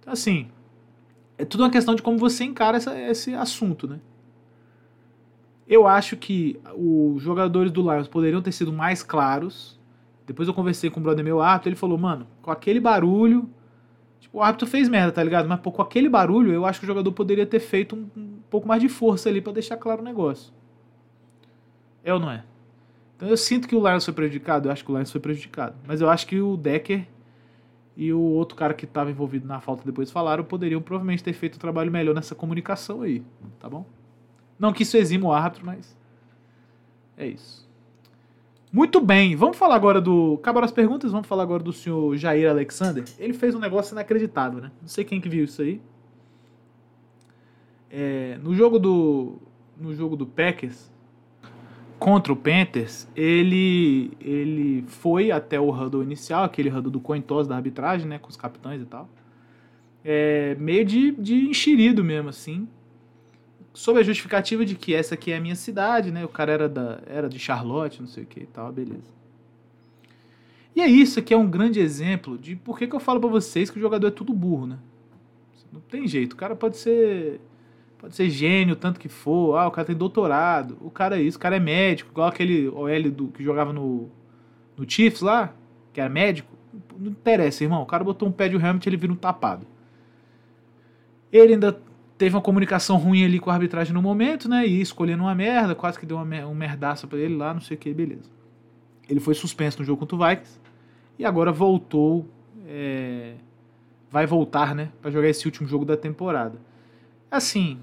Então, 0.00 0.12
assim, 0.12 0.48
é 1.36 1.44
tudo 1.44 1.62
uma 1.62 1.70
questão 1.70 1.94
de 1.94 2.02
como 2.02 2.18
você 2.18 2.44
encara 2.44 2.76
essa, 2.76 2.98
esse 2.98 3.34
assunto, 3.34 3.86
né? 3.86 4.00
Eu 5.72 5.86
acho 5.86 6.18
que 6.18 6.60
os 6.76 7.22
jogadores 7.22 7.72
do 7.72 7.80
Lions 7.80 8.06
poderiam 8.06 8.42
ter 8.42 8.52
sido 8.52 8.70
mais 8.70 9.02
claros. 9.02 9.80
Depois 10.26 10.46
eu 10.46 10.52
conversei 10.52 10.90
com 10.90 11.00
o 11.00 11.02
brother 11.02 11.24
meu 11.24 11.40
árbitro, 11.40 11.70
ele 11.70 11.76
falou, 11.76 11.96
mano, 11.96 12.26
com 12.42 12.50
aquele 12.50 12.78
barulho. 12.78 13.48
Tipo, 14.20 14.36
o 14.36 14.42
árbitro 14.42 14.66
fez 14.66 14.86
merda, 14.86 15.12
tá 15.12 15.24
ligado? 15.24 15.48
Mas 15.48 15.58
pô, 15.60 15.72
com 15.72 15.80
aquele 15.80 16.10
barulho, 16.10 16.52
eu 16.52 16.66
acho 16.66 16.78
que 16.78 16.84
o 16.84 16.86
jogador 16.86 17.10
poderia 17.12 17.46
ter 17.46 17.58
feito 17.58 17.96
um, 17.96 18.06
um 18.14 18.38
pouco 18.50 18.68
mais 18.68 18.82
de 18.82 18.88
força 18.90 19.30
ali 19.30 19.40
para 19.40 19.54
deixar 19.54 19.78
claro 19.78 20.02
o 20.02 20.04
negócio. 20.04 20.52
É 22.04 22.12
ou 22.12 22.20
não 22.20 22.30
é? 22.30 22.44
Então 23.16 23.26
eu 23.26 23.36
sinto 23.38 23.66
que 23.66 23.74
o 23.74 23.78
Lions 23.88 24.04
foi 24.04 24.12
prejudicado, 24.12 24.68
eu 24.68 24.72
acho 24.72 24.84
que 24.84 24.92
o 24.92 24.94
Lions 24.94 25.10
foi 25.10 25.22
prejudicado. 25.22 25.74
Mas 25.88 26.02
eu 26.02 26.10
acho 26.10 26.26
que 26.26 26.38
o 26.38 26.54
Decker 26.54 27.06
e 27.96 28.12
o 28.12 28.20
outro 28.20 28.58
cara 28.58 28.74
que 28.74 28.84
estava 28.84 29.10
envolvido 29.10 29.48
na 29.48 29.58
falta 29.58 29.84
depois 29.86 30.10
falaram 30.10 30.44
poderiam 30.44 30.82
provavelmente 30.82 31.24
ter 31.24 31.32
feito 31.32 31.56
um 31.56 31.58
trabalho 31.58 31.90
melhor 31.90 32.14
nessa 32.14 32.34
comunicação 32.34 33.00
aí, 33.00 33.22
tá 33.58 33.70
bom? 33.70 33.86
Não 34.62 34.72
que 34.72 34.84
isso 34.84 34.96
exima 34.96 35.26
o 35.26 35.32
árbitro, 35.32 35.66
mas. 35.66 35.98
É 37.16 37.26
isso. 37.26 37.68
Muito 38.72 39.00
bem, 39.00 39.34
vamos 39.34 39.56
falar 39.56 39.74
agora 39.74 40.00
do. 40.00 40.38
Acabaram 40.40 40.64
as 40.64 40.70
perguntas, 40.70 41.10
vamos 41.10 41.26
falar 41.26 41.42
agora 41.42 41.64
do 41.64 41.72
senhor 41.72 42.16
Jair 42.16 42.48
Alexander. 42.48 43.02
Ele 43.18 43.32
fez 43.32 43.56
um 43.56 43.58
negócio 43.58 43.92
inacreditável, 43.92 44.60
né? 44.60 44.70
Não 44.80 44.86
sei 44.86 45.04
quem 45.04 45.20
que 45.20 45.28
viu 45.28 45.42
isso 45.42 45.60
aí. 45.62 45.80
É, 47.90 48.38
no 48.40 48.54
jogo 48.54 48.78
do. 48.78 49.38
No 49.76 49.92
jogo 49.96 50.14
do 50.14 50.26
Packers 50.26 50.92
contra 51.98 52.32
o 52.32 52.36
Panthers, 52.36 53.08
ele 53.16 54.12
ele 54.20 54.84
foi 54.86 55.32
até 55.32 55.58
o 55.58 55.70
huddle 55.70 56.04
inicial, 56.04 56.44
aquele 56.44 56.68
huddle 56.68 56.92
do 56.92 57.00
coin 57.00 57.20
toss 57.20 57.48
da 57.48 57.56
arbitragem, 57.56 58.06
né, 58.06 58.20
com 58.20 58.28
os 58.28 58.36
capitães 58.36 58.80
e 58.80 58.86
tal. 58.86 59.08
É, 60.04 60.54
meio 60.54 60.84
de, 60.84 61.10
de 61.10 61.48
enxerido 61.48 62.04
mesmo, 62.04 62.28
assim 62.28 62.68
sob 63.72 63.98
a 63.98 64.02
justificativa 64.02 64.64
de 64.64 64.74
que 64.74 64.94
essa 64.94 65.14
aqui 65.14 65.32
é 65.32 65.36
a 65.36 65.40
minha 65.40 65.56
cidade, 65.56 66.10
né? 66.10 66.24
O 66.24 66.28
cara 66.28 66.52
era, 66.52 66.68
da, 66.68 67.00
era 67.06 67.28
de 67.28 67.38
Charlotte, 67.38 68.00
não 68.00 68.08
sei 68.08 68.24
o 68.24 68.26
que 68.26 68.40
e 68.40 68.46
tal, 68.46 68.72
beleza. 68.72 69.12
E 70.74 70.80
é 70.80 70.86
isso 70.86 71.18
aqui 71.18 71.34
é 71.34 71.36
um 71.36 71.48
grande 71.48 71.80
exemplo 71.80 72.38
de 72.38 72.56
por 72.56 72.78
que, 72.78 72.86
que 72.86 72.94
eu 72.94 73.00
falo 73.00 73.20
para 73.20 73.28
vocês 73.28 73.70
que 73.70 73.78
o 73.78 73.80
jogador 73.80 74.08
é 74.08 74.10
tudo 74.10 74.32
burro, 74.32 74.66
né? 74.66 74.78
Não 75.72 75.80
tem 75.80 76.06
jeito, 76.06 76.34
o 76.34 76.36
cara 76.36 76.54
pode 76.54 76.76
ser 76.76 77.40
pode 77.98 78.16
ser 78.16 78.28
gênio, 78.28 78.74
tanto 78.74 78.98
que 78.98 79.08
for, 79.08 79.56
ah, 79.56 79.68
o 79.68 79.70
cara 79.70 79.86
tem 79.86 79.94
doutorado, 79.94 80.76
o 80.80 80.90
cara 80.90 81.16
é 81.18 81.22
isso, 81.22 81.38
o 81.38 81.40
cara 81.40 81.56
é 81.56 81.60
médico, 81.60 82.10
igual 82.10 82.28
aquele 82.28 82.68
OL 82.68 83.10
do, 83.12 83.28
que 83.28 83.44
jogava 83.44 83.72
no, 83.72 84.10
no 84.76 84.90
Chiefs 84.90 85.20
lá, 85.20 85.54
que 85.92 86.00
era 86.00 86.10
médico. 86.10 86.50
Não 86.98 87.12
interessa, 87.12 87.62
irmão, 87.62 87.80
o 87.80 87.86
cara 87.86 88.02
botou 88.02 88.28
um 88.28 88.32
pé 88.32 88.48
de 88.48 88.56
helmet 88.56 88.88
ele 88.88 88.96
vira 88.96 89.12
um 89.12 89.16
tapado. 89.16 89.64
Ele 91.30 91.54
ainda 91.54 91.80
teve 92.22 92.36
uma 92.36 92.40
comunicação 92.40 92.98
ruim 92.98 93.24
ali 93.24 93.40
com 93.40 93.50
a 93.50 93.54
arbitragem 93.54 93.92
no 93.92 94.00
momento, 94.00 94.48
né? 94.48 94.64
E 94.64 94.80
escolhendo 94.80 95.24
uma 95.24 95.34
merda, 95.34 95.74
quase 95.74 95.98
que 95.98 96.06
deu 96.06 96.16
uma, 96.16 96.46
um 96.46 96.54
merdaça 96.54 97.04
pra 97.04 97.18
ele 97.18 97.34
lá, 97.34 97.52
não 97.52 97.60
sei 97.60 97.76
o 97.76 97.80
que, 97.80 97.92
beleza. 97.92 98.30
Ele 99.08 99.18
foi 99.18 99.34
suspenso 99.34 99.80
no 99.80 99.84
jogo 99.84 100.06
contra 100.06 100.14
o 100.14 100.28
Vikings 100.28 100.60
e 101.18 101.24
agora 101.24 101.50
voltou. 101.50 102.24
É, 102.64 103.34
vai 104.08 104.24
voltar, 104.24 104.72
né? 104.72 104.92
Pra 105.02 105.10
jogar 105.10 105.28
esse 105.28 105.44
último 105.46 105.66
jogo 105.66 105.84
da 105.84 105.96
temporada. 105.96 106.60
Assim, 107.28 107.80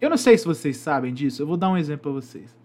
eu 0.00 0.10
não 0.10 0.16
sei 0.16 0.36
se 0.36 0.44
vocês 0.44 0.76
sabem 0.76 1.14
disso, 1.14 1.40
eu 1.40 1.46
vou 1.46 1.56
dar 1.56 1.70
um 1.70 1.76
exemplo 1.76 2.10
pra 2.10 2.20
vocês. 2.20 2.56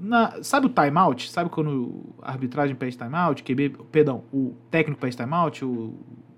Na, 0.00 0.42
sabe 0.42 0.68
o 0.68 0.70
timeout? 0.70 1.30
Sabe 1.30 1.50
quando 1.50 2.14
a 2.22 2.30
arbitragem 2.30 2.74
pede 2.74 2.96
timeout, 2.96 3.42
QB, 3.42 3.76
perdão, 3.92 4.24
o 4.32 4.54
técnico 4.70 4.98
pede 4.98 5.18
timeout, 5.18 5.62
o 5.62 5.92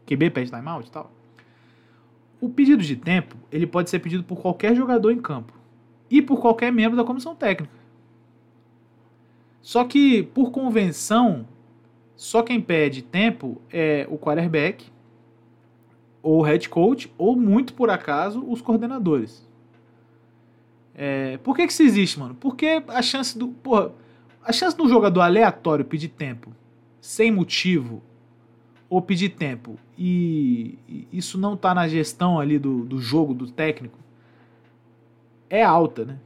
QB 0.09 0.31
pede 0.31 0.51
timeout 0.51 0.89
e 0.89 0.91
tal? 0.91 1.18
O 2.41 2.49
pedido 2.49 2.83
de 2.83 2.97
tempo 2.97 3.37
ele 3.51 3.67
pode 3.67 3.91
ser 3.91 3.99
pedido 3.99 4.23
por 4.23 4.41
qualquer 4.41 4.75
jogador 4.75 5.11
em 5.11 5.21
campo 5.21 5.53
e 6.11 6.23
por 6.23 6.41
qualquer 6.41 6.73
membro 6.73 6.97
da 6.97 7.05
comissão 7.05 7.35
técnica. 7.35 7.77
Só 9.61 9.85
que, 9.85 10.23
por 10.23 10.51
convenção, 10.51 11.47
só 12.17 12.43
quem 12.43 12.61
pede 12.61 13.03
tempo 13.03 13.61
é 13.71 14.07
o 14.09 14.17
quarterback, 14.17 14.87
ou 16.23 16.39
o 16.39 16.43
head 16.43 16.69
coach, 16.69 17.13
ou 17.19 17.37
muito 17.37 17.75
por 17.75 17.91
acaso, 17.91 18.45
os 18.49 18.61
coordenadores. 18.61 19.47
É, 20.95 21.39
por 21.39 21.55
que, 21.55 21.67
que 21.67 21.73
isso 21.73 21.83
existe, 21.83 22.19
mano? 22.19 22.35
Porque 22.35 22.83
a 22.89 23.03
chance 23.03 23.39
do. 23.39 23.49
Porra, 23.49 23.93
a 24.43 24.53
chance 24.53 24.77
do 24.77 24.89
jogador 24.89 25.21
aleatório 25.21 25.85
pedir 25.85 26.09
tempo 26.09 26.51
sem 27.01 27.31
motivo 27.31 28.03
ou 28.89 29.03
pedir 29.03 29.31
tempo 29.31 29.79
e 29.97 30.79
isso 31.13 31.37
não 31.37 31.55
está 31.55 31.75
na 31.75 31.87
gestão 31.87 32.39
ali 32.39 32.59
do, 32.59 32.85
do 32.85 32.99
jogo, 32.99 33.35
do 33.35 33.51
técnico, 33.51 33.99
é 35.51 35.63
alta, 35.63 36.05
né? 36.05 36.19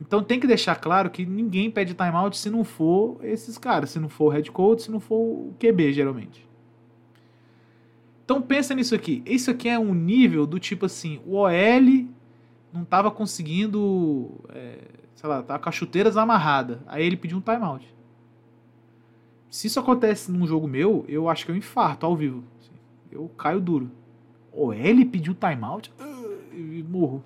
Então 0.00 0.22
tem 0.22 0.38
que 0.38 0.46
deixar 0.46 0.76
claro 0.76 1.08
que 1.08 1.24
ninguém 1.24 1.70
pede 1.70 1.94
timeout 1.94 2.36
se 2.36 2.50
não 2.50 2.64
for 2.64 3.18
esses 3.22 3.56
caras, 3.56 3.90
se 3.90 3.98
não 3.98 4.08
for 4.08 4.26
o 4.26 4.28
head 4.28 4.50
coach, 4.50 4.82
se 4.82 4.90
não 4.90 5.00
for 5.00 5.16
o 5.16 5.54
QB, 5.58 5.92
geralmente. 5.92 6.46
Então 8.24 8.42
pensa 8.42 8.74
nisso 8.74 8.94
aqui. 8.94 9.22
Isso 9.24 9.50
aqui 9.50 9.68
é 9.68 9.78
um 9.78 9.94
nível 9.94 10.46
do 10.46 10.58
tipo 10.58 10.86
assim, 10.86 11.20
o 11.24 11.36
OL 11.36 12.08
não 12.72 12.84
tava 12.84 13.10
conseguindo, 13.10 14.30
é, 14.48 14.78
sei 15.14 15.28
lá, 15.28 15.42
tá 15.42 15.58
com 15.58 15.68
as 15.68 15.74
chuteiras 15.74 16.16
amarrada. 16.16 16.82
Aí 16.86 17.04
ele 17.04 17.16
pediu 17.16 17.38
um 17.38 17.40
timeout. 17.40 17.86
Se 19.54 19.68
isso 19.68 19.78
acontece 19.78 20.32
num 20.32 20.48
jogo 20.48 20.66
meu, 20.66 21.04
eu 21.06 21.28
acho 21.28 21.46
que 21.46 21.52
eu 21.52 21.56
infarto 21.56 22.04
ao 22.04 22.16
vivo. 22.16 22.42
Eu 23.08 23.30
caio 23.38 23.60
duro. 23.60 23.88
O 24.52 24.66
OL 24.66 25.06
pediu 25.12 25.32
timeout 25.32 25.92
ah, 25.96 26.26
e 26.52 26.82
morro. 26.82 27.22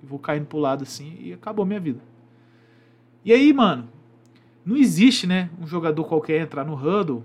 Vou 0.00 0.16
caindo 0.16 0.46
pro 0.46 0.58
lado 0.58 0.84
assim 0.84 1.16
e 1.18 1.32
acabou 1.32 1.66
minha 1.66 1.80
vida. 1.80 1.98
E 3.24 3.32
aí, 3.32 3.52
mano, 3.52 3.88
não 4.64 4.76
existe, 4.76 5.26
né, 5.26 5.50
um 5.60 5.66
jogador 5.66 6.04
qualquer 6.04 6.40
entrar 6.40 6.64
no 6.64 6.76
huddle 6.76 7.24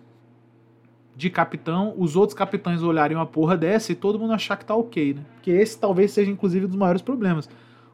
de 1.16 1.30
capitão, 1.30 1.94
os 1.96 2.16
outros 2.16 2.36
capitães 2.36 2.82
olharem 2.82 3.16
uma 3.16 3.28
porra 3.28 3.56
dessa 3.56 3.92
e 3.92 3.96
todo 3.96 4.18
mundo 4.18 4.34
achar 4.34 4.58
que 4.58 4.66
tá 4.66 4.76
ok, 4.76 5.14
né? 5.14 5.26
Porque 5.36 5.52
esse 5.52 5.80
talvez 5.80 6.14
seja, 6.14 6.32
inclusive, 6.32 6.66
um 6.66 6.70
dos 6.70 6.78
maiores 6.78 7.04
problemas. 7.04 7.48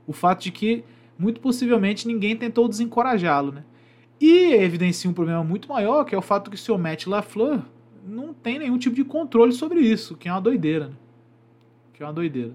O 0.07 0.13
fato 0.13 0.41
de 0.41 0.49
que, 0.49 0.85
muito 1.19 1.41
possivelmente, 1.41 2.07
ninguém 2.07 2.37
tentou 2.37 2.69
desencorajá-lo, 2.69 3.51
né? 3.51 3.65
E 4.19 4.53
evidencia 4.53 5.09
um 5.09 5.13
problema 5.13 5.43
muito 5.43 5.67
maior, 5.67 6.05
que 6.05 6.15
é 6.15 6.17
o 6.17 6.21
fato 6.21 6.49
que 6.49 6.55
o 6.55 6.59
seu 6.59 6.77
Matt 6.77 7.07
LaFleur 7.07 7.61
não 8.05 8.33
tem 8.33 8.59
nenhum 8.59 8.77
tipo 8.77 8.95
de 8.95 9.03
controle 9.03 9.53
sobre 9.53 9.79
isso, 9.79 10.15
que 10.15 10.27
é 10.27 10.31
uma 10.31 10.41
doideira, 10.41 10.89
né? 10.89 10.95
Que 11.93 12.03
é 12.03 12.05
uma 12.05 12.13
doideira. 12.13 12.53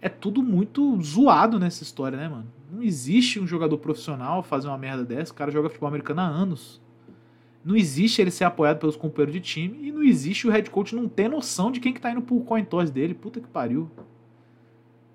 É 0.00 0.08
tudo 0.08 0.42
muito 0.42 1.00
zoado 1.00 1.58
nessa 1.58 1.82
história, 1.82 2.18
né, 2.18 2.28
mano? 2.28 2.46
Não 2.70 2.82
existe 2.82 3.38
um 3.38 3.46
jogador 3.46 3.78
profissional 3.78 4.42
fazer 4.42 4.68
uma 4.68 4.78
merda 4.78 5.04
dessa. 5.04 5.32
O 5.32 5.36
cara 5.36 5.50
joga 5.50 5.68
futebol 5.68 5.88
americano 5.88 6.22
há 6.22 6.26
anos. 6.26 6.80
Não 7.64 7.76
existe 7.76 8.20
ele 8.20 8.30
ser 8.30 8.44
apoiado 8.44 8.78
pelos 8.78 8.96
companheiros 8.96 9.34
de 9.34 9.40
time 9.40 9.86
e 9.86 9.92
não 9.92 10.02
existe 10.02 10.48
o 10.48 10.50
head 10.50 10.68
coach 10.70 10.96
não 10.96 11.08
ter 11.08 11.28
noção 11.28 11.70
de 11.70 11.78
quem 11.78 11.92
que 11.92 12.00
tá 12.00 12.10
indo 12.10 12.22
pro 12.22 12.40
coin 12.40 12.64
toss 12.64 12.90
dele. 12.90 13.14
Puta 13.14 13.40
que 13.40 13.46
pariu. 13.46 13.88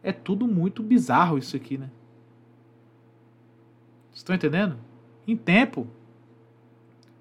É 0.02 0.14
tudo 0.14 0.48
muito 0.48 0.82
bizarro 0.82 1.38
isso 1.38 1.56
aqui, 1.58 1.78
né? 1.78 1.90
Vocês 4.10 4.20
estão 4.20 4.36
entendendo? 4.36 4.78
Em 5.28 5.36
tempo, 5.36 5.88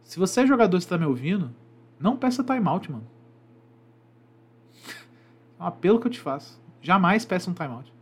se 0.05 0.19
você 0.19 0.43
é 0.43 0.47
jogador 0.47 0.77
e 0.77 0.79
está 0.79 0.97
me 0.97 1.05
ouvindo, 1.05 1.53
não 1.99 2.17
peça 2.17 2.45
timeout, 2.45 2.91
mano. 2.91 3.07
É 5.59 5.63
um 5.63 5.67
apelo 5.67 5.99
que 5.99 6.07
eu 6.07 6.11
te 6.11 6.21
faço. 6.21 6.61
Jamais 6.81 7.25
peça 7.25 7.51
um 7.51 7.55
timeout. 7.55 7.93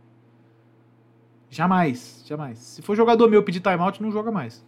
Jamais, 1.49 2.23
jamais. 2.27 2.59
Se 2.59 2.81
for 2.81 2.95
jogador 2.95 3.29
meu 3.29 3.41
pedir 3.43 3.61
timeout, 3.61 4.01
não 4.01 4.11
joga 4.11 4.31
mais 4.31 4.63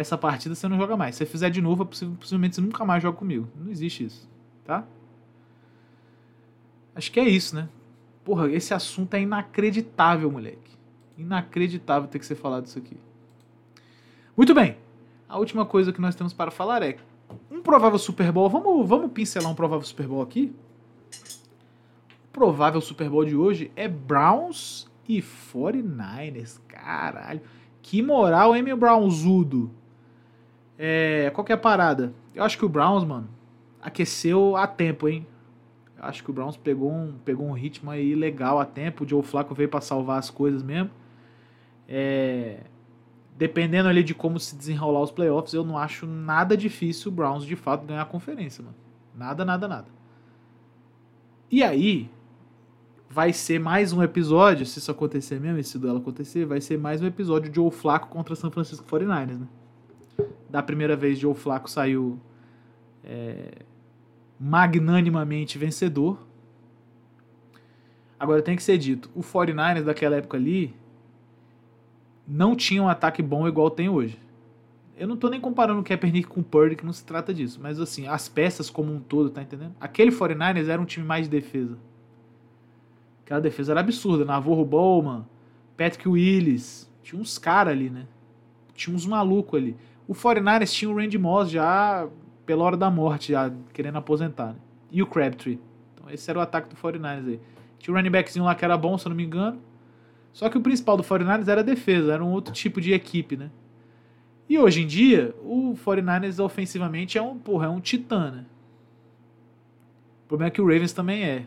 essa 0.00 0.16
partida 0.16 0.54
você 0.54 0.66
não 0.68 0.78
joga 0.78 0.96
mais. 0.96 1.14
Se 1.14 1.18
você 1.18 1.26
fizer 1.30 1.50
de 1.50 1.60
novo, 1.60 1.84
possivelmente 1.84 2.56
você 2.56 2.60
nunca 2.60 2.84
mais 2.84 3.02
joga 3.02 3.18
comigo. 3.18 3.48
Não 3.54 3.70
existe 3.70 4.04
isso, 4.04 4.28
tá? 4.64 4.84
Acho 6.94 7.12
que 7.12 7.20
é 7.20 7.28
isso, 7.28 7.54
né? 7.54 7.68
Porra, 8.24 8.50
esse 8.50 8.72
assunto 8.72 9.14
é 9.14 9.20
inacreditável, 9.20 10.30
moleque. 10.30 10.70
Inacreditável 11.18 12.08
ter 12.08 12.18
que 12.18 12.26
ser 12.26 12.34
falado 12.34 12.66
isso 12.66 12.78
aqui. 12.78 12.96
Muito 14.40 14.54
bem. 14.54 14.74
A 15.28 15.38
última 15.38 15.66
coisa 15.66 15.92
que 15.92 16.00
nós 16.00 16.14
temos 16.14 16.32
para 16.32 16.50
falar 16.50 16.82
é 16.82 16.96
um 17.50 17.60
provável 17.60 17.98
Super 17.98 18.32
Bowl. 18.32 18.48
Vamos, 18.48 18.88
vamos 18.88 19.12
pincelar 19.12 19.52
um 19.52 19.54
provável 19.54 19.84
Super 19.84 20.06
Bowl 20.06 20.22
aqui? 20.22 20.50
O 22.24 22.32
provável 22.32 22.80
Super 22.80 23.10
Bowl 23.10 23.22
de 23.22 23.36
hoje 23.36 23.70
é 23.76 23.86
Browns 23.86 24.90
e 25.06 25.20
49ers. 25.20 26.58
Caralho. 26.66 27.42
Que 27.82 28.00
moral, 28.00 28.56
hein, 28.56 28.62
meu 28.62 28.78
Brownzudo? 28.78 29.70
É, 30.78 31.30
qual 31.34 31.44
que 31.44 31.52
é 31.52 31.54
a 31.54 31.58
parada? 31.58 32.14
Eu 32.34 32.42
acho 32.42 32.56
que 32.56 32.64
o 32.64 32.68
Browns, 32.70 33.04
mano, 33.04 33.28
aqueceu 33.82 34.56
a 34.56 34.66
tempo, 34.66 35.06
hein? 35.06 35.26
Eu 35.98 36.04
acho 36.04 36.24
que 36.24 36.30
o 36.30 36.32
Browns 36.32 36.56
pegou 36.56 36.90
um, 36.90 37.12
pegou 37.26 37.46
um 37.46 37.52
ritmo 37.52 37.90
aí 37.90 38.14
legal 38.14 38.58
a 38.58 38.64
tempo. 38.64 39.04
O 39.04 39.06
Joe 39.06 39.22
Flacco 39.22 39.54
veio 39.54 39.68
para 39.68 39.82
salvar 39.82 40.18
as 40.18 40.30
coisas 40.30 40.62
mesmo. 40.62 40.88
É, 41.86 42.60
dependendo 43.40 43.88
ali 43.88 44.04
de 44.04 44.14
como 44.14 44.38
se 44.38 44.54
desenrolar 44.54 45.00
os 45.00 45.10
playoffs, 45.10 45.54
eu 45.54 45.64
não 45.64 45.78
acho 45.78 46.06
nada 46.06 46.54
difícil 46.54 47.10
o 47.10 47.14
Browns 47.14 47.42
de 47.42 47.56
fato 47.56 47.86
ganhar 47.86 48.02
a 48.02 48.04
conferência, 48.04 48.62
mano. 48.62 48.76
Nada, 49.16 49.46
nada, 49.46 49.66
nada. 49.66 49.86
E 51.50 51.62
aí, 51.62 52.10
vai 53.08 53.32
ser 53.32 53.58
mais 53.58 53.94
um 53.94 54.02
episódio, 54.02 54.66
se 54.66 54.78
isso 54.78 54.90
acontecer 54.90 55.40
mesmo, 55.40 55.56
esse 55.56 55.78
duelo 55.78 56.00
acontecer, 56.00 56.44
vai 56.44 56.60
ser 56.60 56.78
mais 56.78 57.00
um 57.00 57.06
episódio 57.06 57.48
de 57.48 57.56
Joe 57.56 57.70
Flacco 57.70 58.08
contra 58.08 58.36
São 58.36 58.50
Francisco 58.50 58.86
49ers, 58.86 59.38
né? 59.38 59.48
da 60.50 60.62
primeira 60.62 60.94
vez 60.94 61.18
Joe 61.18 61.32
Flacco 61.32 61.70
saiu 61.70 62.20
é, 63.02 63.62
magnanimamente 64.38 65.56
vencedor. 65.56 66.26
Agora 68.18 68.42
tem 68.42 68.54
que 68.54 68.62
ser 68.62 68.76
dito, 68.76 69.10
o 69.14 69.22
49ers 69.22 69.84
daquela 69.84 70.16
época 70.16 70.36
ali 70.36 70.78
não 72.30 72.54
tinha 72.54 72.80
um 72.80 72.88
ataque 72.88 73.20
bom 73.22 73.48
igual 73.48 73.68
tem 73.68 73.88
hoje. 73.88 74.16
Eu 74.96 75.08
não 75.08 75.16
tô 75.16 75.28
nem 75.28 75.40
comparando 75.40 75.80
o 75.80 75.82
Kaepernick 75.82 76.28
com 76.28 76.40
o 76.40 76.44
Purdy, 76.44 76.76
que 76.76 76.86
não 76.86 76.92
se 76.92 77.04
trata 77.04 77.34
disso, 77.34 77.58
mas 77.60 77.80
assim, 77.80 78.06
as 78.06 78.28
peças 78.28 78.70
como 78.70 78.92
um 78.92 79.00
todo, 79.00 79.30
tá 79.30 79.42
entendendo? 79.42 79.74
Aquele 79.80 80.12
49ers 80.12 80.68
era 80.68 80.80
um 80.80 80.84
time 80.84 81.04
mais 81.04 81.24
de 81.24 81.30
defesa. 81.30 81.76
Aquela 83.24 83.40
defesa 83.40 83.72
era 83.72 83.80
absurda, 83.80 84.24
Navarro 84.24 84.64
Bowman, 84.64 85.24
Patrick 85.76 86.08
Willis, 86.08 86.88
tinha 87.02 87.20
uns 87.20 87.36
caras 87.36 87.72
ali, 87.72 87.90
né? 87.90 88.06
Tinha 88.74 88.94
uns 88.94 89.06
malucos 89.06 89.58
ali. 89.58 89.76
O 90.06 90.14
49ers 90.14 90.70
tinha 90.70 90.90
o 90.90 90.96
Randy 90.96 91.18
Moss 91.18 91.50
já 91.50 92.08
pela 92.46 92.62
hora 92.62 92.76
da 92.76 92.90
morte, 92.90 93.32
já 93.32 93.50
querendo 93.72 93.96
aposentar. 93.96 94.48
Né? 94.48 94.56
E 94.92 95.02
o 95.02 95.06
Crabtree. 95.06 95.60
Então 95.94 96.08
esse 96.10 96.30
era 96.30 96.38
o 96.38 96.42
ataque 96.42 96.68
do 96.68 96.76
49ers 96.76 97.26
aí. 97.26 97.40
Tinha 97.78 97.94
o 97.94 97.96
running 97.96 98.10
backzinho 98.10 98.44
lá 98.44 98.54
que 98.54 98.64
era 98.64 98.76
bom, 98.76 98.96
se 98.98 99.06
eu 99.06 99.10
não 99.10 99.16
me 99.16 99.24
engano. 99.24 99.60
Só 100.32 100.48
que 100.48 100.58
o 100.58 100.60
principal 100.60 100.96
do 100.96 101.02
49ers 101.02 101.48
era 101.48 101.60
a 101.60 101.64
defesa, 101.64 102.12
era 102.12 102.24
um 102.24 102.30
outro 102.30 102.52
tipo 102.52 102.80
de 102.80 102.92
equipe, 102.92 103.36
né? 103.36 103.50
E 104.48 104.58
hoje 104.58 104.82
em 104.82 104.86
dia, 104.86 105.34
o 105.42 105.74
49ers 105.74 106.42
ofensivamente 106.42 107.16
é 107.16 107.22
um, 107.22 107.38
porra, 107.38 107.66
é 107.66 107.68
um 107.68 107.80
titã, 107.80 108.30
né? 108.30 108.44
O 110.24 110.28
problema 110.28 110.48
é 110.48 110.50
que 110.50 110.60
o 110.60 110.66
Ravens 110.66 110.92
também 110.92 111.24
é. 111.24 111.46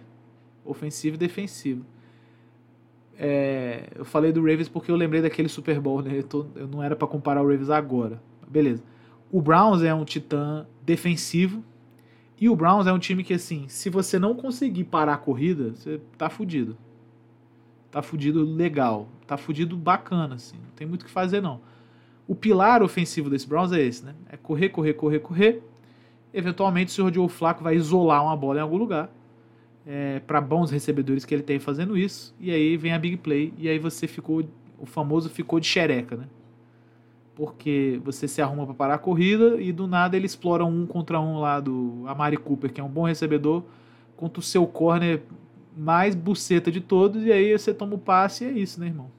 Ofensivo 0.65 1.15
e 1.15 1.17
defensivo. 1.17 1.85
É, 3.17 3.89
eu 3.95 4.05
falei 4.05 4.31
do 4.31 4.39
Ravens 4.41 4.69
porque 4.69 4.89
eu 4.89 4.95
lembrei 4.95 5.21
daquele 5.21 5.49
Super 5.49 5.79
Bowl, 5.79 6.01
né? 6.01 6.17
Eu, 6.17 6.23
tô, 6.23 6.45
eu 6.55 6.67
não 6.67 6.81
era 6.81 6.95
para 6.95 7.07
comparar 7.07 7.41
o 7.41 7.47
Ravens 7.47 7.69
agora. 7.69 8.21
Beleza. 8.47 8.83
O 9.31 9.41
Browns 9.41 9.81
é 9.83 9.93
um 9.93 10.05
titã 10.05 10.65
defensivo. 10.81 11.63
E 12.39 12.49
o 12.49 12.55
Browns 12.55 12.87
é 12.87 12.93
um 12.93 12.99
time 12.99 13.23
que, 13.23 13.33
assim, 13.33 13.67
se 13.67 13.89
você 13.89 14.19
não 14.19 14.35
conseguir 14.35 14.85
parar 14.85 15.13
a 15.13 15.17
corrida, 15.17 15.73
você 15.73 15.99
tá 16.17 16.29
fudido. 16.29 16.77
Tá 17.93 18.01
fudido 18.01 18.43
legal. 18.43 19.07
Tá 19.27 19.37
fudido 19.37 19.77
bacana, 19.77 20.33
assim. 20.35 20.57
Não 20.57 20.71
tem 20.75 20.85
muito 20.85 21.03
o 21.03 21.05
que 21.05 21.11
fazer, 21.11 21.41
não. 21.41 21.61
O 22.27 22.33
pilar 22.33 22.81
ofensivo 22.81 23.29
desse 23.29 23.47
Browns 23.47 23.71
é 23.71 23.79
esse, 23.79 24.03
né? 24.03 24.15
É 24.29 24.35
correr, 24.35 24.69
correr, 24.69 24.93
correr, 24.93 25.19
correr. 25.19 25.63
Eventualmente, 26.33 26.91
o 26.91 26.95
senhor 26.95 27.13
Joe 27.13 27.29
Flaco 27.29 27.63
vai 27.63 27.75
isolar 27.75 28.23
uma 28.23 28.35
bola 28.35 28.57
em 28.57 28.61
algum 28.63 28.77
lugar. 28.77 29.09
É, 29.85 30.19
para 30.21 30.41
bons 30.41 30.71
recebedores 30.71 31.23
que 31.23 31.35
ele 31.35 31.43
tem 31.43 31.59
fazendo 31.59 31.95
isso. 31.95 32.35
E 32.39 32.49
aí 32.49 32.75
vem 32.75 32.93
a 32.93 32.97
big 32.97 33.17
play. 33.17 33.53
E 33.57 33.69
aí 33.69 33.77
você 33.77 34.07
ficou. 34.07 34.43
O 34.79 34.87
famoso 34.87 35.29
ficou 35.29 35.59
de 35.59 35.67
xereca, 35.67 36.17
né? 36.17 36.25
porque 37.35 37.99
você 38.03 38.27
se 38.27 38.41
arruma 38.41 38.65
para 38.65 38.75
parar 38.75 38.93
a 38.95 38.99
corrida 38.99 39.59
e 39.59 39.71
do 39.71 39.87
nada 39.87 40.15
ele 40.15 40.25
explora 40.25 40.63
um 40.63 40.85
contra 40.85 41.19
um 41.19 41.39
lá 41.39 41.59
do 41.59 42.03
Amari 42.05 42.37
Cooper, 42.37 42.71
que 42.71 42.79
é 42.79 42.83
um 42.83 42.89
bom 42.89 43.03
recebedor, 43.03 43.63
contra 44.15 44.39
o 44.39 44.43
seu 44.43 44.67
corner 44.67 45.23
mais 45.75 46.15
buceta 46.15 46.71
de 46.71 46.81
todos, 46.81 47.23
e 47.23 47.31
aí 47.31 47.57
você 47.57 47.73
toma 47.73 47.95
o 47.95 47.99
passe 47.99 48.43
e 48.43 48.47
é 48.47 48.51
isso, 48.51 48.79
né, 48.79 48.87
irmão? 48.87 49.09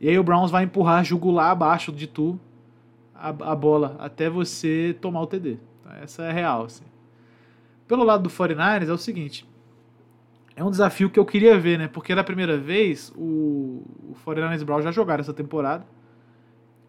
E 0.00 0.08
aí 0.08 0.18
o 0.18 0.22
Browns 0.22 0.50
vai 0.50 0.64
empurrar 0.64 1.04
jugular 1.04 1.50
abaixo 1.50 1.90
de 1.90 2.06
tu 2.06 2.38
a, 3.14 3.28
a 3.28 3.54
bola 3.54 3.96
até 3.98 4.28
você 4.28 4.96
tomar 5.00 5.22
o 5.22 5.26
TD. 5.26 5.58
Tá? 5.82 5.96
Essa 6.02 6.24
é 6.24 6.30
a 6.30 6.32
real, 6.32 6.64
assim. 6.64 6.84
Pelo 7.88 8.04
lado 8.04 8.24
do 8.24 8.30
49ers 8.30 8.88
é 8.88 8.92
o 8.92 8.98
seguinte, 8.98 9.48
é 10.54 10.64
um 10.64 10.70
desafio 10.70 11.08
que 11.08 11.18
eu 11.18 11.24
queria 11.24 11.58
ver, 11.58 11.78
né? 11.78 11.88
Porque 11.88 12.14
da 12.14 12.24
primeira 12.24 12.58
vez 12.58 13.12
o, 13.16 13.82
o 14.10 14.16
49ers 14.26 14.64
Browns 14.64 14.84
já 14.84 14.90
jogaram 14.90 15.20
essa 15.20 15.34
temporada, 15.34 15.86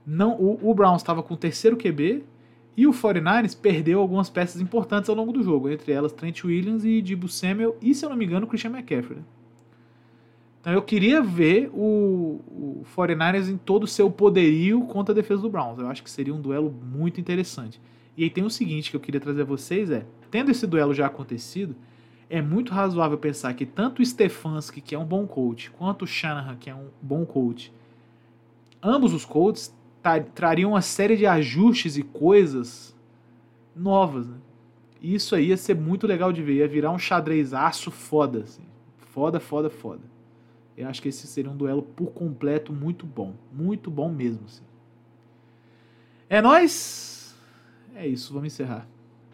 não 0.05 0.33
o, 0.33 0.69
o 0.69 0.73
Browns 0.73 1.01
estava 1.01 1.21
com 1.21 1.33
o 1.33 1.37
terceiro 1.37 1.77
QB 1.77 2.23
e 2.77 2.85
o 2.85 2.91
49ers 2.91 3.59
perdeu 3.59 3.99
algumas 3.99 4.29
peças 4.29 4.61
importantes 4.61 5.09
ao 5.09 5.15
longo 5.15 5.33
do 5.33 5.41
jogo, 5.41 5.67
entre 5.67 5.91
elas 5.91 6.13
Trent 6.13 6.43
Williams 6.43 6.85
e 6.85 7.01
Dibu 7.01 7.27
Samuel 7.27 7.75
e, 7.81 7.95
se 7.95 8.05
eu 8.05 8.09
não 8.11 8.15
me 8.15 8.23
engano, 8.23 8.45
Christian 8.45 8.69
McCaffrey. 8.69 9.17
Então 10.61 10.73
eu 10.73 10.81
queria 10.83 11.19
ver 11.19 11.71
o, 11.73 12.39
o 12.47 12.85
49ers 12.95 13.49
em 13.49 13.57
todo 13.57 13.83
o 13.83 13.87
seu 13.87 14.11
poderio 14.11 14.81
contra 14.81 15.11
a 15.11 15.15
defesa 15.15 15.41
do 15.41 15.49
Browns. 15.49 15.79
Eu 15.79 15.87
acho 15.87 16.03
que 16.03 16.11
seria 16.11 16.33
um 16.33 16.39
duelo 16.39 16.69
muito 16.69 17.19
interessante. 17.19 17.81
E 18.15 18.23
aí 18.23 18.29
tem 18.29 18.43
o 18.43 18.49
seguinte 18.49 18.91
que 18.91 18.95
eu 18.95 19.01
queria 19.01 19.19
trazer 19.19 19.41
a 19.41 19.45
vocês 19.45 19.89
é, 19.89 20.05
tendo 20.29 20.51
esse 20.51 20.67
duelo 20.67 20.93
já 20.93 21.07
acontecido, 21.07 21.75
é 22.29 22.41
muito 22.41 22.73
razoável 22.73 23.17
pensar 23.17 23.53
que 23.53 23.65
tanto 23.65 24.01
o 24.01 24.05
Stefanski, 24.05 24.81
que 24.81 24.93
é 24.93 24.99
um 24.99 25.05
bom 25.05 25.25
coach, 25.25 25.71
quanto 25.71 26.03
o 26.03 26.07
Shanahan, 26.07 26.57
que 26.57 26.69
é 26.69 26.75
um 26.75 26.87
bom 27.01 27.25
coach, 27.25 27.71
ambos 28.83 29.13
os 29.13 29.23
coaches 29.23 29.73
trariam 30.33 30.71
uma 30.71 30.81
série 30.81 31.15
de 31.15 31.25
ajustes 31.25 31.97
e 31.97 32.03
coisas 32.03 32.95
novas. 33.75 34.27
Né? 34.27 34.37
Isso 35.01 35.35
aí 35.35 35.47
ia 35.47 35.57
ser 35.57 35.75
muito 35.75 36.07
legal 36.07 36.31
de 36.33 36.41
ver. 36.41 36.55
Ia 36.55 36.67
virar 36.67 36.91
um 36.91 36.99
xadrezaço 36.99 37.91
foda, 37.91 38.39
assim. 38.39 38.63
Foda, 39.11 39.39
foda, 39.39 39.69
foda. 39.69 40.01
Eu 40.75 40.87
acho 40.87 41.01
que 41.01 41.09
esse 41.09 41.25
seria 41.25 41.49
um 41.49 41.57
duelo 41.57 41.81
por 41.81 42.11
completo 42.11 42.71
muito 42.71 43.05
bom. 43.05 43.33
Muito 43.51 43.89
bom 43.89 44.09
mesmo, 44.09 44.41
assim. 44.45 44.63
É 46.29 46.41
nóis! 46.41 47.35
É 47.95 48.05
isso, 48.05 48.31
vamos 48.33 48.53
encerrar. 48.53 48.87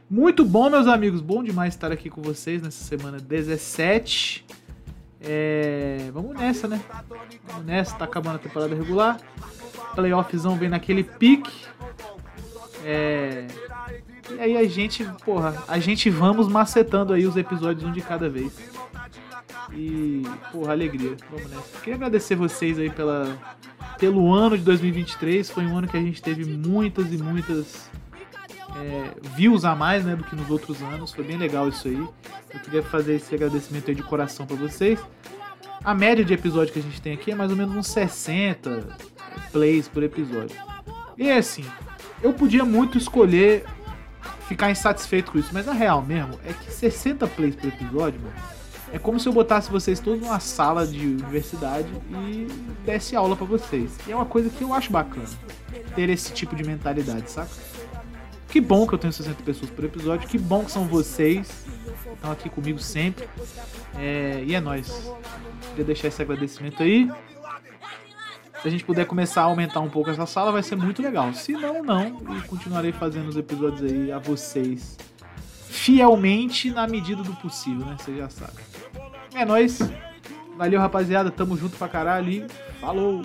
Muito 0.09 0.45
bom, 0.45 0.69
meus 0.69 0.88
amigos. 0.88 1.19
Bom 1.19 1.43
demais 1.43 1.74
estar 1.74 1.91
aqui 1.91 2.09
com 2.09 2.21
vocês 2.21 2.61
nessa 2.61 2.84
semana 2.84 3.17
17. 3.19 4.45
É... 5.19 6.09
Vamos 6.13 6.36
nessa, 6.36 6.67
né? 6.67 6.82
Vamos 7.47 7.65
nessa, 7.65 7.95
tá 7.97 8.05
acabando 8.05 8.36
a 8.36 8.39
temporada 8.39 8.76
regular. 8.76 9.19
Playoffzão 9.95 10.55
vem 10.55 10.69
naquele 10.69 11.03
pique. 11.03 11.51
É... 12.83 13.47
E 14.31 14.39
aí 14.39 14.57
a 14.57 14.67
gente, 14.67 15.03
porra, 15.23 15.63
a 15.67 15.79
gente 15.79 16.09
vamos 16.09 16.47
macetando 16.47 17.13
aí 17.13 17.25
os 17.25 17.35
episódios 17.35 17.83
um 17.83 17.91
de 17.91 18.01
cada 18.01 18.29
vez. 18.29 18.53
E, 19.73 20.23
porra, 20.51 20.71
alegria. 20.73 21.15
Vamos 21.29 21.49
nessa. 21.49 21.79
Queria 21.79 21.95
agradecer 21.95 22.35
vocês 22.35 22.77
aí 22.79 22.89
pela, 22.89 23.37
pelo 23.97 24.33
ano 24.33 24.57
de 24.57 24.63
2023. 24.63 25.49
Foi 25.49 25.65
um 25.65 25.77
ano 25.77 25.87
que 25.87 25.97
a 25.97 26.01
gente 26.01 26.21
teve 26.21 26.45
muitas 26.45 27.11
e 27.11 27.17
muitas 27.17 27.89
é, 28.75 29.11
views 29.35 29.65
a 29.65 29.75
mais 29.75 30.05
né, 30.05 30.15
do 30.15 30.23
que 30.23 30.35
nos 30.35 30.49
outros 30.49 30.81
anos. 30.81 31.11
Foi 31.11 31.23
bem 31.23 31.37
legal 31.37 31.67
isso 31.69 31.87
aí. 31.87 31.97
Eu 32.53 32.59
queria 32.59 32.83
fazer 32.83 33.15
esse 33.15 33.33
agradecimento 33.33 33.89
aí 33.89 33.95
de 33.95 34.03
coração 34.03 34.45
para 34.45 34.55
vocês. 34.55 34.99
A 35.84 35.93
média 35.93 36.23
de 36.23 36.34
episódio 36.34 36.71
que 36.71 36.79
a 36.79 36.81
gente 36.81 37.01
tem 37.01 37.13
aqui 37.13 37.31
é 37.31 37.36
mais 37.36 37.51
ou 37.51 37.57
menos 37.57 37.75
uns 37.75 37.88
60 37.88 38.88
plays 39.51 39.88
por 39.88 40.01
episódio. 40.01 40.55
E 41.17 41.29
é 41.29 41.38
assim, 41.38 41.65
eu 42.21 42.31
podia 42.31 42.63
muito 42.63 42.97
escolher 42.97 43.65
ficar 44.47 44.71
insatisfeito 44.71 45.31
com 45.31 45.39
isso, 45.39 45.49
mas 45.51 45.67
a 45.67 45.73
real 45.73 46.01
mesmo 46.01 46.39
é 46.45 46.53
que 46.53 46.71
60 46.71 47.27
plays 47.27 47.55
por 47.55 47.67
episódio, 47.67 48.19
mano, 48.21 48.34
é 48.93 48.97
como 48.97 49.19
se 49.19 49.27
eu 49.27 49.34
botasse 49.34 49.69
vocês 49.69 49.99
todos 49.99 50.21
numa 50.21 50.39
sala 50.39 50.88
de 50.88 51.05
universidade 51.05 51.89
e 52.29 52.47
desse 52.86 53.15
aula 53.15 53.36
para 53.36 53.45
vocês. 53.45 53.91
E 54.07 54.11
é 54.11 54.15
uma 54.15 54.25
coisa 54.25 54.49
que 54.49 54.63
eu 54.63 54.73
acho 54.73 54.89
bacana, 54.89 55.27
ter 55.95 56.09
esse 56.09 56.31
tipo 56.31 56.55
de 56.55 56.63
mentalidade, 56.63 57.29
saca? 57.29 57.51
Que 58.47 58.61
bom 58.61 58.88
que 58.88 58.93
eu 58.93 58.99
tenho 58.99 59.11
60 59.11 59.43
pessoas 59.43 59.69
por 59.71 59.84
episódio, 59.84 60.29
que 60.29 60.38
bom 60.38 60.63
que 60.63 60.71
são 60.71 60.86
vocês, 60.86 61.65
estão 62.14 62.32
aqui 62.32 62.49
comigo 62.49 62.80
sempre. 62.80 63.28
É, 63.97 64.43
e 64.45 64.55
é 64.55 64.59
nóis. 64.59 65.11
Queria 65.70 65.86
deixar 65.86 66.07
esse 66.07 66.22
agradecimento 66.22 66.82
aí. 66.82 67.09
Se 68.61 68.68
a 68.68 68.72
gente 68.72 68.86
puder 68.86 69.05
começar 69.05 69.41
a 69.41 69.45
aumentar 69.45 69.82
um 69.82 69.89
pouco 69.89 70.09
essa 70.09 70.26
sala, 70.26 70.51
vai 70.51 70.64
ser 70.64 70.76
muito 70.76 71.01
legal. 71.01 71.34
Se 71.34 71.51
não, 71.51 71.84
não. 71.84 72.22
E 72.38 72.41
continuarei 72.47 72.91
fazendo 72.91 73.28
os 73.28 73.36
episódios 73.36 73.91
aí 73.91 74.11
a 74.11 74.20
vocês 74.20 74.97
fielmente 75.68 76.70
na 76.72 76.88
medida 76.88 77.24
do 77.24 77.34
possível, 77.34 77.86
né? 77.86 77.97
Você 77.99 78.16
já 78.16 78.30
sabe. 78.30 78.53
É 79.34 79.43
nóis. 79.43 79.80
Valeu, 80.55 80.80
rapaziada. 80.80 81.32
Tamo 81.32 81.57
junto 81.57 81.76
pra 81.78 81.88
caralho 81.88 82.47
falou! 82.84 83.24